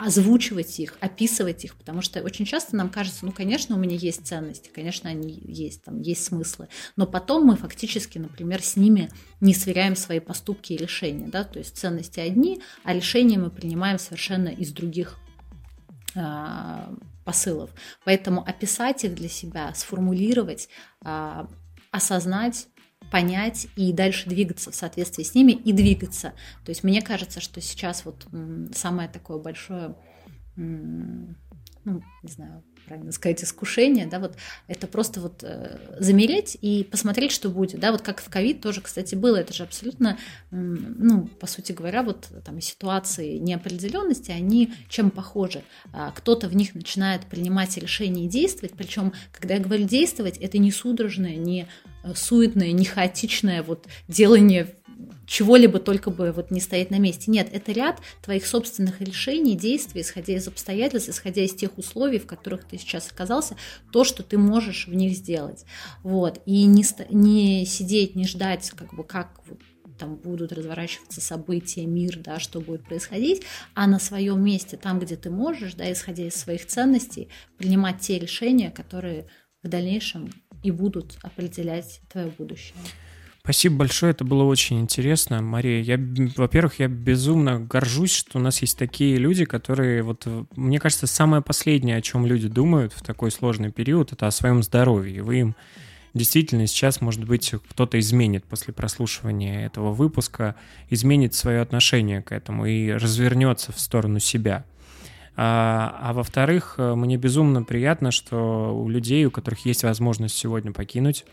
озвучивать 0.00 0.80
их, 0.80 0.96
описывать 1.00 1.64
их, 1.64 1.76
потому 1.76 2.00
что 2.00 2.22
очень 2.22 2.46
часто 2.46 2.74
нам 2.74 2.88
кажется, 2.88 3.26
ну, 3.26 3.32
конечно, 3.32 3.76
у 3.76 3.78
меня 3.78 3.96
есть 3.96 4.26
ценности, 4.26 4.70
конечно, 4.74 5.10
они 5.10 5.38
есть, 5.44 5.84
там 5.84 6.00
есть 6.00 6.24
смыслы, 6.24 6.68
но 6.96 7.06
потом 7.06 7.44
мы 7.44 7.56
фактически, 7.56 8.16
например, 8.16 8.62
с 8.62 8.76
ними 8.76 9.10
не 9.40 9.52
сверяем 9.52 9.94
свои 9.96 10.18
поступки 10.18 10.72
и 10.72 10.78
решения, 10.78 11.28
да, 11.28 11.44
то 11.44 11.58
есть 11.58 11.76
ценности 11.76 12.18
одни, 12.18 12.62
а 12.82 12.94
решения 12.94 13.36
мы 13.36 13.50
принимаем 13.50 13.98
совершенно 13.98 14.48
из 14.48 14.72
других 14.72 15.18
э, 16.14 16.94
посылов. 17.24 17.68
Поэтому 18.04 18.42
описать 18.42 19.04
их 19.04 19.14
для 19.14 19.28
себя, 19.28 19.74
сформулировать, 19.74 20.70
э, 21.04 21.46
осознать 21.90 22.68
понять 23.10 23.66
и 23.76 23.92
дальше 23.92 24.28
двигаться 24.28 24.70
в 24.70 24.74
соответствии 24.74 25.22
с 25.22 25.34
ними 25.34 25.52
и 25.52 25.72
двигаться. 25.72 26.34
То 26.64 26.70
есть 26.70 26.84
мне 26.84 27.02
кажется, 27.02 27.40
что 27.40 27.60
сейчас 27.60 28.04
вот 28.04 28.26
самое 28.74 29.08
такое 29.08 29.38
большое, 29.38 29.96
ну, 30.56 31.34
не 31.84 32.30
знаю, 32.30 32.62
правильно 32.86 33.12
сказать, 33.12 33.42
искушение, 33.44 34.06
да, 34.06 34.18
вот 34.18 34.36
это 34.68 34.86
просто 34.86 35.20
вот 35.20 35.42
э, 35.42 35.78
замереть 35.98 36.56
и 36.60 36.84
посмотреть, 36.84 37.32
что 37.32 37.48
будет, 37.48 37.80
да, 37.80 37.92
вот 37.92 38.02
как 38.02 38.20
в 38.20 38.28
ковид 38.28 38.60
тоже, 38.60 38.80
кстати, 38.80 39.14
было, 39.14 39.36
это 39.36 39.52
же 39.52 39.62
абсолютно, 39.62 40.18
ну, 40.50 41.26
по 41.26 41.46
сути 41.46 41.72
говоря, 41.72 42.02
вот 42.02 42.28
там 42.44 42.60
ситуации 42.60 43.38
неопределенности, 43.38 44.30
они 44.30 44.72
чем 44.88 45.10
похожи? 45.10 45.62
А, 45.92 46.10
кто-то 46.12 46.48
в 46.48 46.56
них 46.56 46.74
начинает 46.74 47.22
принимать 47.26 47.76
решения 47.76 48.24
и 48.24 48.28
действовать, 48.28 48.74
причем, 48.76 49.12
когда 49.32 49.54
я 49.54 49.60
говорю 49.60 49.86
действовать, 49.86 50.38
это 50.38 50.58
не 50.58 50.72
судорожное, 50.72 51.36
не 51.36 51.66
э, 52.02 52.14
суетное, 52.14 52.72
не 52.72 52.84
хаотичное 52.84 53.62
вот 53.62 53.86
делание 54.08 54.74
чего-либо 55.26 55.78
только 55.78 56.10
бы 56.10 56.32
вот 56.32 56.50
не 56.50 56.60
стоять 56.60 56.90
на 56.90 56.98
месте. 56.98 57.30
Нет, 57.30 57.48
это 57.52 57.72
ряд 57.72 58.00
твоих 58.22 58.46
собственных 58.46 59.00
решений, 59.00 59.56
действий, 59.56 60.02
исходя 60.02 60.34
из 60.34 60.48
обстоятельств, 60.48 61.08
исходя 61.08 61.42
из 61.42 61.54
тех 61.54 61.76
условий, 61.78 62.18
в 62.18 62.26
которых 62.26 62.64
ты 62.64 62.78
сейчас 62.78 63.10
оказался, 63.10 63.56
то, 63.92 64.04
что 64.04 64.22
ты 64.22 64.38
можешь 64.38 64.86
в 64.86 64.94
них 64.94 65.16
сделать. 65.16 65.64
Вот. 66.02 66.40
И 66.46 66.64
не, 66.64 66.84
не 67.10 67.66
сидеть, 67.66 68.16
не 68.16 68.26
ждать, 68.26 68.70
как 68.70 68.94
бы, 68.94 69.04
как 69.04 69.40
там 69.98 70.16
будут 70.16 70.52
разворачиваться 70.52 71.20
события, 71.20 71.84
мир, 71.84 72.18
да, 72.18 72.40
что 72.40 72.60
будет 72.60 72.84
происходить, 72.84 73.42
а 73.74 73.86
на 73.86 73.98
своем 73.98 74.42
месте, 74.42 74.78
там, 74.78 74.98
где 74.98 75.14
ты 75.14 75.28
можешь, 75.30 75.74
да, 75.74 75.92
исходя 75.92 76.26
из 76.26 76.34
своих 76.34 76.66
ценностей, 76.66 77.28
принимать 77.58 78.00
те 78.00 78.18
решения, 78.18 78.70
которые 78.70 79.28
в 79.62 79.68
дальнейшем 79.68 80.30
и 80.62 80.70
будут 80.70 81.18
определять 81.22 82.00
твое 82.10 82.28
будущее. 82.28 82.76
Спасибо 83.42 83.76
большое, 83.76 84.10
это 84.10 84.22
было 84.24 84.44
очень 84.44 84.80
интересно. 84.80 85.40
Мария, 85.40 85.80
я, 85.80 85.98
во-первых, 86.36 86.78
я 86.78 86.88
безумно 86.88 87.58
горжусь, 87.58 88.14
что 88.14 88.38
у 88.38 88.40
нас 88.40 88.60
есть 88.60 88.76
такие 88.76 89.16
люди, 89.16 89.46
которые, 89.46 90.02
вот, 90.02 90.26
мне 90.56 90.78
кажется, 90.78 91.06
самое 91.06 91.42
последнее, 91.42 91.96
о 91.96 92.02
чем 92.02 92.26
люди 92.26 92.48
думают 92.48 92.92
в 92.92 93.02
такой 93.02 93.30
сложный 93.30 93.72
период, 93.72 94.12
это 94.12 94.26
о 94.26 94.30
своем 94.30 94.62
здоровье. 94.62 95.22
Вы 95.22 95.40
им 95.40 95.56
действительно 96.12 96.66
сейчас, 96.66 97.00
может 97.00 97.24
быть, 97.24 97.54
кто-то 97.70 97.98
изменит 97.98 98.44
после 98.44 98.74
прослушивания 98.74 99.64
этого 99.64 99.92
выпуска, 99.92 100.54
изменит 100.90 101.34
свое 101.34 101.62
отношение 101.62 102.20
к 102.20 102.32
этому 102.32 102.66
и 102.66 102.90
развернется 102.90 103.72
в 103.72 103.80
сторону 103.80 104.20
себя. 104.20 104.66
А, 105.34 105.96
а 106.02 106.12
во-вторых, 106.12 106.74
мне 106.76 107.16
безумно 107.16 107.62
приятно, 107.62 108.10
что 108.10 108.78
у 108.78 108.88
людей, 108.90 109.24
у 109.24 109.30
которых 109.30 109.64
есть 109.64 109.82
возможность 109.82 110.36
сегодня 110.36 110.72
покинуть 110.72 111.24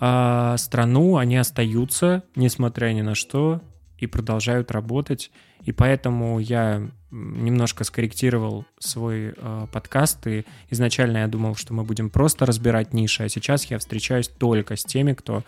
а 0.00 0.56
страну, 0.58 1.16
они 1.16 1.36
остаются, 1.36 2.22
несмотря 2.36 2.92
ни 2.92 3.02
на 3.02 3.14
что, 3.14 3.60
и 3.98 4.06
продолжают 4.06 4.70
работать. 4.70 5.30
И 5.64 5.72
поэтому 5.72 6.38
я 6.38 6.88
немножко 7.10 7.84
скорректировал 7.84 8.64
свой 8.78 9.34
э, 9.36 9.66
подкаст. 9.72 10.26
И 10.26 10.44
изначально 10.70 11.18
я 11.18 11.26
думал, 11.26 11.56
что 11.56 11.74
мы 11.74 11.82
будем 11.82 12.10
просто 12.10 12.46
разбирать 12.46 12.92
ниши, 12.92 13.24
а 13.24 13.28
сейчас 13.28 13.64
я 13.66 13.78
встречаюсь 13.78 14.28
только 14.28 14.76
с 14.76 14.84
теми, 14.84 15.14
кто 15.14 15.42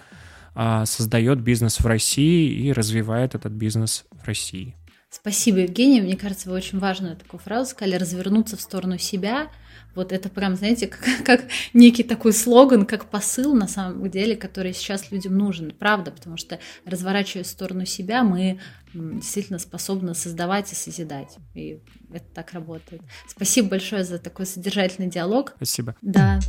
э, 0.54 0.82
создает 0.84 1.40
бизнес 1.40 1.78
в 1.78 1.86
России 1.86 2.50
и 2.50 2.72
развивает 2.72 3.34
этот 3.34 3.52
бизнес 3.52 4.04
в 4.10 4.26
России. 4.26 4.74
Спасибо, 5.10 5.58
Евгений. 5.58 6.00
Мне 6.00 6.16
кажется, 6.16 6.50
вы 6.50 6.56
очень 6.56 6.78
важную 6.78 7.16
такую 7.16 7.40
фразу 7.40 7.70
сказали, 7.70 7.96
развернуться 7.96 8.56
в 8.56 8.60
сторону 8.60 8.98
себя– 8.98 9.48
вот 9.94 10.12
это 10.12 10.28
прям, 10.28 10.56
знаете, 10.56 10.86
как, 10.86 11.04
как 11.24 11.44
некий 11.72 12.02
такой 12.02 12.32
слоган, 12.32 12.86
как 12.86 13.06
посыл 13.06 13.54
на 13.54 13.68
самом 13.68 14.10
деле, 14.10 14.36
который 14.36 14.72
сейчас 14.72 15.10
людям 15.10 15.36
нужен. 15.36 15.72
Правда, 15.78 16.10
потому 16.10 16.36
что 16.36 16.58
разворачивая 16.84 17.44
в 17.44 17.48
сторону 17.48 17.86
себя, 17.86 18.22
мы 18.22 18.60
действительно 18.94 19.58
способны 19.58 20.14
создавать 20.14 20.72
и 20.72 20.74
созидать. 20.74 21.36
И 21.54 21.80
это 22.12 22.26
так 22.34 22.52
работает. 22.52 23.02
Спасибо 23.28 23.68
большое 23.68 24.04
за 24.04 24.18
такой 24.18 24.46
содержательный 24.46 25.08
диалог. 25.08 25.52
Спасибо. 25.56 25.94
Да. 26.02 26.40